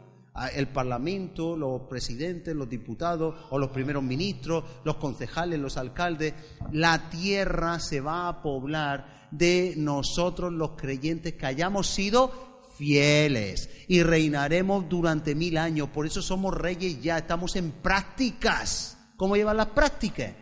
el 0.56 0.70
parlamento, 0.70 1.56
los 1.58 1.82
presidentes, 1.82 2.56
los 2.56 2.70
diputados 2.70 3.36
o 3.50 3.60
los 3.60 3.70
primeros 3.70 4.02
ministros, 4.02 4.64
los 4.84 4.96
concejales, 4.96 5.60
los 5.60 5.78
alcaldes, 5.78 6.34
la 6.72 7.10
tierra 7.10 7.80
se 7.80 8.02
va 8.02 8.28
a 8.28 8.42
poblar 8.42 9.28
de 9.32 9.76
nosotros 9.78 10.52
los 10.52 10.72
creyentes 10.72 11.34
que 11.34 11.46
hayamos 11.46 11.88
sido 11.88 12.51
fieles 12.82 13.70
y 13.88 14.02
reinaremos 14.02 14.90
durante 14.90 15.36
mil 15.36 15.60
años. 15.60 15.90
Por 15.90 16.08
eso 16.08 16.20
somos 16.20 16.52
reyes 16.56 17.00
ya, 17.00 17.20
estamos 17.20 17.56
en 17.56 17.72
prácticas. 17.72 18.98
¿Cómo 19.18 19.36
llevan 19.36 19.58
las 19.58 19.68
prácticas? 19.68 20.34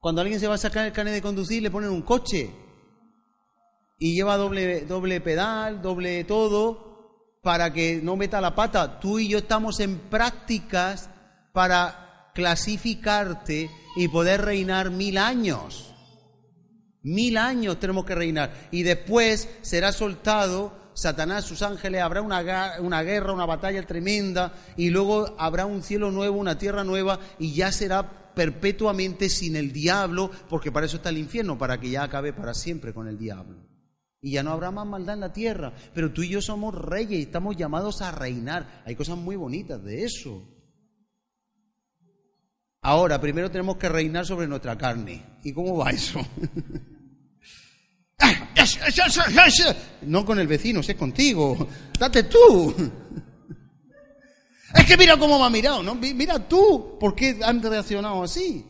Cuando 0.00 0.22
alguien 0.22 0.40
se 0.40 0.48
va 0.48 0.56
a 0.56 0.58
sacar 0.58 0.86
el 0.86 0.92
carnet 0.92 1.14
de 1.14 1.22
conducir, 1.22 1.62
le 1.62 1.70
ponen 1.70 1.90
un 1.90 2.02
coche 2.02 2.50
y 3.96 4.14
lleva 4.16 4.36
doble, 4.36 4.86
doble 4.86 5.20
pedal, 5.20 5.82
doble 5.82 6.24
todo, 6.24 7.38
para 7.42 7.72
que 7.72 8.00
no 8.02 8.16
meta 8.16 8.40
la 8.40 8.56
pata. 8.56 8.98
Tú 8.98 9.20
y 9.20 9.28
yo 9.28 9.38
estamos 9.38 9.78
en 9.78 9.98
prácticas 9.98 11.10
para 11.52 12.32
clasificarte 12.34 13.70
y 13.94 14.08
poder 14.08 14.40
reinar 14.40 14.90
mil 14.90 15.16
años. 15.16 15.89
Mil 17.02 17.36
años 17.36 17.80
tenemos 17.80 18.04
que 18.04 18.14
reinar. 18.14 18.68
Y 18.70 18.82
después 18.82 19.48
será 19.62 19.92
soltado 19.92 20.80
Satanás, 20.94 21.44
sus 21.44 21.62
ángeles, 21.62 22.02
habrá 22.02 22.20
una, 22.20 22.74
una, 22.80 23.02
guerra, 23.02 23.32
una 23.32 23.46
batalla 23.46 23.82
tremenda, 23.86 24.52
y 24.76 24.90
luego 24.90 25.34
habrá 25.38 25.64
un 25.64 25.82
cielo 25.82 26.10
nuevo, 26.10 26.36
una 26.36 26.58
tierra 26.58 26.84
nueva, 26.84 27.18
y 27.38 27.54
ya 27.54 27.72
será 27.72 28.34
perpetuamente 28.34 29.28
sin 29.30 29.56
el 29.56 29.72
diablo, 29.72 30.30
porque 30.48 30.70
para 30.70 30.86
eso 30.86 30.96
está 30.96 31.08
el 31.08 31.18
infierno, 31.18 31.56
para 31.56 31.80
que 31.80 31.90
ya 31.90 32.02
acabe 32.02 32.32
para 32.32 32.52
siempre 32.52 32.92
con 32.92 33.08
el 33.08 33.16
diablo. 33.16 33.66
Y 34.20 34.32
ya 34.32 34.42
no 34.42 34.50
habrá 34.50 34.70
más 34.70 34.86
maldad 34.86 35.14
en 35.14 35.20
la 35.20 35.32
tierra. 35.32 35.72
Pero 35.94 36.12
tú 36.12 36.22
y 36.22 36.28
yo 36.28 36.42
somos 36.42 36.74
reyes 36.74 37.18
y 37.18 37.22
estamos 37.22 37.56
llamados 37.56 38.02
a 38.02 38.10
reinar. 38.10 38.82
Hay 38.84 38.94
cosas 38.94 39.16
muy 39.16 39.34
bonitas 39.36 39.82
de 39.82 40.04
eso. 40.04 40.46
Ahora, 42.82 43.18
primero 43.18 43.50
tenemos 43.50 43.78
que 43.78 43.88
reinar 43.88 44.26
sobre 44.26 44.46
nuestra 44.46 44.76
carne. 44.76 45.24
¿Y 45.42 45.54
cómo 45.54 45.78
va 45.78 45.90
eso? 45.90 46.20
No 50.02 50.24
con 50.24 50.38
el 50.38 50.46
vecino, 50.46 50.82
sé 50.82 50.96
contigo. 50.96 51.68
Date 51.98 52.24
tú. 52.24 52.74
Es 54.74 54.86
que 54.86 54.96
mira 54.96 55.16
cómo 55.18 55.38
me 55.38 55.44
ha 55.46 55.50
mirado, 55.50 55.82
¿no? 55.82 55.94
Mira 55.94 56.48
tú, 56.48 56.96
¿por 56.98 57.14
qué 57.14 57.38
han 57.42 57.60
reaccionado 57.60 58.22
así? 58.22 58.64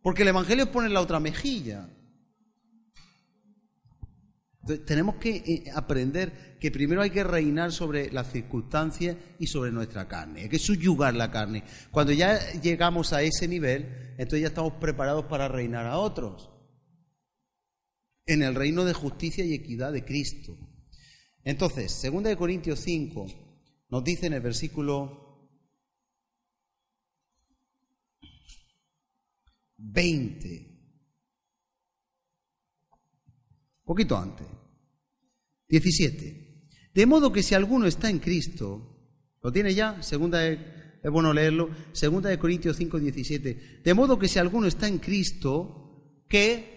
Porque 0.00 0.22
el 0.22 0.28
Evangelio 0.28 0.70
pone 0.70 0.88
la 0.88 1.00
otra 1.00 1.18
mejilla. 1.18 1.88
tenemos 4.84 5.16
que 5.16 5.36
eh, 5.36 5.64
aprender 5.74 6.56
que 6.60 6.72
primero 6.72 7.00
hay 7.02 7.10
que 7.10 7.22
reinar 7.22 7.70
sobre 7.70 8.10
las 8.10 8.32
circunstancias 8.32 9.16
y 9.38 9.46
sobre 9.46 9.70
nuestra 9.72 10.08
carne. 10.08 10.42
Hay 10.42 10.48
que 10.48 10.58
subyugar 10.58 11.14
la 11.14 11.30
carne. 11.30 11.64
Cuando 11.90 12.12
ya 12.12 12.38
llegamos 12.60 13.12
a 13.12 13.22
ese 13.22 13.48
nivel, 13.48 14.14
entonces 14.18 14.42
ya 14.42 14.48
estamos 14.48 14.74
preparados 14.74 15.26
para 15.26 15.48
reinar 15.48 15.86
a 15.86 15.98
otros 15.98 16.50
en 18.26 18.42
el 18.42 18.54
reino 18.54 18.84
de 18.84 18.92
justicia 18.92 19.44
y 19.44 19.54
equidad 19.54 19.92
de 19.92 20.04
Cristo. 20.04 20.58
Entonces, 21.44 22.02
2 22.02 22.36
Corintios 22.36 22.80
5 22.80 23.26
nos 23.88 24.04
dice 24.04 24.26
en 24.26 24.32
el 24.32 24.40
versículo 24.40 25.24
20, 29.78 30.76
poquito 33.84 34.16
antes, 34.16 34.46
17. 35.68 36.68
De 36.92 37.06
modo 37.06 37.32
que 37.32 37.44
si 37.44 37.54
alguno 37.54 37.86
está 37.86 38.10
en 38.10 38.18
Cristo, 38.18 39.14
¿lo 39.42 39.52
tiene 39.52 39.74
ya? 39.74 40.02
Segunda 40.02 40.44
es 40.48 40.58
bueno 41.12 41.32
leerlo, 41.32 41.70
segunda 41.92 42.30
de 42.30 42.38
Corintios 42.38 42.76
5, 42.76 42.98
17. 42.98 43.82
De 43.84 43.94
modo 43.94 44.18
que 44.18 44.26
si 44.26 44.40
alguno 44.40 44.66
está 44.66 44.88
en 44.88 44.98
Cristo, 44.98 46.24
que 46.28 46.75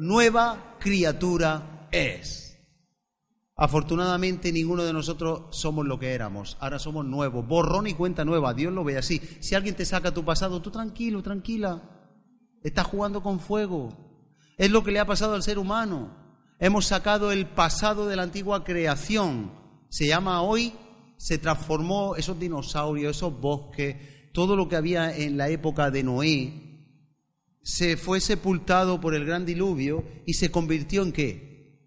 nueva 0.00 0.78
criatura 0.80 1.88
es. 1.92 2.58
Afortunadamente 3.54 4.50
ninguno 4.50 4.82
de 4.82 4.94
nosotros 4.94 5.54
somos 5.54 5.86
lo 5.86 5.98
que 5.98 6.14
éramos, 6.14 6.56
ahora 6.58 6.78
somos 6.78 7.04
nuevos, 7.04 7.46
borrón 7.46 7.86
y 7.86 7.92
cuenta 7.92 8.24
nueva, 8.24 8.54
Dios 8.54 8.72
lo 8.72 8.82
ve 8.82 8.96
así. 8.96 9.20
Si 9.40 9.54
alguien 9.54 9.74
te 9.74 9.84
saca 9.84 10.14
tu 10.14 10.24
pasado, 10.24 10.62
tú 10.62 10.70
tranquilo, 10.70 11.22
tranquila, 11.22 11.82
estás 12.62 12.86
jugando 12.86 13.22
con 13.22 13.40
fuego. 13.40 13.90
Es 14.56 14.70
lo 14.70 14.82
que 14.82 14.90
le 14.90 15.00
ha 15.00 15.06
pasado 15.06 15.34
al 15.34 15.42
ser 15.42 15.58
humano. 15.58 16.16
Hemos 16.58 16.86
sacado 16.86 17.30
el 17.30 17.46
pasado 17.46 18.06
de 18.06 18.16
la 18.16 18.22
antigua 18.22 18.64
creación. 18.64 19.52
Se 19.90 20.06
llama 20.06 20.40
hoy, 20.40 20.72
se 21.18 21.36
transformó 21.36 22.16
esos 22.16 22.38
dinosaurios, 22.38 23.16
esos 23.16 23.38
bosques, 23.38 23.96
todo 24.32 24.56
lo 24.56 24.66
que 24.66 24.76
había 24.76 25.14
en 25.14 25.36
la 25.36 25.50
época 25.50 25.90
de 25.90 26.02
Noé, 26.02 26.69
se 27.62 27.96
fue 27.96 28.20
sepultado 28.20 29.00
por 29.00 29.14
el 29.14 29.24
gran 29.24 29.44
diluvio 29.44 30.04
y 30.26 30.34
se 30.34 30.50
convirtió 30.50 31.02
en 31.02 31.12
qué? 31.12 31.78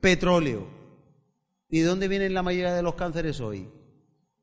Petróleo. 0.00 0.68
¿Y 1.68 1.80
de 1.80 1.86
dónde 1.86 2.08
vienen 2.08 2.34
la 2.34 2.42
mayoría 2.42 2.74
de 2.74 2.82
los 2.82 2.94
cánceres 2.94 3.40
hoy? 3.40 3.68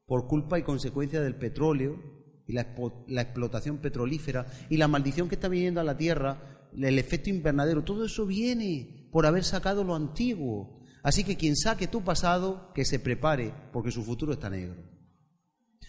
Por 0.05 0.27
culpa 0.27 0.57
y 0.57 0.63
consecuencia 0.63 1.21
del 1.21 1.35
petróleo 1.35 2.01
y 2.47 2.53
la, 2.53 2.73
la 3.07 3.21
explotación 3.21 3.77
petrolífera 3.77 4.47
y 4.69 4.77
la 4.77 4.87
maldición 4.87 5.29
que 5.29 5.35
está 5.35 5.47
viniendo 5.47 5.81
a 5.81 5.83
la 5.83 5.97
tierra, 5.97 6.69
el 6.75 6.97
efecto 6.97 7.29
invernadero, 7.29 7.83
todo 7.83 8.05
eso 8.05 8.25
viene 8.25 9.09
por 9.11 9.25
haber 9.25 9.43
sacado 9.43 9.83
lo 9.83 9.93
antiguo. 9.93 10.79
Así 11.03 11.23
que 11.23 11.37
quien 11.37 11.55
saque 11.55 11.87
tu 11.87 12.03
pasado, 12.03 12.71
que 12.73 12.85
se 12.85 12.99
prepare, 12.99 13.53
porque 13.71 13.91
su 13.91 14.03
futuro 14.03 14.33
está 14.33 14.49
negro. 14.49 14.83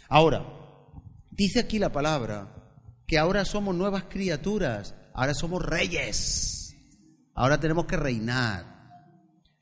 Ahora, 0.08 0.44
dice 1.30 1.60
aquí 1.60 1.78
la 1.78 1.92
palabra 1.92 2.59
que 3.10 3.18
ahora 3.18 3.44
somos 3.44 3.74
nuevas 3.74 4.04
criaturas, 4.04 4.94
ahora 5.14 5.34
somos 5.34 5.66
reyes, 5.66 6.76
ahora 7.34 7.58
tenemos 7.58 7.86
que 7.86 7.96
reinar. 7.96 8.70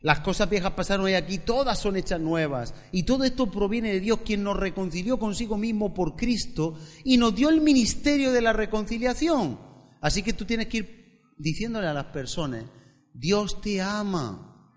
Las 0.00 0.20
cosas 0.20 0.50
viejas 0.50 0.72
pasaron 0.72 1.06
hoy 1.06 1.14
aquí, 1.14 1.38
todas 1.38 1.78
son 1.78 1.96
hechas 1.96 2.20
nuevas. 2.20 2.74
Y 2.92 3.04
todo 3.04 3.24
esto 3.24 3.50
proviene 3.50 3.94
de 3.94 4.00
Dios, 4.00 4.20
quien 4.22 4.42
nos 4.42 4.58
reconcilió 4.58 5.18
consigo 5.18 5.56
mismo 5.56 5.94
por 5.94 6.14
Cristo 6.14 6.78
y 7.04 7.16
nos 7.16 7.34
dio 7.34 7.48
el 7.48 7.62
ministerio 7.62 8.32
de 8.32 8.42
la 8.42 8.52
reconciliación. 8.52 9.58
Así 10.02 10.22
que 10.22 10.34
tú 10.34 10.44
tienes 10.44 10.66
que 10.66 10.76
ir 10.76 11.22
diciéndole 11.38 11.86
a 11.86 11.94
las 11.94 12.06
personas, 12.06 12.66
Dios 13.14 13.62
te 13.62 13.80
ama, 13.80 14.76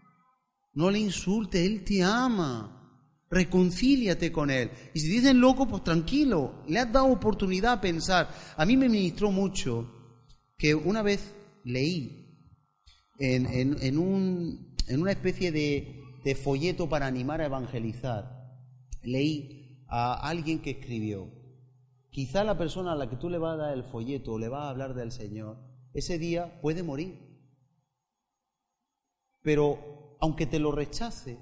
no 0.72 0.90
le 0.90 1.00
insulte, 1.00 1.66
Él 1.66 1.84
te 1.84 2.04
ama 2.04 2.81
reconcíliate 3.32 4.32
con 4.32 4.52
Él. 4.52 4.70
Y 4.94 5.00
si 5.00 5.08
dicen 5.08 5.40
loco, 5.40 5.68
pues 5.68 5.84
tranquilo, 5.84 6.62
le 6.68 6.80
has 6.80 6.92
dado 6.92 7.08
oportunidad 7.08 7.74
a 7.74 7.82
pensar. 7.82 8.30
A 8.58 8.66
mí 8.66 8.76
me 8.78 8.90
ministró 8.90 9.32
mucho 9.32 9.90
que 10.58 10.76
una 10.76 11.02
vez 11.02 11.34
leí 11.64 12.28
en, 13.18 13.46
en, 13.82 13.98
un, 13.98 14.76
en 14.88 15.02
una 15.02 15.12
especie 15.12 15.52
de, 15.52 16.04
de 16.24 16.36
folleto 16.36 16.90
para 16.90 17.08
animar 17.08 17.42
a 17.42 17.46
evangelizar, 17.46 18.60
leí 19.02 19.86
a 19.88 20.14
alguien 20.28 20.62
que 20.62 20.72
escribió, 20.72 21.30
quizá 22.10 22.44
la 22.44 22.58
persona 22.58 22.92
a 22.92 22.96
la 22.96 23.10
que 23.10 23.16
tú 23.16 23.30
le 23.30 23.38
vas 23.38 23.54
a 23.54 23.64
dar 23.64 23.74
el 23.74 23.84
folleto 23.84 24.34
o 24.34 24.40
le 24.40 24.50
vas 24.50 24.66
a 24.66 24.70
hablar 24.70 24.94
del 24.94 25.12
Señor, 25.12 25.58
ese 25.94 26.18
día 26.18 26.60
puede 26.62 26.84
morir. 26.84 27.20
Pero 29.42 30.18
aunque 30.20 30.46
te 30.46 30.60
lo 30.60 30.72
rechace, 30.72 31.40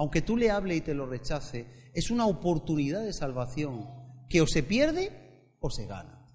aunque 0.00 0.22
tú 0.22 0.34
le 0.34 0.50
hables 0.50 0.78
y 0.78 0.80
te 0.80 0.94
lo 0.94 1.04
rechace, 1.04 1.66
es 1.92 2.10
una 2.10 2.24
oportunidad 2.24 3.04
de 3.04 3.12
salvación 3.12 3.86
que 4.30 4.40
o 4.40 4.46
se 4.46 4.62
pierde 4.62 5.52
o 5.60 5.68
se 5.68 5.84
gana. 5.84 6.26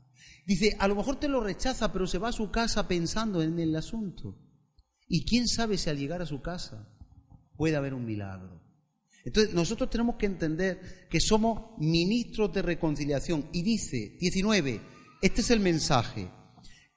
Dice, 0.45 0.75
a 0.77 0.87
lo 0.87 0.93
mejor 0.93 1.15
te 1.15 1.27
lo 1.27 1.41
rechaza, 1.41 1.91
pero 1.91 2.05
se 2.05 2.19
va 2.19 2.27
a 2.27 2.31
su 2.31 2.51
casa 2.51 2.87
pensando 2.87 3.41
en 3.41 3.57
el 3.57 3.75
asunto. 3.75 4.37
Y 5.07 5.25
quién 5.25 5.47
sabe 5.47 5.79
si 5.79 5.89
al 5.89 5.97
llegar 5.97 6.21
a 6.21 6.27
su 6.27 6.43
casa 6.43 6.87
puede 7.57 7.75
haber 7.75 7.95
un 7.95 8.05
milagro. 8.05 8.61
Entonces, 9.23 9.55
nosotros 9.55 9.89
tenemos 9.89 10.17
que 10.17 10.27
entender 10.27 11.07
que 11.09 11.19
somos 11.19 11.71
ministros 11.79 12.53
de 12.53 12.61
reconciliación. 12.61 13.49
Y 13.51 13.63
dice, 13.63 14.15
19, 14.19 14.79
este 15.23 15.41
es 15.41 15.49
el 15.49 15.59
mensaje, 15.59 16.29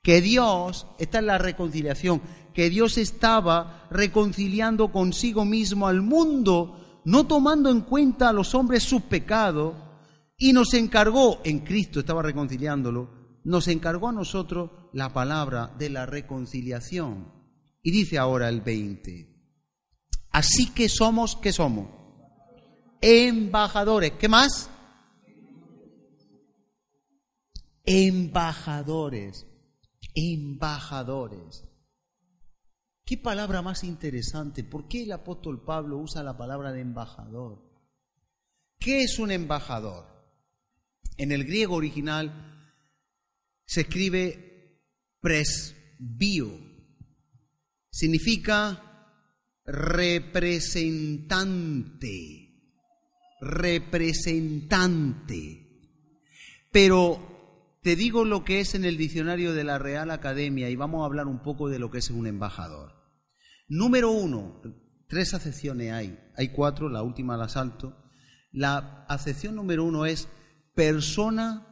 que 0.08 0.22
Dios, 0.22 0.86
esta 0.98 1.18
es 1.18 1.24
la 1.24 1.36
reconciliación, 1.36 2.22
que 2.54 2.70
Dios 2.70 2.96
estaba 2.96 3.86
reconciliando 3.90 4.90
consigo 4.90 5.44
mismo 5.44 5.86
al 5.86 6.00
mundo, 6.00 7.02
no 7.04 7.26
tomando 7.26 7.68
en 7.68 7.82
cuenta 7.82 8.30
a 8.30 8.32
los 8.32 8.54
hombres 8.54 8.84
sus 8.84 9.02
pecados, 9.02 9.74
y 10.38 10.54
nos 10.54 10.72
encargó, 10.72 11.42
en 11.44 11.58
Cristo 11.58 12.00
estaba 12.00 12.22
reconciliándolo, 12.22 13.10
nos 13.44 13.68
encargó 13.68 14.08
a 14.08 14.12
nosotros 14.12 14.70
la 14.94 15.12
palabra 15.12 15.74
de 15.78 15.90
la 15.90 16.06
reconciliación. 16.06 17.30
Y 17.82 17.90
dice 17.90 18.16
ahora 18.16 18.48
el 18.48 18.62
20, 18.62 19.28
así 20.30 20.70
que 20.70 20.88
somos, 20.88 21.36
¿qué 21.36 21.52
somos? 21.52 21.86
Embajadores. 23.02 24.12
¿Qué 24.12 24.30
más? 24.30 24.70
Embajadores. 27.84 29.44
Embajadores. 30.20 31.62
¿Qué 33.04 33.16
palabra 33.16 33.62
más 33.62 33.84
interesante? 33.84 34.64
¿Por 34.64 34.88
qué 34.88 35.04
el 35.04 35.12
apóstol 35.12 35.64
Pablo 35.64 35.98
usa 35.98 36.24
la 36.24 36.36
palabra 36.36 36.72
de 36.72 36.80
embajador? 36.80 37.62
¿Qué 38.80 39.04
es 39.04 39.20
un 39.20 39.30
embajador? 39.30 40.08
En 41.16 41.30
el 41.30 41.44
griego 41.44 41.76
original 41.76 42.74
se 43.64 43.82
escribe 43.82 44.82
presbio. 45.20 46.58
Significa 47.90 49.22
representante. 49.64 52.48
Representante. 53.40 55.68
Pero 56.72 57.37
te 57.82 57.96
digo 57.96 58.24
lo 58.24 58.44
que 58.44 58.60
es 58.60 58.74
en 58.74 58.84
el 58.84 58.96
diccionario 58.96 59.52
de 59.52 59.64
la 59.64 59.78
Real 59.78 60.10
Academia 60.10 60.68
y 60.68 60.76
vamos 60.76 61.02
a 61.02 61.06
hablar 61.06 61.26
un 61.26 61.42
poco 61.42 61.68
de 61.68 61.78
lo 61.78 61.90
que 61.90 61.98
es 61.98 62.10
un 62.10 62.26
embajador. 62.26 62.92
Número 63.68 64.10
uno, 64.10 64.60
tres 65.08 65.34
acepciones 65.34 65.92
hay, 65.92 66.18
hay 66.36 66.48
cuatro, 66.48 66.88
la 66.88 67.02
última 67.02 67.36
la 67.36 67.48
salto. 67.48 67.96
La 68.50 69.04
acepción 69.08 69.54
número 69.54 69.84
uno 69.84 70.06
es 70.06 70.28
persona 70.74 71.66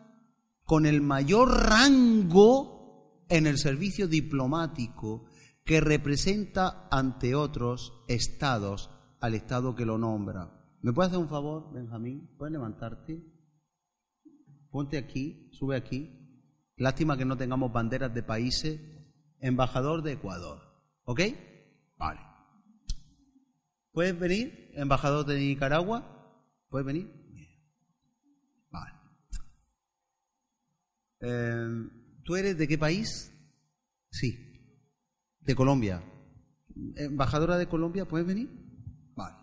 con 0.64 0.86
el 0.86 1.00
mayor 1.00 1.68
rango 1.68 3.24
en 3.28 3.46
el 3.46 3.58
servicio 3.58 4.08
diplomático 4.08 5.26
que 5.64 5.80
representa 5.80 6.86
ante 6.90 7.34
otros 7.34 8.04
estados 8.08 8.90
al 9.20 9.34
estado 9.34 9.74
que 9.74 9.84
lo 9.86 9.98
nombra. 9.98 10.52
¿Me 10.82 10.92
puedes 10.92 11.10
hacer 11.10 11.22
un 11.22 11.28
favor, 11.28 11.72
Benjamín? 11.72 12.30
¿Puedes 12.38 12.52
levantarte? 12.52 13.35
Ponte 14.76 14.98
aquí, 14.98 15.48
sube 15.52 15.74
aquí. 15.74 16.10
Lástima 16.76 17.16
que 17.16 17.24
no 17.24 17.38
tengamos 17.38 17.72
banderas 17.72 18.12
de 18.12 18.22
países. 18.22 18.78
Embajador 19.40 20.02
de 20.02 20.12
Ecuador. 20.12 20.60
¿Ok? 21.04 21.22
Vale. 21.96 22.20
¿Puedes 23.90 24.18
venir, 24.18 24.70
embajador 24.74 25.24
de 25.24 25.38
Nicaragua? 25.38 26.04
¿Puedes 26.68 26.84
venir? 26.84 27.10
Vale. 28.70 28.92
Eh, 31.20 31.88
¿Tú 32.22 32.36
eres 32.36 32.58
de 32.58 32.68
qué 32.68 32.76
país? 32.76 33.32
Sí. 34.10 34.60
De 35.40 35.54
Colombia. 35.54 36.04
¿Embajadora 36.96 37.56
de 37.56 37.66
Colombia? 37.66 38.04
¿Puedes 38.04 38.26
venir? 38.26 38.50
Vale. 39.14 39.36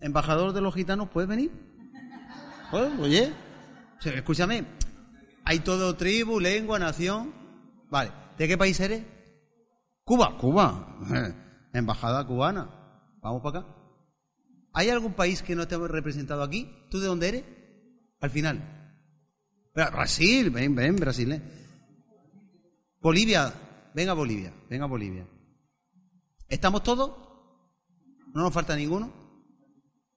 ¿Embajador 0.00 0.54
de 0.54 0.62
los 0.62 0.74
gitanos? 0.74 1.10
¿Puedes 1.10 1.28
venir? 1.28 1.69
Oye, 2.72 3.32
escúchame. 4.04 4.64
Hay 5.44 5.60
todo 5.60 5.96
tribu, 5.96 6.38
lengua, 6.38 6.78
nación. 6.78 7.32
Vale. 7.90 8.12
¿De 8.38 8.46
qué 8.46 8.56
país 8.56 8.78
eres? 8.80 9.02
Cuba, 10.04 10.36
Cuba. 10.38 10.96
Embajada 11.72 12.26
cubana. 12.26 12.68
Vamos 13.20 13.42
para 13.42 13.60
acá. 13.60 13.68
¿Hay 14.72 14.88
algún 14.88 15.14
país 15.14 15.42
que 15.42 15.56
no 15.56 15.62
haya 15.62 15.78
representado 15.78 16.42
aquí? 16.42 16.70
¿Tú 16.90 17.00
de 17.00 17.06
dónde 17.06 17.28
eres? 17.28 17.44
Al 18.20 18.30
final. 18.30 18.80
Brasil, 19.74 20.50
ven, 20.50 20.74
ven, 20.74 20.96
Brasil. 20.96 21.32
¿eh? 21.32 21.42
Bolivia, 23.00 23.52
venga 23.94 24.12
Bolivia, 24.12 24.52
venga 24.68 24.86
Bolivia. 24.86 25.26
¿Estamos 26.48 26.82
todos? 26.82 27.10
¿No 28.34 28.42
nos 28.42 28.52
falta 28.52 28.76
ninguno? 28.76 29.12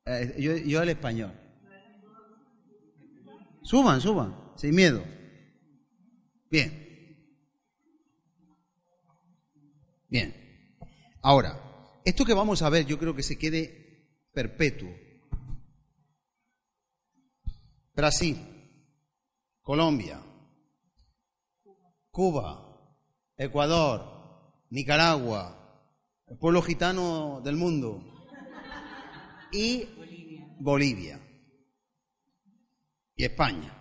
Eh, 0.05 0.35
yo, 0.39 0.55
yo 0.57 0.81
el 0.81 0.89
español. 0.89 1.31
Suban, 3.63 4.01
suban, 4.01 4.35
sin 4.55 4.75
miedo. 4.75 5.03
Bien. 6.49 7.17
Bien. 10.09 10.35
Ahora, 11.21 11.59
esto 12.03 12.25
que 12.25 12.33
vamos 12.33 12.61
a 12.61 12.69
ver 12.69 12.85
yo 12.85 12.99
creo 12.99 13.15
que 13.15 13.23
se 13.23 13.37
quede 13.37 14.09
perpetuo. 14.33 14.89
Brasil, 17.95 18.37
Colombia, 19.61 20.21
Cuba, 22.11 22.97
Ecuador, 23.37 24.51
Nicaragua, 24.71 25.85
el 26.27 26.37
pueblo 26.37 26.61
gitano 26.61 27.39
del 27.43 27.55
mundo 27.55 28.03
y 29.51 29.87
Bolivia 30.59 31.22
y 33.15 33.23
España. 33.25 33.73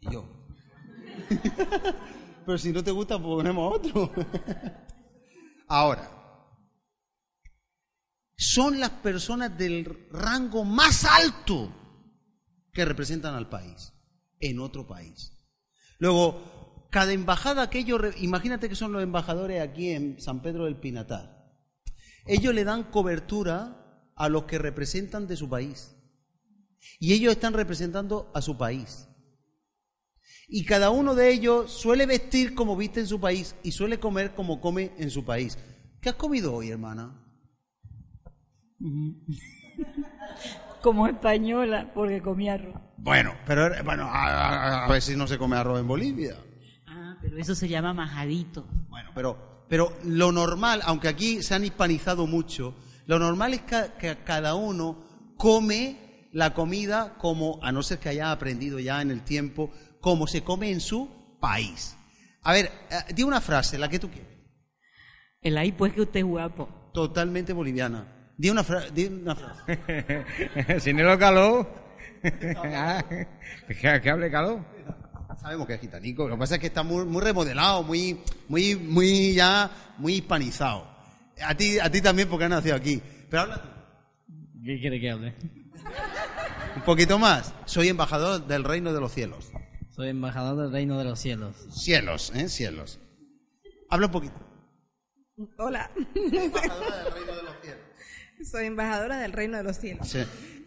Y 0.00 0.12
yo. 0.12 0.24
Pero 2.46 2.58
si 2.58 2.72
no 2.72 2.84
te 2.84 2.90
gusta, 2.90 3.18
pues 3.18 3.28
ponemos 3.28 3.76
otro. 3.76 4.12
Ahora, 5.68 6.16
son 8.36 8.78
las 8.78 8.90
personas 8.90 9.56
del 9.56 10.08
rango 10.10 10.64
más 10.64 11.04
alto 11.04 11.74
que 12.72 12.84
representan 12.84 13.34
al 13.34 13.48
país 13.48 13.92
en 14.38 14.60
otro 14.60 14.86
país. 14.86 15.32
Luego, 15.98 16.88
cada 16.90 17.12
embajada 17.12 17.70
que 17.70 17.78
ellos, 17.78 18.00
imagínate 18.18 18.68
que 18.68 18.76
son 18.76 18.92
los 18.92 19.02
embajadores 19.02 19.62
aquí 19.62 19.90
en 19.90 20.20
San 20.20 20.42
Pedro 20.42 20.66
del 20.66 20.76
Pinatar, 20.76 21.36
ellos 22.26 22.54
le 22.54 22.64
dan 22.64 22.84
cobertura 22.84 24.12
a 24.14 24.28
los 24.28 24.44
que 24.44 24.58
representan 24.58 25.26
de 25.26 25.36
su 25.36 25.48
país. 25.48 25.95
Y 26.98 27.12
ellos 27.12 27.32
están 27.32 27.52
representando 27.52 28.30
a 28.34 28.42
su 28.42 28.56
país. 28.56 29.08
Y 30.48 30.64
cada 30.64 30.90
uno 30.90 31.14
de 31.14 31.32
ellos 31.32 31.72
suele 31.72 32.06
vestir 32.06 32.54
como 32.54 32.76
viste 32.76 33.00
en 33.00 33.06
su 33.06 33.20
país 33.20 33.56
y 33.62 33.72
suele 33.72 33.98
comer 33.98 34.34
como 34.34 34.60
come 34.60 34.92
en 34.98 35.10
su 35.10 35.24
país. 35.24 35.58
¿Qué 36.00 36.10
has 36.10 36.14
comido 36.14 36.54
hoy, 36.54 36.70
hermana? 36.70 37.22
Como 40.82 41.08
española, 41.08 41.90
porque 41.94 42.22
comí 42.22 42.48
arroz. 42.48 42.76
Bueno, 42.96 43.34
pero 43.44 43.70
bueno, 43.84 44.04
a, 44.04 44.84
a 44.84 44.88
ver 44.88 45.02
si 45.02 45.16
no 45.16 45.26
se 45.26 45.36
come 45.36 45.56
arroz 45.56 45.80
en 45.80 45.88
Bolivia. 45.88 46.36
Ah, 46.86 47.16
pero 47.20 47.38
eso 47.38 47.56
se 47.56 47.68
llama 47.68 47.92
majadito. 47.92 48.68
Bueno, 48.88 49.10
pero, 49.14 49.64
pero 49.68 49.96
lo 50.04 50.30
normal, 50.30 50.80
aunque 50.84 51.08
aquí 51.08 51.42
se 51.42 51.54
han 51.54 51.64
hispanizado 51.64 52.26
mucho, 52.26 52.76
lo 53.06 53.18
normal 53.18 53.54
es 53.54 53.62
que, 53.62 53.92
que 53.98 54.18
cada 54.22 54.54
uno 54.54 55.02
come 55.36 56.05
la 56.36 56.52
comida 56.52 57.14
como, 57.16 57.58
a 57.62 57.72
no 57.72 57.82
ser 57.82 57.98
que 57.98 58.10
haya 58.10 58.30
aprendido 58.30 58.78
ya 58.78 59.00
en 59.00 59.10
el 59.10 59.22
tiempo, 59.22 59.70
como 60.02 60.26
se 60.26 60.42
come 60.44 60.70
en 60.70 60.80
su 60.80 61.38
país. 61.40 61.96
A 62.42 62.52
ver, 62.52 62.70
eh, 62.90 63.14
di 63.14 63.22
una 63.22 63.40
frase, 63.40 63.78
la 63.78 63.88
que 63.88 63.98
tú 63.98 64.10
quieres. 64.10 64.36
El 65.40 65.56
ahí 65.56 65.72
pues 65.72 65.94
que 65.94 66.02
usted 66.02 66.20
es 66.20 66.26
guapo. 66.26 66.90
Totalmente 66.92 67.54
boliviana. 67.54 68.32
Di 68.36 68.50
una, 68.50 68.62
fra- 68.62 68.90
di 68.90 69.06
una 69.06 69.34
frase. 69.34 70.80
si 70.80 70.92
no 70.92 71.04
lo 71.04 71.18
caló. 71.18 71.66
que, 72.22 74.00
que 74.02 74.10
hable 74.10 74.30
caló. 74.30 74.62
Sabemos 75.40 75.66
que 75.66 75.74
es 75.74 75.80
gitanico, 75.80 76.28
lo 76.28 76.34
que 76.34 76.40
pasa 76.40 76.54
es 76.56 76.60
que 76.60 76.66
está 76.66 76.82
muy, 76.82 77.04
muy 77.06 77.22
remodelado, 77.22 77.82
muy, 77.82 78.20
muy, 78.48 78.74
muy 78.76 79.32
ya, 79.34 79.70
muy 79.98 80.14
hispanizado. 80.16 80.86
A 81.42 81.54
ti, 81.54 81.78
a 81.78 81.90
ti 81.90 82.02
también 82.02 82.28
porque 82.28 82.44
has 82.44 82.50
nacido 82.50 82.74
aquí. 82.76 83.00
Pero 83.30 83.42
habla 83.42 83.62
tú. 83.62 83.68
¿Qué 84.64 84.78
quiere 84.80 85.00
que 85.00 85.10
hable? 85.10 85.34
Un 86.76 86.82
poquito 86.82 87.18
más. 87.18 87.54
Soy 87.64 87.88
embajador 87.88 88.46
del 88.46 88.64
reino 88.64 88.92
de 88.92 89.00
los 89.00 89.12
cielos. 89.12 89.50
Soy 89.94 90.08
embajador 90.10 90.56
del 90.62 90.72
reino 90.72 90.98
de 90.98 91.04
los 91.04 91.18
cielos. 91.18 91.54
Cielos, 91.70 92.32
¿eh? 92.34 92.48
Cielos. 92.48 92.98
Habla 93.88 94.06
un 94.06 94.12
poquito. 94.12 94.34
Hola, 95.58 95.90
Embajadora 96.14 97.04
del 97.04 97.12
reino 97.12 97.36
de 97.36 97.42
los 97.42 97.54
cielos. 97.62 97.80
soy 98.50 98.66
embajadora 98.66 99.18
del 99.18 99.32
reino 99.32 99.56
de 99.58 99.62
los 99.64 99.76
cielos. 99.78 100.08
Sí. 100.08 100.18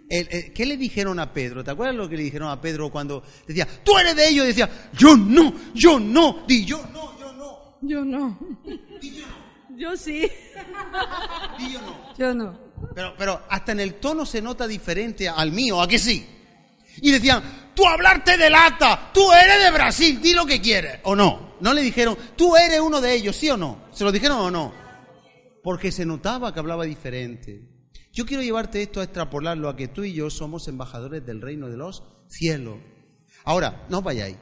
El- 0.10 0.28
el- 0.32 0.54
¿Qué 0.54 0.66
le 0.66 0.78
dijeron 0.78 1.20
a 1.20 1.34
Pedro? 1.34 1.64
¿Te 1.64 1.72
acuerdas 1.72 1.96
lo 1.96 2.10
que 2.10 2.18
le 2.18 2.24
dijeron 2.24 2.50
a 2.50 2.60
Pedro 2.62 2.90
cuando 2.92 3.24
decía, 3.48 3.68
tú 3.84 3.98
eres 3.98 4.16
de 4.16 4.28
ellos? 4.30 4.46
Y 4.46 4.48
decía, 4.50 4.70
yo 4.94 5.16
no, 5.16 5.54
yo 5.74 6.00
no, 6.00 6.44
di 6.48 6.66
yo 6.66 6.82
no, 6.92 7.20
yo 7.20 7.34
no, 7.34 7.78
Yo 7.82 8.06
no. 8.06 8.40
di 9.00 9.16
yo 9.16 9.26
no, 9.28 9.78
Yo 9.78 9.96
sí. 9.98 10.22
di 11.60 11.74
yo 11.74 11.82
no. 11.82 12.16
Yo 12.18 12.34
no. 12.34 12.69
Pero, 12.96 13.14
pero 13.18 13.42
hasta 13.50 13.72
en 13.72 13.80
el 13.80 13.96
tono 13.96 14.26
se 14.26 14.42
nota 14.42 14.68
diferente 14.68 15.28
al 15.28 15.52
mío, 15.52 15.82
¿a 15.82 15.88
que 15.88 16.00
sí? 16.00 16.28
Y 17.02 17.12
decían, 17.12 17.72
tú 17.74 17.88
hablarte 17.88 18.38
de 18.38 18.50
lata, 18.50 19.12
tú 19.14 19.32
eres 19.32 19.64
de 19.64 19.72
Brasil, 19.72 20.22
di 20.22 20.34
lo 20.34 20.46
que 20.46 20.62
quieres. 20.62 21.00
¿O 21.04 21.16
no? 21.16 21.56
No 21.62 21.74
le 21.74 21.82
dijeron, 21.82 22.18
tú 22.36 22.56
eres 22.56 22.80
uno 22.80 23.02
de 23.02 23.14
ellos, 23.14 23.36
¿sí 23.36 23.50
o 23.50 23.58
no? 23.58 23.86
¿Se 23.92 24.04
lo 24.04 24.12
dijeron 24.12 24.38
o 24.38 24.52
no? 24.52 24.74
Porque 25.64 25.92
se 25.92 26.06
notaba 26.06 26.54
que 26.54 26.60
hablaba 26.60 26.86
diferente. 26.86 27.62
Yo 28.12 28.26
quiero 28.26 28.44
llevarte 28.44 28.82
esto 28.82 29.02
a 29.02 29.04
extrapolarlo 29.04 29.70
a 29.70 29.76
que 29.76 29.88
tú 29.88 30.04
y 30.04 30.14
yo 30.14 30.30
somos 30.30 30.68
embajadores 30.68 31.26
del 31.26 31.42
reino 31.42 31.70
de 31.70 31.78
los 31.78 32.04
cielos. 32.28 32.78
Ahora, 33.46 33.86
no 33.90 34.02
vayáis. 34.02 34.38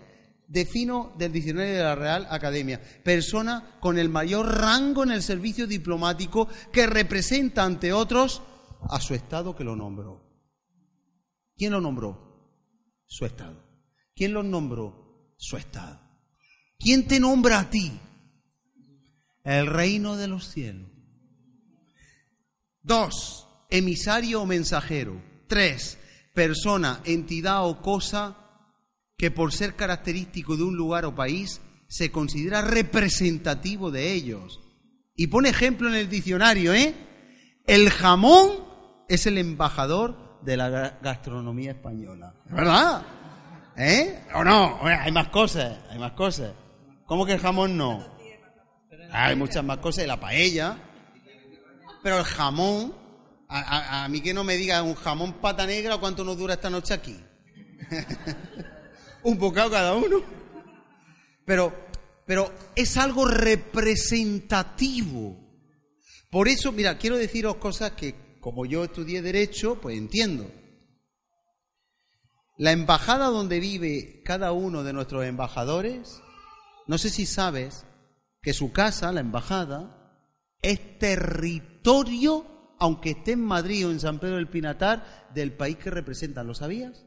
Defino 0.47 1.13
del 1.17 1.33
diccionario 1.33 1.73
de 1.73 1.83
la 1.83 1.95
Real 1.95 2.27
Academia, 2.29 2.81
persona 3.03 3.77
con 3.81 3.97
el 3.97 4.09
mayor 4.09 4.47
rango 4.59 5.03
en 5.03 5.11
el 5.11 5.21
servicio 5.21 5.67
diplomático 5.67 6.47
que 6.71 6.87
representa 6.87 7.65
ante 7.65 7.91
otros 7.91 8.41
a 8.89 9.01
su 9.01 9.13
Estado 9.13 9.55
que 9.55 9.65
lo 9.65 9.75
nombró. 9.75 10.23
¿Quién 11.57 11.73
lo 11.73 11.81
nombró? 11.81 13.03
Su 13.05 13.25
Estado. 13.25 13.61
¿Quién 14.15 14.33
los 14.33 14.45
nombró? 14.45 15.33
Su 15.37 15.57
Estado. 15.57 15.99
¿Quién 16.79 17.07
te 17.07 17.19
nombra 17.19 17.59
a 17.59 17.69
ti? 17.69 17.99
El 19.43 19.67
reino 19.67 20.15
de 20.15 20.27
los 20.27 20.47
cielos. 20.47 20.89
Dos, 22.81 23.47
emisario 23.69 24.41
o 24.41 24.45
mensajero. 24.45 25.21
Tres, 25.47 25.97
persona, 26.33 27.01
entidad 27.05 27.67
o 27.67 27.81
cosa 27.81 28.46
que 29.18 29.32
por 29.32 29.51
ser 29.51 29.76
característico 29.76 30.55
de 30.55 30.63
un 30.63 30.76
lugar 30.78 31.03
o 31.05 31.15
país 31.15 31.59
se 31.88 32.11
considera 32.11 32.61
representativo 32.61 33.89
de 33.91 34.13
ellos. 34.13 34.59
Y 35.15 35.28
pone 35.28 35.49
ejemplo 35.49 35.89
en 35.89 35.95
el 35.95 36.07
diccionario, 36.09 36.74
¿eh? 36.74 36.93
El 37.65 37.89
jamón 37.89 38.51
es 39.09 39.26
el 39.26 39.39
embajador 39.39 40.39
de 40.43 40.55
la 40.57 40.70
ga- 40.70 40.97
gastronomía 41.01 41.72
española. 41.72 42.36
¿Verdad? 42.45 43.01
¿Eh? 43.76 44.24
¿O 44.36 44.43
no? 44.43 44.80
Hay 44.84 45.11
más 45.11 45.30
cosas, 45.30 45.78
hay 45.89 45.97
más 45.97 46.11
cosas. 46.11 46.53
¿Cómo 47.05 47.26
que 47.26 47.34
el 47.34 47.39
jamón 47.39 47.76
no? 47.76 48.05
Hay 49.11 49.36
muchas 49.36 49.63
más 49.63 49.80
cosas, 49.80 50.05
la 50.05 50.20
paella. 50.20 50.78
Pero 52.03 52.20
el 52.20 52.24
jamón, 52.26 52.93
a, 53.49 54.03
a- 54.03 54.09
mí 54.09 54.22
que 54.22 54.34
no 54.34 54.43
me 54.43 54.57
diga 54.57 54.84
un 54.84 54.93
jamón 54.93 55.34
pata 55.41 55.65
negra, 55.65 55.97
¿cuánto 55.97 56.24
nos 56.24 56.38
dura 56.38 56.53
esta 56.53 56.70
noche 56.70 56.93
aquí? 56.93 57.18
un 59.24 59.38
bocado 59.38 59.72
cada 59.72 59.95
uno. 59.95 60.22
Pero, 61.45 61.74
pero 62.26 62.53
es 62.76 62.97
algo 62.97 63.26
representativo. 63.26 65.38
Por 66.30 66.47
eso, 66.47 66.72
mira, 66.72 66.97
quiero 66.97 67.18
deciros 67.18 67.55
cosas 67.55 67.91
que, 67.91 68.38
como 68.41 68.65
yo 68.65 68.84
estudié 68.84 69.22
Derecho, 69.22 69.80
pues 69.82 69.97
entiendo. 69.97 70.51
La 72.57 72.72
embajada 72.72 73.28
donde 73.28 73.59
vive 73.59 74.22
cada 74.26 74.51
uno 74.51 74.84
de 74.84 74.91
nuestros 74.91 75.24
embajadores, 75.26 76.22
no 76.88 76.97
sé 76.97 77.09
si 77.09 77.26
sabes 77.26 77.86
que 78.41 78.53
su 78.53 78.72
casa, 78.72 79.11
la 79.11 79.22
embajada, 79.22 79.93
es 80.61 80.99
territorio, 80.99 82.45
aunque 82.80 83.11
esté 83.11 83.34
en 83.34 83.45
Madrid 83.45 83.88
o 83.88 83.91
en 83.91 83.99
San 83.99 84.20
Pedro 84.20 84.38
del 84.38 84.49
Pinatar, 84.49 85.30
del 85.34 85.53
país 85.53 85.78
que 85.78 85.91
representan. 85.91 86.47
¿Lo 86.47 86.55
sabías? 86.55 87.05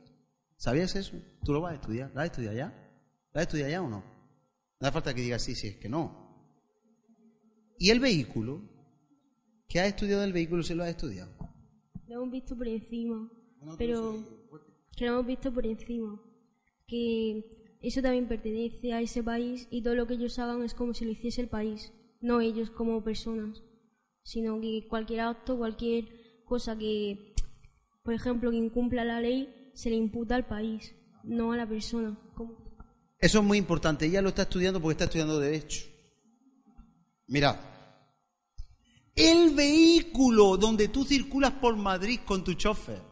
¿Sabías 0.60 0.94
eso? 0.94 1.16
¿Tú 1.42 1.54
lo 1.54 1.62
vas 1.62 1.72
a 1.72 1.76
estudiar? 1.76 2.10
¿Lo 2.12 2.20
has 2.20 2.26
estudiado 2.26 2.54
ya? 2.54 2.68
¿Lo 3.32 3.40
has 3.40 3.46
estudiado 3.46 3.70
ya 3.70 3.80
o 3.80 3.88
no? 3.88 4.04
No 4.78 4.86
hace 4.86 4.92
falta 4.92 5.14
que 5.14 5.22
digas 5.22 5.40
sí, 5.40 5.54
sí, 5.54 5.68
es 5.68 5.76
que 5.76 5.88
no. 5.88 6.44
¿Y 7.78 7.88
el 7.88 7.98
vehículo? 7.98 8.60
¿Qué 9.66 9.80
has 9.80 9.88
estudiado 9.88 10.20
del 10.20 10.34
vehículo 10.34 10.62
si 10.62 10.74
lo 10.74 10.82
has 10.82 10.90
estudiado? 10.90 11.30
Lo 12.08 12.16
hemos 12.16 12.30
visto 12.30 12.54
por 12.58 12.68
encima, 12.68 13.32
pero 13.78 14.22
que 14.94 15.06
lo 15.06 15.12
hemos 15.12 15.26
visto 15.26 15.50
por 15.50 15.64
encima. 15.64 16.20
Que 16.86 17.78
eso 17.80 18.02
también 18.02 18.28
pertenece 18.28 18.92
a 18.92 19.00
ese 19.00 19.22
país 19.22 19.66
y 19.70 19.82
todo 19.82 19.94
lo 19.94 20.06
que 20.06 20.14
ellos 20.14 20.38
hagan 20.38 20.62
es 20.62 20.74
como 20.74 20.92
si 20.92 21.06
lo 21.06 21.12
hiciese 21.12 21.40
el 21.40 21.48
país, 21.48 21.90
no 22.20 22.42
ellos 22.42 22.68
como 22.68 23.02
personas, 23.02 23.62
sino 24.24 24.60
que 24.60 24.86
cualquier 24.88 25.20
acto, 25.20 25.56
cualquier 25.56 26.44
cosa 26.44 26.76
que, 26.76 27.32
por 28.02 28.12
ejemplo, 28.12 28.50
que 28.50 28.58
incumpla 28.58 29.06
la 29.06 29.22
ley, 29.22 29.56
se 29.74 29.90
le 29.90 29.96
imputa 29.96 30.34
al 30.34 30.46
país, 30.46 30.94
no 31.24 31.52
a 31.52 31.56
la 31.56 31.66
persona. 31.68 32.18
Como- 32.34 32.56
Eso 33.18 33.38
es 33.38 33.44
muy 33.44 33.58
importante. 33.58 34.06
Ella 34.06 34.22
lo 34.22 34.30
está 34.30 34.42
estudiando 34.42 34.80
porque 34.80 34.92
está 34.92 35.04
estudiando 35.04 35.38
Derecho. 35.38 35.86
Mira, 37.26 37.60
el 39.14 39.54
vehículo 39.54 40.56
donde 40.56 40.88
tú 40.88 41.04
circulas 41.04 41.52
por 41.52 41.76
Madrid 41.76 42.20
con 42.24 42.42
tu 42.44 42.54
chofer, 42.54 43.02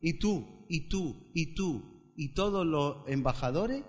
y 0.00 0.18
tú, 0.18 0.66
y 0.68 0.88
tú, 0.88 1.30
y 1.34 1.54
tú, 1.54 2.12
y 2.16 2.34
todos 2.34 2.64
los 2.66 3.08
embajadores, 3.08 3.84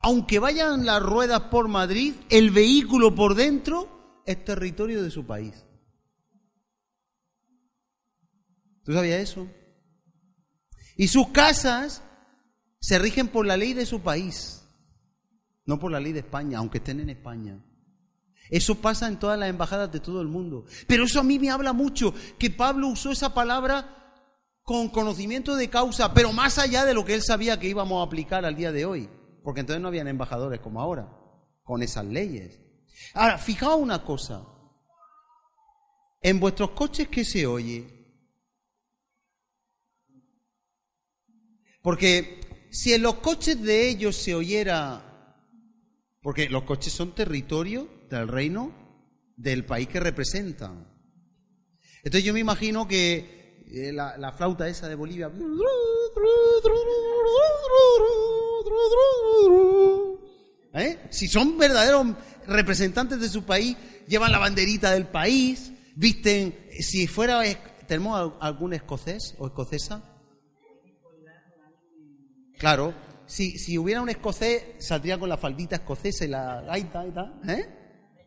aunque 0.00 0.38
vayan 0.38 0.86
las 0.86 1.02
ruedas 1.02 1.40
por 1.50 1.68
Madrid, 1.68 2.14
el 2.30 2.50
vehículo 2.50 3.14
por 3.14 3.34
dentro 3.34 4.22
es 4.24 4.44
territorio 4.44 5.02
de 5.02 5.10
su 5.10 5.26
país. 5.26 5.64
¿Tú 8.84 8.92
sabías 8.92 9.20
eso? 9.20 9.46
Y 10.98 11.06
sus 11.06 11.28
casas 11.28 12.02
se 12.80 12.98
rigen 12.98 13.28
por 13.28 13.46
la 13.46 13.56
ley 13.56 13.72
de 13.72 13.86
su 13.86 14.00
país, 14.00 14.68
no 15.64 15.78
por 15.78 15.92
la 15.92 16.00
ley 16.00 16.12
de 16.12 16.20
España, 16.20 16.58
aunque 16.58 16.78
estén 16.78 16.98
en 16.98 17.08
España. 17.08 17.64
Eso 18.50 18.74
pasa 18.74 19.06
en 19.06 19.16
todas 19.16 19.38
las 19.38 19.48
embajadas 19.48 19.92
de 19.92 20.00
todo 20.00 20.20
el 20.20 20.26
mundo. 20.26 20.64
Pero 20.88 21.04
eso 21.04 21.20
a 21.20 21.22
mí 21.22 21.38
me 21.38 21.50
habla 21.50 21.72
mucho, 21.72 22.12
que 22.36 22.50
Pablo 22.50 22.88
usó 22.88 23.12
esa 23.12 23.32
palabra 23.32 24.12
con 24.64 24.88
conocimiento 24.88 25.54
de 25.54 25.70
causa, 25.70 26.12
pero 26.12 26.32
más 26.32 26.58
allá 26.58 26.84
de 26.84 26.94
lo 26.94 27.04
que 27.04 27.14
él 27.14 27.22
sabía 27.22 27.60
que 27.60 27.68
íbamos 27.68 28.00
a 28.00 28.06
aplicar 28.06 28.44
al 28.44 28.56
día 28.56 28.72
de 28.72 28.84
hoy, 28.84 29.08
porque 29.44 29.60
entonces 29.60 29.80
no 29.80 29.88
habían 29.88 30.08
embajadores 30.08 30.58
como 30.58 30.80
ahora, 30.80 31.08
con 31.62 31.80
esas 31.80 32.06
leyes. 32.06 32.58
Ahora, 33.14 33.38
fijaos 33.38 33.80
una 33.80 34.04
cosa, 34.04 34.44
en 36.20 36.40
vuestros 36.40 36.70
coches, 36.70 37.06
¿qué 37.06 37.24
se 37.24 37.46
oye? 37.46 37.97
Porque 41.88 42.66
si 42.68 42.92
en 42.92 43.00
los 43.00 43.14
coches 43.14 43.62
de 43.62 43.88
ellos 43.88 44.14
se 44.14 44.34
oyera, 44.34 45.02
porque 46.20 46.50
los 46.50 46.64
coches 46.64 46.92
son 46.92 47.14
territorio 47.14 47.88
del 48.10 48.28
reino 48.28 48.74
del 49.38 49.64
país 49.64 49.88
que 49.88 49.98
representan. 49.98 50.86
Entonces 52.04 52.24
yo 52.24 52.34
me 52.34 52.40
imagino 52.40 52.86
que 52.86 53.64
eh, 53.72 53.90
la, 53.94 54.18
la 54.18 54.32
flauta 54.32 54.68
esa 54.68 54.86
de 54.86 54.96
Bolivia... 54.96 55.32
¿Eh? 60.74 60.98
Si 61.08 61.26
son 61.26 61.56
verdaderos 61.56 62.06
representantes 62.46 63.18
de 63.18 63.30
su 63.30 63.44
país, 63.44 63.78
llevan 64.06 64.30
la 64.30 64.38
banderita 64.38 64.90
del 64.90 65.06
país, 65.06 65.72
visten, 65.96 66.54
si 66.80 67.06
fuera, 67.06 67.40
¿tenemos 67.86 68.18
al- 68.20 68.34
algún 68.46 68.74
escocés 68.74 69.34
o 69.38 69.46
escocesa? 69.46 70.07
Claro, 72.58 72.92
si, 73.26 73.58
si 73.58 73.78
hubiera 73.78 74.02
un 74.02 74.08
escocés, 74.08 74.62
saldría 74.78 75.18
con 75.18 75.28
la 75.28 75.36
faldita 75.36 75.76
escocesa 75.76 76.24
y 76.24 76.28
la 76.28 76.62
gaita 76.62 77.06
y 77.06 77.10
tal, 77.10 77.40
¿eh? 77.48 77.78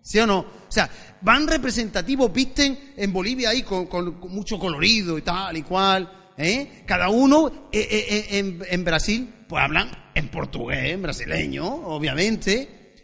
¿Sí 0.02 0.20
o 0.20 0.26
no? 0.26 0.40
O 0.40 0.66
sea, 0.70 0.90
van 1.22 1.48
representativos, 1.48 2.32
visten 2.32 2.94
en 2.96 3.14
Bolivia 3.14 3.50
ahí 3.50 3.64
con, 3.64 4.20
mucho 4.30 4.58
colorido 4.58 5.18
y 5.18 5.22
tal 5.22 5.58
y 5.58 5.64
cual, 5.64 6.32
¿eh? 6.38 6.84
Cada 6.86 7.10
uno 7.10 7.70
eh, 7.72 7.80
eh, 7.80 8.06
eh, 8.10 8.40
en, 8.40 8.64
en 8.68 8.84
Brasil, 8.84 9.34
pues 9.48 9.64
hablan 9.64 9.92
en 10.16 10.30
portugués, 10.30 10.92
en 10.92 11.02
brasileño, 11.02 11.66
obviamente. 11.66 12.96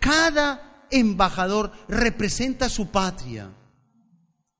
Cada 0.00 0.86
embajador 0.90 1.72
representa 1.88 2.68
su 2.68 2.90
patria. 2.90 3.50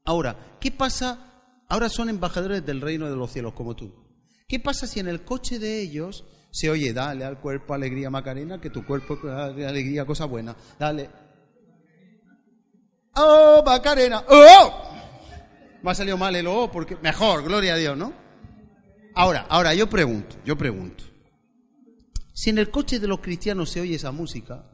Ahora, 0.05 0.57
¿qué 0.61 0.71
pasa? 0.71 1.65
Ahora 1.69 1.89
son 1.89 2.09
embajadores 2.09 2.65
del 2.65 2.81
reino 2.81 3.11
de 3.11 3.17
los 3.17 3.33
cielos 3.33 3.53
como 3.53 3.75
tú. 3.75 4.02
¿Qué 4.53 4.61
pasa 4.61 4.87
si 4.87 5.01
en 5.01 5.09
el 5.09 5.25
coche 5.25 5.59
de 5.59 5.81
ellos 5.81 6.27
se 6.51 6.69
oye, 6.69 6.93
dale 6.93 7.25
al 7.25 7.41
cuerpo 7.41 7.73
alegría 7.73 8.11
Macarena, 8.11 8.61
que 8.61 8.69
tu 8.69 8.85
cuerpo 8.85 9.15
es 9.15 9.65
alegría, 9.67 10.05
cosa 10.05 10.27
buena, 10.27 10.55
dale. 10.79 11.09
¡Oh, 13.15 13.63
Macarena! 13.65 14.23
¡Oh! 14.29 14.93
Me 15.83 15.91
ha 15.91 15.95
salido 15.95 16.19
mal 16.19 16.37
el 16.37 16.47
oh, 16.47 16.71
porque 16.71 16.97
mejor, 16.97 17.45
gloria 17.45 17.73
a 17.73 17.77
Dios, 17.79 17.97
¿no? 17.97 18.13
Ahora, 19.15 19.47
ahora 19.49 19.73
yo 19.73 19.89
pregunto, 19.89 20.37
yo 20.45 20.59
pregunto. 20.59 21.03
Si 22.35 22.51
en 22.51 22.59
el 22.59 22.71
coche 22.71 23.01
de 23.01 23.09
los 23.09 23.21
cristianos 23.21 23.71
se 23.71 23.81
oye 23.81 23.95
esa 23.95 24.13
música, 24.13 24.67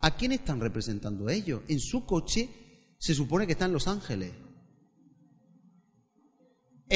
¿a 0.00 0.16
quién 0.16 0.32
están 0.32 0.60
representando 0.60 1.28
ellos? 1.28 1.62
En 1.68 1.78
su 1.78 2.04
coche 2.04 2.96
se 2.98 3.14
supone 3.14 3.46
que 3.46 3.52
están 3.52 3.72
los 3.72 3.86
ángeles. 3.86 4.32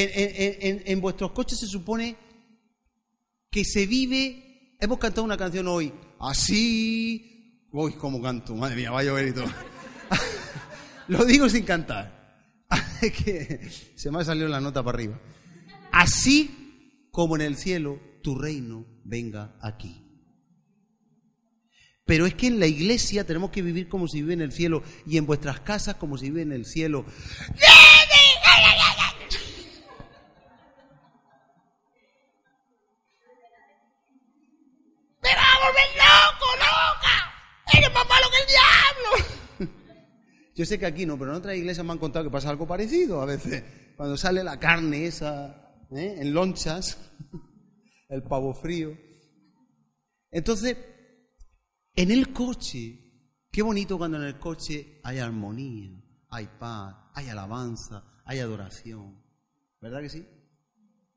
En, 0.01 1.01
vuestros 1.01 1.33
coches 1.33 1.59
se 1.59 1.67
supone 1.67 2.17
que 3.51 3.65
se 3.65 3.87
vive. 3.87 4.77
Hemos 4.81 4.99
cantado 4.99 5.25
una 5.25 5.37
canción 5.37 5.67
hoy. 5.67 5.93
Así. 6.21 7.67
Uy, 7.73 7.95
cómo 7.95 8.23
canto, 8.23 8.55
madre 8.55 8.77
mía, 8.77 8.93
va 8.93 9.01
a 9.01 9.05
llover 9.05 9.29
y 9.29 9.33
todo. 9.33 9.47
Lo 11.09 11.25
digo 11.25 11.49
sin 11.49 11.65
cantar. 11.65 12.17
Que 13.01 13.71
se 13.95 14.11
me 14.11 14.19
ha 14.21 14.25
salido 14.25 14.49
la 14.49 14.61
nota 14.61 14.83
para 14.83 14.97
arriba. 14.97 15.21
Así 15.93 17.09
como 17.13 17.37
en 17.37 17.43
el 17.43 17.57
cielo, 17.57 18.01
tu 18.23 18.37
reino 18.37 18.87
venga 19.05 19.57
aquí. 19.63 20.05
Pero 22.05 22.27
es 22.27 22.35
que 22.35 22.49
en 22.49 22.59
la 22.59 22.67
iglesia 22.67 23.25
tenemos 23.25 23.51
que 23.51 23.63
vivir 23.63 23.89
como 23.89 24.09
si 24.09 24.23
vive 24.23 24.35
en 24.35 24.41
el 24.41 24.53
cielo 24.53 24.83
y 25.07 25.17
en 25.17 25.27
vuestras 25.27 25.61
casas 25.61 25.97
como 25.97 26.19
si 26.19 26.31
vive 26.31 26.43
en 26.43 26.53
el 26.53 26.67
cielo. 26.67 27.05
Yo 40.59 40.67
sé 40.67 40.77
que 40.77 40.87
aquí 40.87 41.07
no, 41.07 41.17
pero 41.17 41.31
en 41.31 41.37
otras 41.37 41.57
iglesias 41.57 41.87
me 41.87 41.93
han 41.93 41.99
contado 41.99 42.25
que 42.25 42.33
pasa 42.33 42.51
algo 42.51 42.67
parecido 42.67 43.23
a 43.23 43.27
veces. 43.27 43.63
Cuando 43.97 44.17
sale 44.17 44.43
la 44.43 44.59
carne 44.59 45.07
esa, 45.07 45.87
¿eh? 45.93 46.17
en 46.19 46.35
lonchas, 46.35 46.99
el 48.09 48.25
pavo 48.25 48.53
frío. 48.53 48.91
Entonces, 50.33 50.77
en 51.95 52.11
el 52.11 52.33
coche, 52.33 52.99
qué 53.53 53.63
bonito 53.63 53.99
cuando 53.99 54.17
en 54.17 54.25
el 54.25 54.41
coche 54.41 55.01
hay 55.05 55.21
armonía, 55.21 55.93
hay 56.29 56.49
paz, 56.59 56.93
hay 57.15 57.29
alabanza, 57.29 58.03
hay 58.25 58.41
adoración. 58.41 59.23
¿Verdad 59.81 60.01
que 60.01 60.09
sí? 60.09 60.27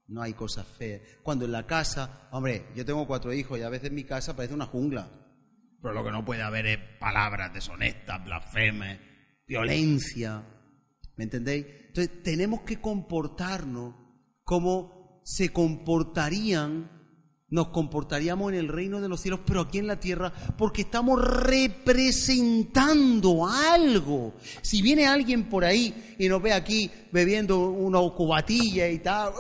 No 0.05 0.21
hay 0.21 0.33
cosas 0.33 0.67
feas. 0.67 1.01
Cuando 1.23 1.45
en 1.45 1.51
la 1.51 1.65
casa, 1.65 2.29
hombre, 2.31 2.67
yo 2.75 2.85
tengo 2.85 3.07
cuatro 3.07 3.33
hijos 3.33 3.57
y 3.57 3.63
a 3.63 3.69
veces 3.69 3.91
mi 3.91 4.03
casa 4.03 4.35
parece 4.35 4.53
una 4.53 4.67
jungla. 4.67 5.09
Pero 5.81 5.95
lo 5.95 6.03
que 6.03 6.11
no 6.11 6.23
puede 6.23 6.43
haber 6.43 6.67
es 6.67 6.77
palabras 6.99 7.51
deshonestas, 7.51 8.23
blasfemas, 8.23 8.99
violencia. 9.51 10.43
¿Me 11.17 11.25
entendéis? 11.25 11.65
Entonces 11.87 12.23
tenemos 12.23 12.61
que 12.61 12.79
comportarnos 12.79 13.93
como 14.45 15.21
se 15.25 15.49
comportarían, 15.49 16.89
nos 17.49 17.67
comportaríamos 17.67 18.53
en 18.53 18.59
el 18.59 18.69
reino 18.69 19.01
de 19.01 19.09
los 19.09 19.19
cielos, 19.19 19.41
pero 19.45 19.59
aquí 19.59 19.79
en 19.79 19.87
la 19.87 19.99
tierra, 19.99 20.31
porque 20.57 20.83
estamos 20.83 21.21
representando 21.21 23.45
algo. 23.45 24.35
Si 24.61 24.81
viene 24.81 25.05
alguien 25.05 25.49
por 25.49 25.65
ahí 25.65 26.15
y 26.17 26.29
nos 26.29 26.41
ve 26.41 26.53
aquí 26.53 26.89
bebiendo 27.11 27.71
una 27.71 27.99
cubatilla 28.15 28.87
y 28.87 28.99
tal, 28.99 29.33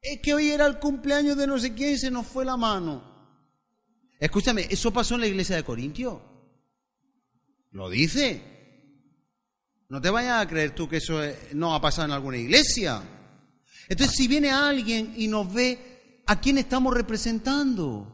es 0.00 0.20
que 0.22 0.32
hoy 0.32 0.50
era 0.50 0.66
el 0.66 0.78
cumpleaños 0.78 1.36
de 1.36 1.48
no 1.48 1.58
sé 1.58 1.74
quién 1.74 1.94
y 1.94 1.98
se 1.98 2.12
nos 2.12 2.24
fue 2.24 2.44
la 2.44 2.56
mano. 2.56 3.09
Escúchame, 4.20 4.66
eso 4.68 4.92
pasó 4.92 5.14
en 5.14 5.22
la 5.22 5.26
iglesia 5.26 5.56
de 5.56 5.64
Corintio. 5.64 6.22
Lo 7.70 7.88
dice. 7.88 8.42
No 9.88 10.00
te 10.00 10.10
vayas 10.10 10.42
a 10.42 10.48
creer 10.48 10.74
tú 10.74 10.88
que 10.88 10.98
eso 10.98 11.20
no 11.54 11.74
ha 11.74 11.80
pasado 11.80 12.06
en 12.06 12.12
alguna 12.12 12.36
iglesia. 12.36 13.02
Entonces, 13.88 14.14
si 14.14 14.28
viene 14.28 14.50
alguien 14.50 15.14
y 15.16 15.26
nos 15.26 15.52
ve, 15.52 16.22
¿a 16.26 16.38
quién 16.38 16.58
estamos 16.58 16.94
representando? 16.94 18.06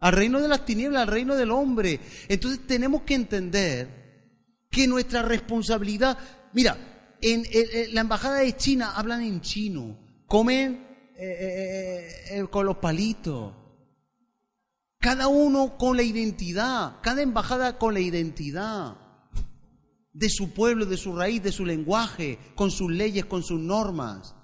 Al 0.00 0.12
reino 0.12 0.40
de 0.40 0.48
las 0.48 0.66
tinieblas, 0.66 1.02
al 1.02 1.08
reino 1.08 1.34
del 1.34 1.50
hombre. 1.50 1.98
Entonces, 2.28 2.66
tenemos 2.66 3.02
que 3.02 3.14
entender 3.14 4.06
que 4.70 4.86
nuestra 4.86 5.22
responsabilidad. 5.22 6.18
Mira, 6.52 7.16
en 7.22 7.44
la 7.94 8.02
embajada 8.02 8.40
de 8.40 8.54
China 8.56 8.92
hablan 8.96 9.22
en 9.22 9.40
chino, 9.40 9.98
comen 10.26 10.86
eh, 11.16 11.36
eh, 11.40 12.38
eh, 12.38 12.46
con 12.50 12.66
los 12.66 12.76
palitos. 12.76 13.54
Cada 15.06 15.28
uno 15.28 15.78
con 15.78 15.96
la 15.96 16.02
identidad, 16.02 16.96
cada 17.00 17.22
embajada 17.22 17.78
con 17.78 17.94
la 17.94 18.00
identidad 18.00 18.96
de 20.12 20.28
su 20.28 20.50
pueblo, 20.50 20.84
de 20.84 20.96
su 20.96 21.14
raíz, 21.14 21.40
de 21.44 21.52
su 21.52 21.64
lenguaje, 21.64 22.40
con 22.56 22.72
sus 22.72 22.90
leyes, 22.90 23.24
con 23.24 23.44
sus 23.44 23.60
normas. 23.60 24.34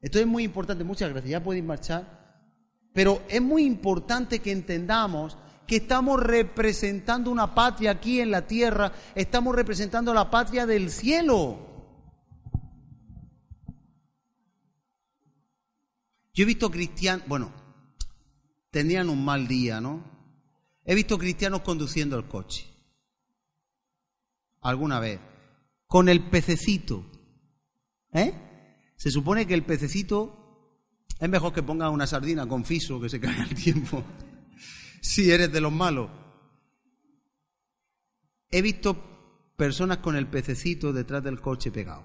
Esto 0.00 0.18
es 0.18 0.26
muy 0.26 0.44
importante, 0.44 0.82
muchas 0.82 1.10
gracias, 1.10 1.30
ya 1.30 1.44
podéis 1.44 1.64
marchar. 1.64 2.48
Pero 2.94 3.20
es 3.28 3.42
muy 3.42 3.66
importante 3.66 4.38
que 4.38 4.50
entendamos 4.50 5.36
que 5.66 5.76
estamos 5.76 6.18
representando 6.22 7.30
una 7.30 7.54
patria 7.54 7.90
aquí 7.90 8.18
en 8.22 8.30
la 8.30 8.46
tierra, 8.46 8.92
estamos 9.14 9.54
representando 9.54 10.14
la 10.14 10.30
patria 10.30 10.64
del 10.64 10.90
cielo. 10.90 11.58
Yo 16.32 16.44
he 16.44 16.46
visto 16.46 16.70
cristianos, 16.70 17.28
bueno, 17.28 17.61
tendrían 18.72 19.10
un 19.10 19.24
mal 19.24 19.46
día, 19.46 19.80
¿no? 19.80 20.02
He 20.84 20.96
visto 20.96 21.16
cristianos 21.16 21.60
conduciendo 21.60 22.18
el 22.18 22.26
coche. 22.26 22.66
Alguna 24.62 24.98
vez. 24.98 25.20
Con 25.86 26.08
el 26.08 26.28
pececito. 26.28 27.04
¿Eh? 28.12 28.32
Se 28.96 29.10
supone 29.10 29.46
que 29.46 29.54
el 29.54 29.64
pececito 29.64 31.06
es 31.20 31.28
mejor 31.28 31.52
que 31.52 31.62
ponga 31.62 31.90
una 31.90 32.06
sardina 32.06 32.48
con 32.48 32.64
fiso 32.64 33.00
que 33.00 33.08
se 33.08 33.20
caiga 33.20 33.44
el 33.44 33.54
tiempo. 33.54 34.02
si 35.00 35.30
eres 35.30 35.52
de 35.52 35.60
los 35.60 35.72
malos. 35.72 36.10
He 38.50 38.62
visto 38.62 39.54
personas 39.56 39.98
con 39.98 40.16
el 40.16 40.28
pececito 40.28 40.92
detrás 40.92 41.22
del 41.22 41.40
coche 41.40 41.70
pegado. 41.70 42.04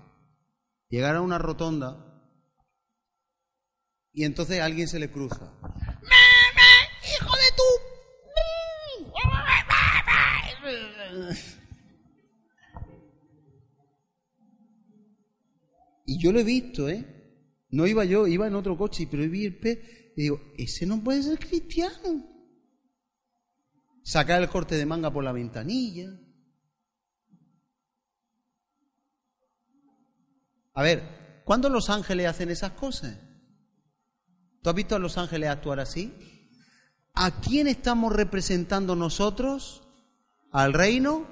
Llegar 0.89 1.15
a 1.15 1.21
una 1.21 1.37
rotonda 1.37 2.07
y 4.11 4.23
entonces 4.23 4.61
alguien 4.61 4.87
se 4.87 4.99
le 4.99 5.09
cruza. 5.09 5.53
Y 16.05 16.17
yo 16.19 16.31
lo 16.31 16.39
he 16.39 16.43
visto, 16.43 16.87
¿eh? 16.87 17.05
No 17.69 17.85
iba 17.85 18.05
yo, 18.05 18.27
iba 18.27 18.47
en 18.47 18.55
otro 18.55 18.77
coche, 18.77 19.07
pero 19.11 19.29
vi 19.29 19.45
el 19.45 19.59
pez 19.59 19.79
y 20.15 20.23
digo, 20.23 20.41
ese 20.57 20.85
no 20.85 21.03
puede 21.03 21.21
ser 21.21 21.37
cristiano. 21.37 22.25
Sacar 24.03 24.41
el 24.41 24.49
corte 24.49 24.75
de 24.75 24.85
manga 24.85 25.11
por 25.11 25.23
la 25.23 25.33
ventanilla. 25.33 26.09
A 30.73 30.81
ver, 30.81 31.41
¿cuándo 31.43 31.69
los 31.69 31.89
ángeles 31.89 32.27
hacen 32.27 32.49
esas 32.49 32.71
cosas? 32.71 33.19
¿Tú 34.61 34.69
has 34.69 34.75
visto 34.75 34.95
a 34.95 34.99
los 34.99 35.17
ángeles 35.17 35.49
actuar 35.49 35.79
así? 35.79 36.13
¿A 37.13 37.41
quién 37.41 37.67
estamos 37.67 38.13
representando 38.13 38.95
nosotros? 38.95 39.86
Al 40.51 40.73
reino 40.73 41.25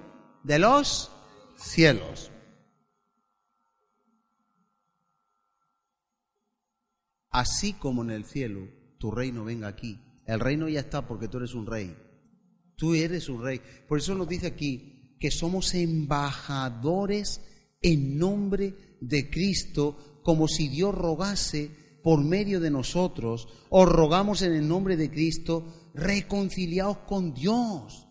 de 0.44 0.60
los 0.60 1.12
cielos. 1.58 2.32
Así 7.30 7.74
como 7.74 8.04
en 8.04 8.12
el 8.12 8.26
cielo, 8.26 8.68
tu 8.98 9.12
reino 9.12 9.44
venga 9.44 9.68
aquí. 9.68 10.00
El 10.26 10.40
reino 10.40 10.70
ya 10.70 10.80
está 10.80 11.06
porque 11.06 11.28
tú 11.28 11.38
eres 11.38 11.54
un 11.54 11.66
rey. 11.66 11.96
Tú 12.76 12.94
eres 12.94 13.30
un 13.30 13.44
rey. 13.44 13.62
Por 13.88 14.00
eso 14.00 14.16
nos 14.16 14.28
dice 14.28 14.48
aquí 14.48 15.18
que 15.20 15.32
somos 15.32 15.74
embajadores 15.74 17.42
en 17.82 18.18
nombre 18.18 18.98
de 19.02 19.30
Cristo, 19.30 20.22
como 20.24 20.48
si 20.48 20.68
Dios 20.70 20.96
rogase 20.96 21.72
por 22.04 22.24
medio 22.24 22.60
de 22.60 22.72
nosotros. 22.72 23.48
Os 23.70 23.88
rogamos 23.88 24.42
en 24.42 24.54
el 24.54 24.68
nombre 24.68 24.98
de 24.98 25.12
Cristo, 25.12 25.92
reconciliados 25.94 27.00
con 27.00 27.34
Dios. 27.34 28.05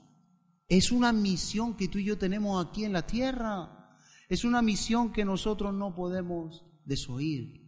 Es 0.69 0.93
una 0.93 1.12
misión 1.12 1.77
que 1.77 1.89
tú 1.89 1.99
y 1.99 2.05
yo 2.05 2.19
tenemos 2.19 2.65
aquí 2.65 2.85
en 2.85 2.93
la 2.93 3.07
tierra. 3.07 3.99
Es 4.29 4.45
una 4.45 4.62
misión 4.62 5.12
que 5.12 5.25
nosotros 5.25 5.75
no 5.75 5.95
podemos 5.95 6.65
desoír. 6.85 7.65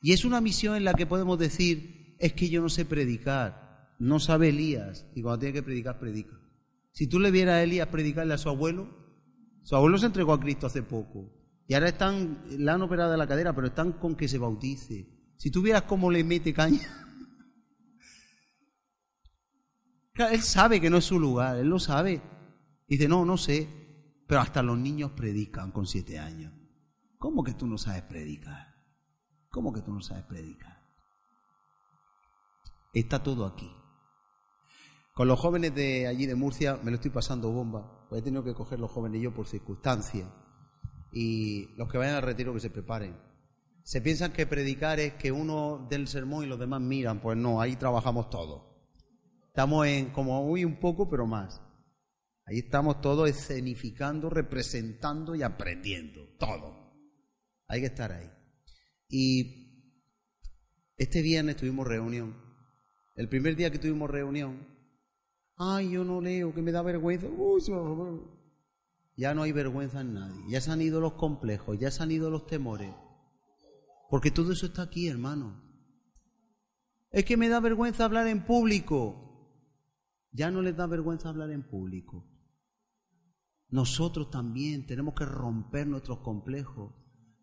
Y 0.00 0.12
es 0.12 0.24
una 0.24 0.40
misión 0.40 0.76
en 0.76 0.84
la 0.84 0.94
que 0.94 1.06
podemos 1.06 1.38
decir, 1.38 2.16
es 2.18 2.32
que 2.32 2.48
yo 2.48 2.62
no 2.62 2.68
sé 2.68 2.84
predicar, 2.84 3.94
no 3.98 4.20
sabe 4.20 4.50
Elías, 4.50 5.06
y 5.14 5.22
cuando 5.22 5.40
tiene 5.40 5.54
que 5.54 5.62
predicar, 5.62 5.98
predica. 5.98 6.38
Si 6.92 7.08
tú 7.08 7.18
le 7.18 7.30
vieras 7.30 7.54
a 7.54 7.62
Elías 7.62 7.88
predicarle 7.88 8.34
a 8.34 8.38
su 8.38 8.48
abuelo, 8.48 8.88
su 9.62 9.74
abuelo 9.76 9.98
se 9.98 10.06
entregó 10.06 10.32
a 10.32 10.40
Cristo 10.40 10.66
hace 10.66 10.82
poco, 10.82 11.32
y 11.66 11.74
ahora 11.74 11.88
están, 11.88 12.44
le 12.48 12.70
han 12.70 12.80
operado 12.82 13.16
la 13.16 13.26
cadera, 13.26 13.54
pero 13.54 13.66
están 13.66 13.92
con 13.92 14.14
que 14.14 14.28
se 14.28 14.38
bautice. 14.38 15.06
Si 15.36 15.50
tú 15.50 15.62
vieras 15.62 15.82
cómo 15.82 16.10
le 16.10 16.24
mete 16.24 16.54
caña, 16.54 16.88
él 20.32 20.42
sabe 20.42 20.80
que 20.80 20.90
no 20.90 20.98
es 20.98 21.04
su 21.04 21.18
lugar, 21.18 21.58
él 21.58 21.68
lo 21.68 21.78
sabe. 21.78 22.22
Dice, 22.88 23.06
no, 23.06 23.24
no 23.24 23.36
sé, 23.36 23.68
pero 24.26 24.40
hasta 24.40 24.62
los 24.62 24.78
niños 24.78 25.12
predican 25.12 25.72
con 25.72 25.86
siete 25.86 26.18
años. 26.18 26.52
¿Cómo 27.18 27.44
que 27.44 27.54
tú 27.54 27.66
no 27.66 27.76
sabes 27.76 28.02
predicar? 28.02 28.74
¿Cómo 29.50 29.72
que 29.72 29.82
tú 29.82 29.92
no 29.92 30.00
sabes 30.00 30.24
predicar? 30.24 30.82
Está 32.92 33.22
todo 33.22 33.44
aquí. 33.44 33.70
Con 35.14 35.28
los 35.28 35.38
jóvenes 35.38 35.74
de 35.74 36.06
allí 36.06 36.26
de 36.26 36.34
Murcia 36.34 36.78
me 36.82 36.90
lo 36.90 36.94
estoy 36.94 37.10
pasando 37.10 37.50
bomba, 37.50 38.06
pues 38.08 38.20
he 38.20 38.24
tenido 38.24 38.44
que 38.44 38.54
coger 38.54 38.78
los 38.78 38.90
jóvenes 38.90 39.20
yo 39.20 39.34
por 39.34 39.46
circunstancia. 39.46 40.32
Y 41.12 41.74
los 41.76 41.90
que 41.90 41.98
vayan 41.98 42.16
al 42.16 42.22
retiro 42.22 42.54
que 42.54 42.60
se 42.60 42.70
preparen. 42.70 43.18
Se 43.82 44.00
piensan 44.00 44.32
que 44.32 44.46
predicar 44.46 45.00
es 45.00 45.14
que 45.14 45.32
uno 45.32 45.86
dé 45.90 45.96
el 45.96 46.08
sermón 46.08 46.44
y 46.44 46.46
los 46.46 46.58
demás 46.58 46.80
miran, 46.80 47.20
pues 47.20 47.36
no, 47.36 47.60
ahí 47.60 47.76
trabajamos 47.76 48.30
todos. 48.30 48.62
Estamos 49.48 49.86
en 49.86 50.10
como 50.10 50.48
hoy 50.48 50.64
un 50.64 50.78
poco, 50.78 51.08
pero 51.08 51.26
más. 51.26 51.60
Ahí 52.48 52.60
estamos 52.60 53.02
todos 53.02 53.28
escenificando, 53.28 54.30
representando 54.30 55.34
y 55.34 55.42
aprendiendo. 55.42 56.26
Todo. 56.38 56.94
Hay 57.66 57.80
que 57.80 57.86
estar 57.88 58.10
ahí. 58.10 58.30
Y 59.06 59.92
este 60.96 61.20
viernes 61.20 61.56
tuvimos 61.56 61.86
reunión. 61.86 62.34
El 63.14 63.28
primer 63.28 63.54
día 63.54 63.70
que 63.70 63.78
tuvimos 63.78 64.08
reunión, 64.08 64.66
ay, 65.56 65.90
yo 65.90 66.04
no 66.04 66.22
leo, 66.22 66.54
que 66.54 66.62
me 66.62 66.72
da 66.72 66.80
vergüenza. 66.80 67.26
ya 69.14 69.34
no 69.34 69.42
hay 69.42 69.52
vergüenza 69.52 70.00
en 70.00 70.14
nadie. 70.14 70.42
Ya 70.48 70.62
se 70.62 70.70
han 70.70 70.80
ido 70.80 71.02
los 71.02 71.14
complejos, 71.14 71.78
ya 71.78 71.90
se 71.90 72.02
han 72.02 72.12
ido 72.12 72.30
los 72.30 72.46
temores. 72.46 72.94
Porque 74.08 74.30
todo 74.30 74.52
eso 74.52 74.64
está 74.64 74.82
aquí, 74.82 75.06
hermano. 75.06 75.62
Es 77.10 77.26
que 77.26 77.36
me 77.36 77.50
da 77.50 77.60
vergüenza 77.60 78.06
hablar 78.06 78.26
en 78.26 78.46
público. 78.46 79.26
Ya 80.32 80.50
no 80.50 80.62
les 80.62 80.74
da 80.74 80.86
vergüenza 80.86 81.28
hablar 81.28 81.50
en 81.50 81.68
público. 81.68 82.37
Nosotros 83.70 84.30
también 84.30 84.86
tenemos 84.86 85.14
que 85.14 85.26
romper 85.26 85.86
nuestros 85.86 86.20
complejos, 86.20 86.92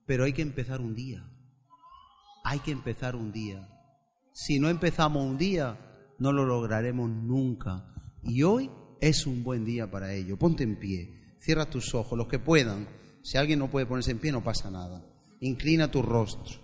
pero 0.05 0.23
hay 0.23 0.33
que 0.33 0.41
empezar 0.41 0.81
un 0.81 0.95
día. 0.95 1.29
Hay 2.43 2.59
que 2.59 2.71
empezar 2.71 3.15
un 3.15 3.31
día. 3.31 3.69
Si 4.33 4.59
no 4.59 4.69
empezamos 4.69 5.23
un 5.23 5.37
día, 5.37 5.79
no 6.19 6.31
lo 6.31 6.45
lograremos 6.45 7.09
nunca. 7.09 7.93
Y 8.23 8.43
hoy 8.43 8.71
es 9.01 9.27
un 9.27 9.43
buen 9.43 9.65
día 9.65 9.89
para 9.89 10.13
ello. 10.13 10.37
Ponte 10.37 10.63
en 10.63 10.79
pie, 10.79 11.37
cierra 11.39 11.69
tus 11.69 11.93
ojos, 11.93 12.17
los 12.17 12.27
que 12.27 12.39
puedan. 12.39 12.87
Si 13.21 13.37
alguien 13.37 13.59
no 13.59 13.69
puede 13.69 13.85
ponerse 13.85 14.11
en 14.11 14.19
pie, 14.19 14.31
no 14.31 14.43
pasa 14.43 14.71
nada. 14.71 15.05
Inclina 15.41 15.89
tu 15.89 16.01
rostro. 16.01 16.59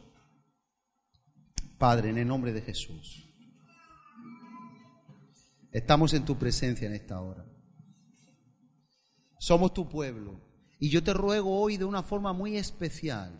Padre, 1.77 2.09
en 2.09 2.17
el 2.17 2.27
nombre 2.27 2.51
de 2.53 2.61
Jesús. 2.61 3.27
Estamos 5.71 6.13
en 6.13 6.25
tu 6.25 6.37
presencia 6.37 6.87
en 6.87 6.93
esta 6.93 7.21
hora. 7.21 7.45
Somos 9.41 9.73
tu 9.73 9.89
pueblo. 9.89 10.39
Y 10.77 10.89
yo 10.89 11.01
te 11.03 11.15
ruego 11.15 11.59
hoy 11.59 11.77
de 11.77 11.85
una 11.85 12.03
forma 12.03 12.31
muy 12.31 12.57
especial, 12.57 13.35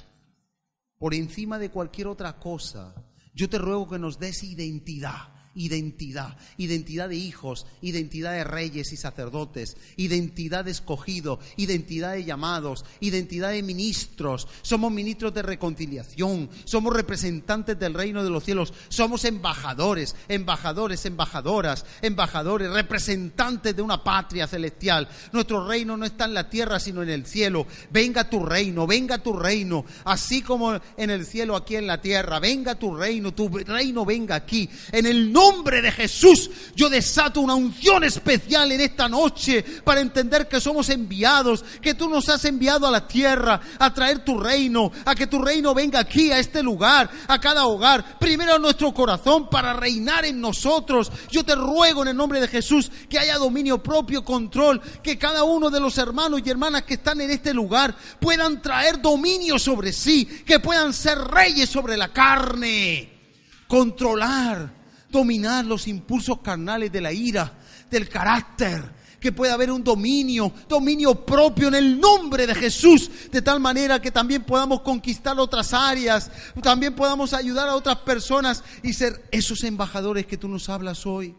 por 0.98 1.14
encima 1.14 1.60
de 1.60 1.70
cualquier 1.70 2.08
otra 2.08 2.40
cosa, 2.40 2.96
yo 3.36 3.48
te 3.48 3.60
ruego 3.60 3.88
que 3.88 4.00
nos 4.00 4.18
des 4.18 4.44
identidad 4.44 5.30
identidad, 5.54 6.38
identidad 6.58 7.10
de 7.10 7.16
hijos, 7.16 7.66
identidad 7.82 8.34
de 8.34 8.44
reyes 8.46 8.94
y 8.94 8.98
sacerdotes, 8.98 9.76
identidad 9.98 10.66
de 10.66 10.72
escogido, 10.72 11.40
identidad 11.58 12.14
de 12.14 12.24
llamados, 12.24 12.86
identidad 13.02 13.52
de 13.52 13.62
ministros. 13.62 14.48
Somos 14.62 14.92
ministros 14.92 15.34
de 15.34 15.42
reconciliación, 15.42 16.50
somos 16.64 16.94
representantes 16.94 17.78
del 17.78 17.94
reino 17.94 18.24
de 18.24 18.30
los 18.30 18.46
cielos, 18.46 18.74
somos 18.88 19.26
embajadores, 19.26 20.16
embajadores, 20.30 21.06
embajadoras, 21.06 21.86
embajadores, 22.02 22.72
representantes 22.72 23.76
de 23.76 23.82
una 23.82 24.04
patria 24.04 24.48
celestial. 24.48 25.10
Nuestro 25.34 25.68
reino 25.68 25.98
no 25.98 26.06
está 26.06 26.26
en 26.26 26.34
la 26.34 26.50
tierra, 26.50 26.80
sino 26.80 27.04
en 27.04 27.10
el 27.10 27.26
cielo. 27.26 27.68
Venga 27.92 28.30
tu 28.30 28.46
reino, 28.46 28.88
venga 28.88 29.18
tu 29.18 29.34
reino, 29.34 29.84
así 30.06 30.42
como 30.42 30.80
en 30.96 31.10
el 31.10 31.26
cielo, 31.26 31.58
aquí 31.58 31.76
en 31.76 31.88
la 31.88 32.02
tierra. 32.02 32.40
Venga 32.40 32.76
tu 32.76 32.96
reino, 32.96 33.34
tu 33.34 33.50
reino 33.50 34.06
venga 34.06 34.36
aquí. 34.36 34.70
En 34.94 35.06
el 35.06 35.32
nombre 35.32 35.41
de 35.82 35.92
Jesús, 35.92 36.50
yo 36.76 36.90
desato 36.90 37.42
una 37.42 37.56
unción 37.56 38.04
especial 38.04 38.72
en 38.72 38.82
esta 38.82 39.10
noche 39.10 39.64
para 39.84 40.02
entender 40.02 40.48
que 40.48 40.62
somos 40.62 40.90
enviados, 40.90 41.66
que 41.82 41.96
tú 41.96 42.08
nos 42.08 42.30
has 42.30 42.46
enviado 42.46 42.86
a 42.86 42.92
la 42.92 43.08
tierra 43.08 43.60
a 43.80 43.94
traer 43.94 44.24
tu 44.24 44.40
reino, 44.40 44.92
a 45.04 45.16
que 45.16 45.28
tu 45.28 45.42
reino 45.42 45.74
venga 45.74 46.00
aquí, 46.00 46.32
a 46.32 46.38
este 46.38 46.62
lugar, 46.62 47.10
a 47.28 47.40
cada 47.40 47.66
hogar, 47.66 48.20
primero 48.20 48.56
a 48.56 48.60
nuestro 48.60 48.94
corazón 48.94 49.50
para 49.50 49.74
reinar 49.74 50.26
en 50.26 50.40
nosotros. 50.40 51.12
Yo 51.32 51.44
te 51.44 51.56
ruego 51.56 52.04
en 52.04 52.10
el 52.10 52.18
nombre 52.18 52.40
de 52.40 52.48
Jesús 52.48 52.92
que 53.10 53.18
haya 53.18 53.38
dominio 53.38 53.82
propio, 53.82 54.24
control, 54.24 54.80
que 55.02 55.18
cada 55.18 55.44
uno 55.44 55.72
de 55.72 55.80
los 55.80 55.98
hermanos 55.98 56.42
y 56.46 56.50
hermanas 56.50 56.84
que 56.84 56.96
están 56.96 57.20
en 57.22 57.32
este 57.32 57.54
lugar 57.54 57.96
puedan 58.20 58.62
traer 58.62 59.02
dominio 59.02 59.58
sobre 59.58 59.92
sí, 59.92 60.26
que 60.46 60.60
puedan 60.60 60.94
ser 60.94 61.18
reyes 61.18 61.70
sobre 61.70 61.98
la 61.98 62.10
carne, 62.10 63.10
controlar 63.68 64.81
dominar 65.12 65.66
los 65.66 65.88
impulsos 65.88 66.40
carnales 66.40 66.92
de 66.92 67.02
la 67.02 67.12
ira, 67.12 67.54
del 67.90 68.08
carácter, 68.10 69.02
que 69.20 69.32
pueda 69.32 69.54
haber 69.54 69.72
un 69.72 69.84
dominio, 69.84 70.52
dominio 70.68 71.24
propio 71.24 71.68
en 71.68 71.76
el 71.76 72.00
nombre 72.00 72.48
de 72.48 72.56
Jesús, 72.56 73.12
de 73.32 73.42
tal 73.44 73.60
manera 73.60 74.02
que 74.02 74.10
también 74.10 74.44
podamos 74.44 74.82
conquistar 74.82 75.40
otras 75.40 75.74
áreas, 75.74 76.32
también 76.64 76.96
podamos 76.96 77.34
ayudar 77.34 77.70
a 77.70 77.76
otras 77.76 77.98
personas 77.98 78.64
y 78.82 78.94
ser 78.94 79.24
esos 79.32 79.64
embajadores 79.64 80.26
que 80.26 80.38
tú 80.38 80.48
nos 80.48 80.70
hablas 80.70 81.06
hoy. 81.06 81.36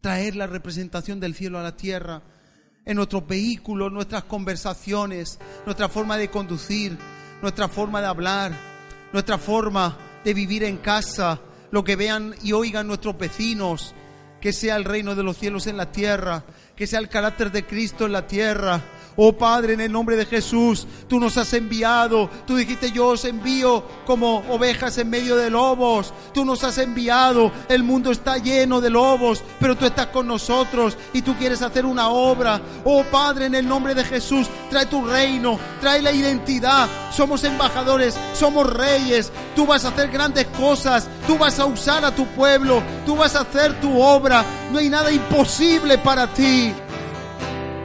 Traer 0.00 0.36
la 0.36 0.46
representación 0.46 1.20
del 1.20 1.34
cielo 1.34 1.58
a 1.58 1.62
la 1.62 1.76
tierra 1.76 2.22
en 2.86 2.96
nuestros 2.96 3.26
vehículos, 3.26 3.92
nuestras 3.92 4.24
conversaciones, 4.24 5.38
nuestra 5.66 5.90
forma 5.90 6.16
de 6.16 6.30
conducir, 6.30 6.96
nuestra 7.42 7.68
forma 7.68 8.00
de 8.00 8.06
hablar, 8.06 8.52
nuestra 9.12 9.36
forma 9.36 9.98
de 10.24 10.32
vivir 10.32 10.64
en 10.64 10.78
casa, 10.78 11.38
lo 11.70 11.84
que 11.84 11.96
vean 11.96 12.34
y 12.42 12.52
oigan 12.52 12.86
nuestros 12.86 13.18
vecinos, 13.18 13.94
que 14.40 14.52
sea 14.52 14.76
el 14.76 14.84
reino 14.84 15.14
de 15.14 15.22
los 15.22 15.36
cielos 15.36 15.66
en 15.66 15.76
la 15.76 15.90
tierra, 15.92 16.44
que 16.76 16.86
sea 16.86 17.00
el 17.00 17.08
carácter 17.08 17.50
de 17.50 17.66
Cristo 17.66 18.06
en 18.06 18.12
la 18.12 18.26
tierra. 18.26 18.82
Oh 19.20 19.32
Padre, 19.32 19.72
en 19.72 19.80
el 19.80 19.90
nombre 19.90 20.14
de 20.14 20.26
Jesús, 20.26 20.86
tú 21.08 21.18
nos 21.18 21.36
has 21.38 21.52
enviado. 21.52 22.30
Tú 22.46 22.54
dijiste, 22.54 22.92
yo 22.92 23.08
os 23.08 23.24
envío 23.24 23.82
como 24.06 24.44
ovejas 24.48 24.96
en 24.98 25.10
medio 25.10 25.34
de 25.34 25.50
lobos. 25.50 26.14
Tú 26.32 26.44
nos 26.44 26.62
has 26.62 26.78
enviado. 26.78 27.50
El 27.68 27.82
mundo 27.82 28.12
está 28.12 28.38
lleno 28.38 28.80
de 28.80 28.90
lobos, 28.90 29.42
pero 29.58 29.76
tú 29.76 29.86
estás 29.86 30.06
con 30.06 30.28
nosotros 30.28 30.96
y 31.12 31.22
tú 31.22 31.34
quieres 31.34 31.62
hacer 31.62 31.84
una 31.84 32.10
obra. 32.10 32.60
Oh 32.84 33.02
Padre, 33.02 33.46
en 33.46 33.56
el 33.56 33.66
nombre 33.66 33.92
de 33.92 34.04
Jesús, 34.04 34.46
trae 34.70 34.86
tu 34.86 35.04
reino, 35.04 35.58
trae 35.80 36.00
la 36.00 36.12
identidad. 36.12 36.88
Somos 37.12 37.42
embajadores, 37.42 38.16
somos 38.34 38.72
reyes. 38.72 39.32
Tú 39.56 39.66
vas 39.66 39.84
a 39.84 39.88
hacer 39.88 40.10
grandes 40.10 40.46
cosas. 40.56 41.08
Tú 41.26 41.36
vas 41.36 41.58
a 41.58 41.66
usar 41.66 42.04
a 42.04 42.14
tu 42.14 42.24
pueblo. 42.24 42.80
Tú 43.04 43.16
vas 43.16 43.34
a 43.34 43.40
hacer 43.40 43.80
tu 43.80 44.00
obra. 44.00 44.44
No 44.70 44.78
hay 44.78 44.88
nada 44.88 45.10
imposible 45.10 45.98
para 45.98 46.32
ti. 46.32 46.72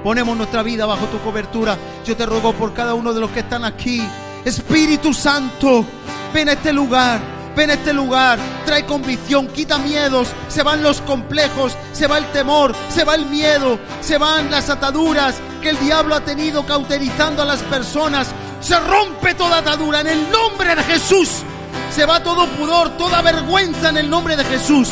Ponemos 0.04 0.36
nuestra 0.36 0.64
vida 0.64 0.86
bajo 0.86 1.06
tu 1.06 1.20
cobertura. 1.20 1.78
Yo 2.06 2.18
te 2.18 2.26
ruego 2.26 2.54
por 2.54 2.74
cada 2.74 2.94
uno 2.94 3.14
de 3.14 3.22
los 3.22 3.32
que 3.32 3.40
están 3.40 3.64
aquí 3.64 4.02
Espíritu 4.46 5.14
Santo, 5.14 5.86
ven 6.34 6.50
a 6.50 6.54
este 6.54 6.74
lugar. 6.74 7.34
Ven 7.56 7.70
a 7.70 7.74
este 7.74 7.94
lugar, 7.94 8.40
trae 8.66 8.84
convicción, 8.84 9.48
quita 9.48 9.78
miedos, 9.78 10.28
se 10.48 10.64
van 10.64 10.82
los 10.82 11.02
complejos, 11.02 11.78
se 11.92 12.08
va 12.08 12.18
el 12.18 12.26
temor, 12.32 12.74
se 12.90 13.04
va 13.04 13.14
el 13.14 13.28
miedo, 13.28 13.78
se 14.02 14.18
van 14.18 14.50
las 14.50 14.72
ataduras 14.72 15.36
que 15.62 15.70
el 15.70 15.80
diablo 15.80 16.16
ha 16.16 16.22
tenido 16.22 16.66
cauterizando 16.66 17.44
a 17.44 17.46
las 17.46 17.62
personas. 17.62 18.30
Se 18.60 18.80
rompe 18.80 19.36
toda 19.36 19.60
atadura 19.60 20.02
en 20.02 20.08
el 20.08 20.32
nombre 20.32 20.76
de 20.76 20.82
Jesús. 20.82 21.44
Se 21.92 22.08
va 22.08 22.24
todo 22.24 22.48
pudor, 22.48 22.98
toda 22.98 23.22
vergüenza 23.22 23.90
en 23.90 23.98
el 23.98 24.10
nombre 24.10 24.36
de 24.36 24.46
Jesús. 24.46 24.90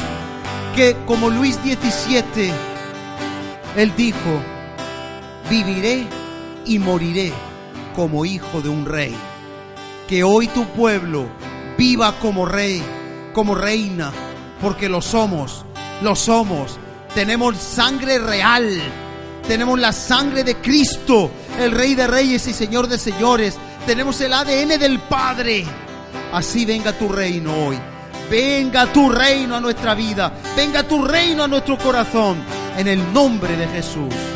Que 0.75 0.95
como 1.07 1.31
Luis 1.31 1.63
17, 1.63 2.53
él 3.75 3.93
dijo, 3.97 4.39
viviré 5.51 6.07
y 6.65 6.79
moriré 6.79 7.33
como 7.93 8.23
hijo 8.23 8.61
de 8.61 8.69
un 8.69 8.85
rey. 8.85 9.13
Que 10.07 10.23
hoy 10.23 10.47
tu 10.47 10.65
pueblo 10.67 11.27
viva 11.77 12.13
como 12.19 12.45
rey, 12.45 12.81
como 13.33 13.53
reina, 13.53 14.13
porque 14.61 14.87
lo 14.87 15.01
somos, 15.01 15.65
lo 16.01 16.15
somos. 16.15 16.79
Tenemos 17.13 17.57
sangre 17.57 18.17
real, 18.17 18.81
tenemos 19.45 19.77
la 19.77 19.91
sangre 19.91 20.45
de 20.45 20.55
Cristo, 20.55 21.29
el 21.59 21.71
Rey 21.71 21.95
de 21.95 22.07
Reyes 22.07 22.47
y 22.47 22.53
Señor 22.53 22.87
de 22.87 22.97
Señores. 22.97 23.57
Tenemos 23.85 24.21
el 24.21 24.31
ADN 24.31 24.79
del 24.79 24.99
Padre. 24.99 25.65
Así 26.31 26.63
venga 26.63 26.93
tu 26.93 27.09
reino 27.09 27.67
hoy. 27.67 27.77
Venga 28.29 28.85
tu 28.93 29.09
reino 29.09 29.57
a 29.57 29.59
nuestra 29.59 29.95
vida. 29.95 30.31
Venga 30.55 30.83
tu 30.83 31.03
reino 31.03 31.43
a 31.43 31.49
nuestro 31.49 31.77
corazón. 31.77 32.37
En 32.77 32.87
el 32.87 33.11
nombre 33.11 33.57
de 33.57 33.67
Jesús. 33.67 34.30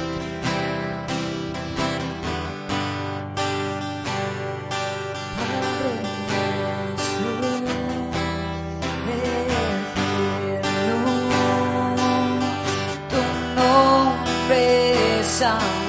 Nombre 15.46 15.85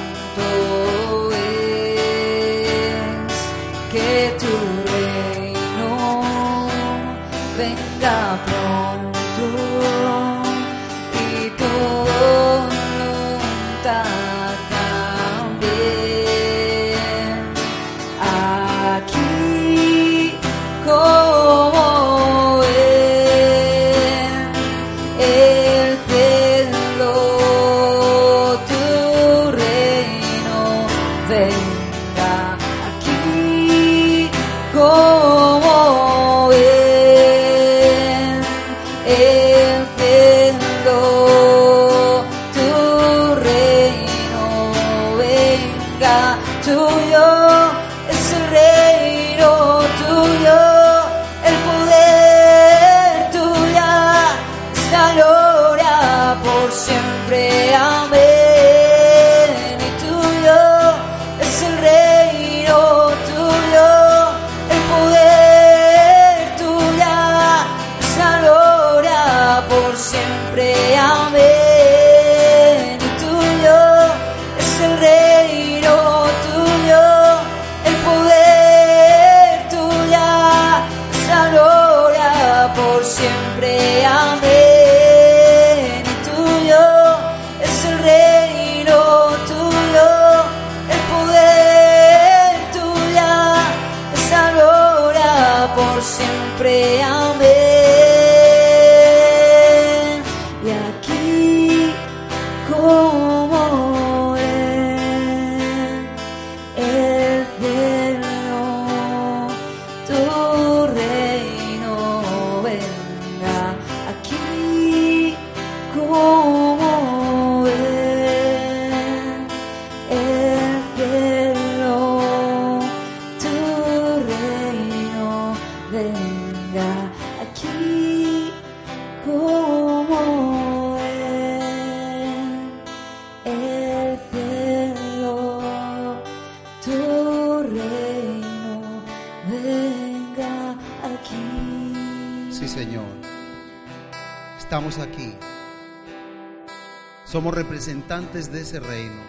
Somos 147.37 147.53
representantes 147.53 148.51
de 148.51 148.61
ese 148.61 148.79
reino. 148.79 149.21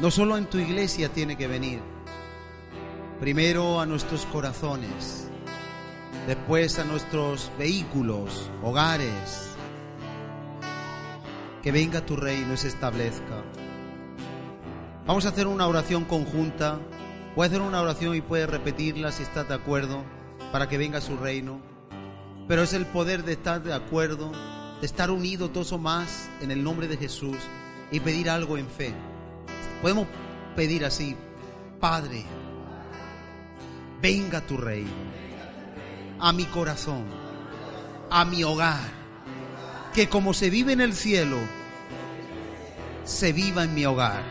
No 0.00 0.10
solo 0.10 0.38
en 0.38 0.46
tu 0.46 0.56
iglesia 0.56 1.10
tiene 1.10 1.36
que 1.36 1.48
venir. 1.48 1.82
Primero 3.20 3.78
a 3.78 3.84
nuestros 3.84 4.24
corazones. 4.24 5.28
Después 6.26 6.78
a 6.78 6.84
nuestros 6.84 7.52
vehículos, 7.58 8.50
hogares. 8.62 9.50
Que 11.62 11.70
venga 11.72 12.06
tu 12.06 12.16
reino 12.16 12.54
y 12.54 12.56
se 12.56 12.68
establezca. 12.68 13.44
Vamos 15.06 15.26
a 15.26 15.28
hacer 15.28 15.46
una 15.46 15.66
oración 15.66 16.06
conjunta. 16.06 16.78
Voy 17.36 17.48
hacer 17.48 17.60
una 17.60 17.82
oración 17.82 18.14
y 18.14 18.22
puedes 18.22 18.48
repetirla 18.48 19.12
si 19.12 19.24
estás 19.24 19.46
de 19.46 19.56
acuerdo 19.56 20.04
para 20.52 20.70
que 20.70 20.78
venga 20.78 21.02
su 21.02 21.18
reino. 21.18 21.60
Pero 22.48 22.62
es 22.62 22.72
el 22.72 22.86
poder 22.86 23.24
de 23.24 23.32
estar 23.34 23.62
de 23.62 23.74
acuerdo, 23.74 24.32
de 24.80 24.86
estar 24.86 25.10
unidos 25.10 25.52
todos 25.52 25.72
o 25.72 25.78
más 25.78 26.28
en 26.40 26.50
el 26.50 26.64
nombre 26.64 26.88
de 26.88 26.96
Jesús 26.96 27.36
y 27.90 28.00
pedir 28.00 28.30
algo 28.30 28.56
en 28.56 28.68
fe. 28.68 28.94
Podemos 29.82 30.06
pedir 30.56 30.84
así, 30.84 31.16
Padre, 31.78 32.24
venga 34.00 34.40
tu 34.40 34.56
reino 34.56 34.90
a 36.18 36.32
mi 36.32 36.44
corazón, 36.44 37.04
a 38.10 38.24
mi 38.24 38.44
hogar, 38.44 38.90
que 39.94 40.08
como 40.08 40.34
se 40.34 40.50
vive 40.50 40.72
en 40.72 40.80
el 40.80 40.94
cielo, 40.94 41.38
se 43.04 43.32
viva 43.32 43.64
en 43.64 43.74
mi 43.74 43.84
hogar. 43.86 44.22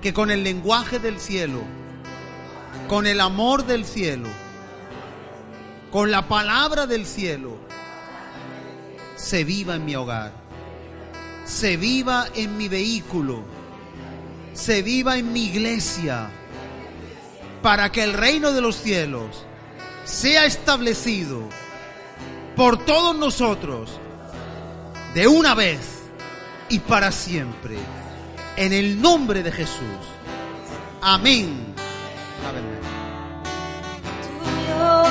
Que 0.00 0.12
con 0.12 0.30
el 0.32 0.42
lenguaje 0.42 0.98
del 0.98 1.20
cielo, 1.20 1.62
con 2.88 3.06
el 3.06 3.20
amor 3.20 3.66
del 3.66 3.84
cielo, 3.84 4.28
con 5.92 6.10
la 6.10 6.26
palabra 6.26 6.86
del 6.86 7.06
cielo, 7.06 7.58
se 9.22 9.44
viva 9.44 9.76
en 9.76 9.84
mi 9.84 9.94
hogar, 9.94 10.32
se 11.44 11.76
viva 11.76 12.26
en 12.34 12.56
mi 12.56 12.68
vehículo, 12.68 13.44
se 14.52 14.82
viva 14.82 15.16
en 15.16 15.32
mi 15.32 15.44
iglesia, 15.44 16.28
para 17.62 17.92
que 17.92 18.02
el 18.02 18.14
reino 18.14 18.50
de 18.52 18.60
los 18.60 18.76
cielos 18.76 19.46
sea 20.04 20.44
establecido 20.44 21.48
por 22.56 22.84
todos 22.84 23.16
nosotros 23.16 23.90
de 25.14 25.28
una 25.28 25.54
vez 25.54 25.78
y 26.68 26.80
para 26.80 27.12
siempre. 27.12 27.76
En 28.56 28.72
el 28.72 29.00
nombre 29.00 29.42
de 29.42 29.52
Jesús. 29.52 30.02
Amén. 31.00 31.74
Tuyo 34.34 35.04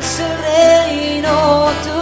es 0.00 0.20
el 0.20 0.38
reino. 0.38 1.97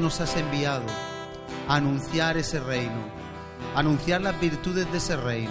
Nos 0.00 0.20
has 0.20 0.36
enviado, 0.36 0.84
a 1.68 1.76
anunciar 1.76 2.36
ese 2.36 2.60
reino, 2.60 3.00
a 3.74 3.80
anunciar 3.80 4.20
las 4.20 4.38
virtudes 4.40 4.90
de 4.90 4.98
ese 4.98 5.16
reino. 5.16 5.50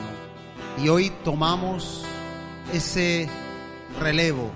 Y 0.81 0.89
hoy 0.89 1.11
tomamos 1.23 2.03
ese 2.73 3.29
relevo, 3.99 4.51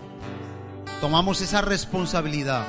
tomamos 1.02 1.42
esa 1.42 1.62
responsabilidad. 1.62 2.66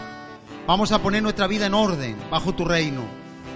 Vamos 0.66 0.92
a 0.92 1.00
poner 1.00 1.22
nuestra 1.22 1.46
vida 1.46 1.66
en 1.66 1.74
orden 1.74 2.16
bajo 2.30 2.54
tu 2.54 2.64
reino. 2.64 3.02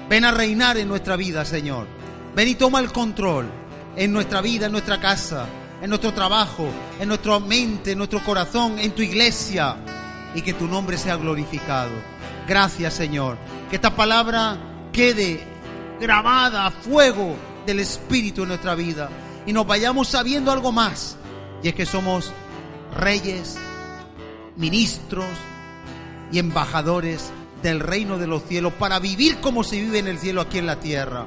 Ven 0.09 0.25
a 0.25 0.31
reinar 0.31 0.77
en 0.77 0.89
nuestra 0.89 1.17
vida, 1.17 1.45
Señor. 1.45 1.87
Ven 2.35 2.49
y 2.49 2.55
toma 2.55 2.81
el 2.81 2.93
control 2.93 3.51
en 3.97 4.13
nuestra 4.13 4.41
vida, 4.41 4.67
en 4.67 4.73
nuestra 4.73 5.01
casa, 5.01 5.47
en 5.83 5.89
nuestro 5.91 6.15
trabajo, 6.15 6.69
en 7.01 7.09
nuestra 7.09 7.39
mente, 7.41 7.93
en 7.93 7.99
nuestro 7.99 8.23
corazón, 8.25 8.79
en 8.79 8.93
tu 8.93 9.03
iglesia. 9.03 9.77
Y 10.35 10.43
que 10.43 10.55
tu 10.55 10.69
nombre 10.69 10.97
sea 10.97 11.17
glorificado. 11.17 11.91
Gracias, 12.51 12.95
Señor. 12.95 13.39
Que 13.71 13.77
esta 13.77 13.95
palabra 13.95 14.59
quede 14.93 15.39
grabada 16.01 16.67
a 16.67 16.73
fuego 16.73 17.37
del 17.65 17.79
Espíritu 17.79 18.43
en 18.43 18.49
nuestra 18.49 18.75
vida. 18.75 19.09
Y 19.47 19.53
nos 19.53 19.69
vayamos 19.69 20.09
sabiendo 20.09 20.51
algo 20.51 20.73
más. 20.73 21.17
Y 21.63 21.69
es 21.69 21.77
que 21.77 21.87
somos 21.87 22.33
reyes, 22.97 23.57
ministros 24.57 25.29
y 26.33 26.41
embajadores 26.41 27.31
del 27.63 27.79
reino 27.79 28.19
de 28.19 28.27
los 28.27 28.43
cielos 28.43 28.73
para 28.73 28.99
vivir 28.99 29.37
como 29.37 29.63
se 29.63 29.81
vive 29.81 30.01
en 30.01 30.09
el 30.09 30.19
cielo 30.19 30.41
aquí 30.41 30.59
en 30.59 30.67
la 30.67 30.81
tierra. 30.81 31.27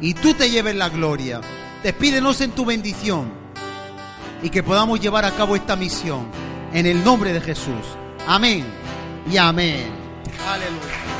Y 0.00 0.14
tú 0.14 0.34
te 0.34 0.50
lleves 0.50 0.74
la 0.74 0.88
gloria. 0.88 1.42
Despídenos 1.84 2.40
en 2.40 2.50
tu 2.50 2.64
bendición 2.64 3.30
y 4.42 4.50
que 4.50 4.64
podamos 4.64 4.98
llevar 5.00 5.26
a 5.26 5.30
cabo 5.30 5.54
esta 5.54 5.76
misión 5.76 6.26
en 6.72 6.86
el 6.86 7.04
nombre 7.04 7.32
de 7.32 7.40
Jesús. 7.40 7.86
Amén 8.26 8.64
y 9.30 9.36
amén. 9.36 10.05
Aleluia. 10.44 11.15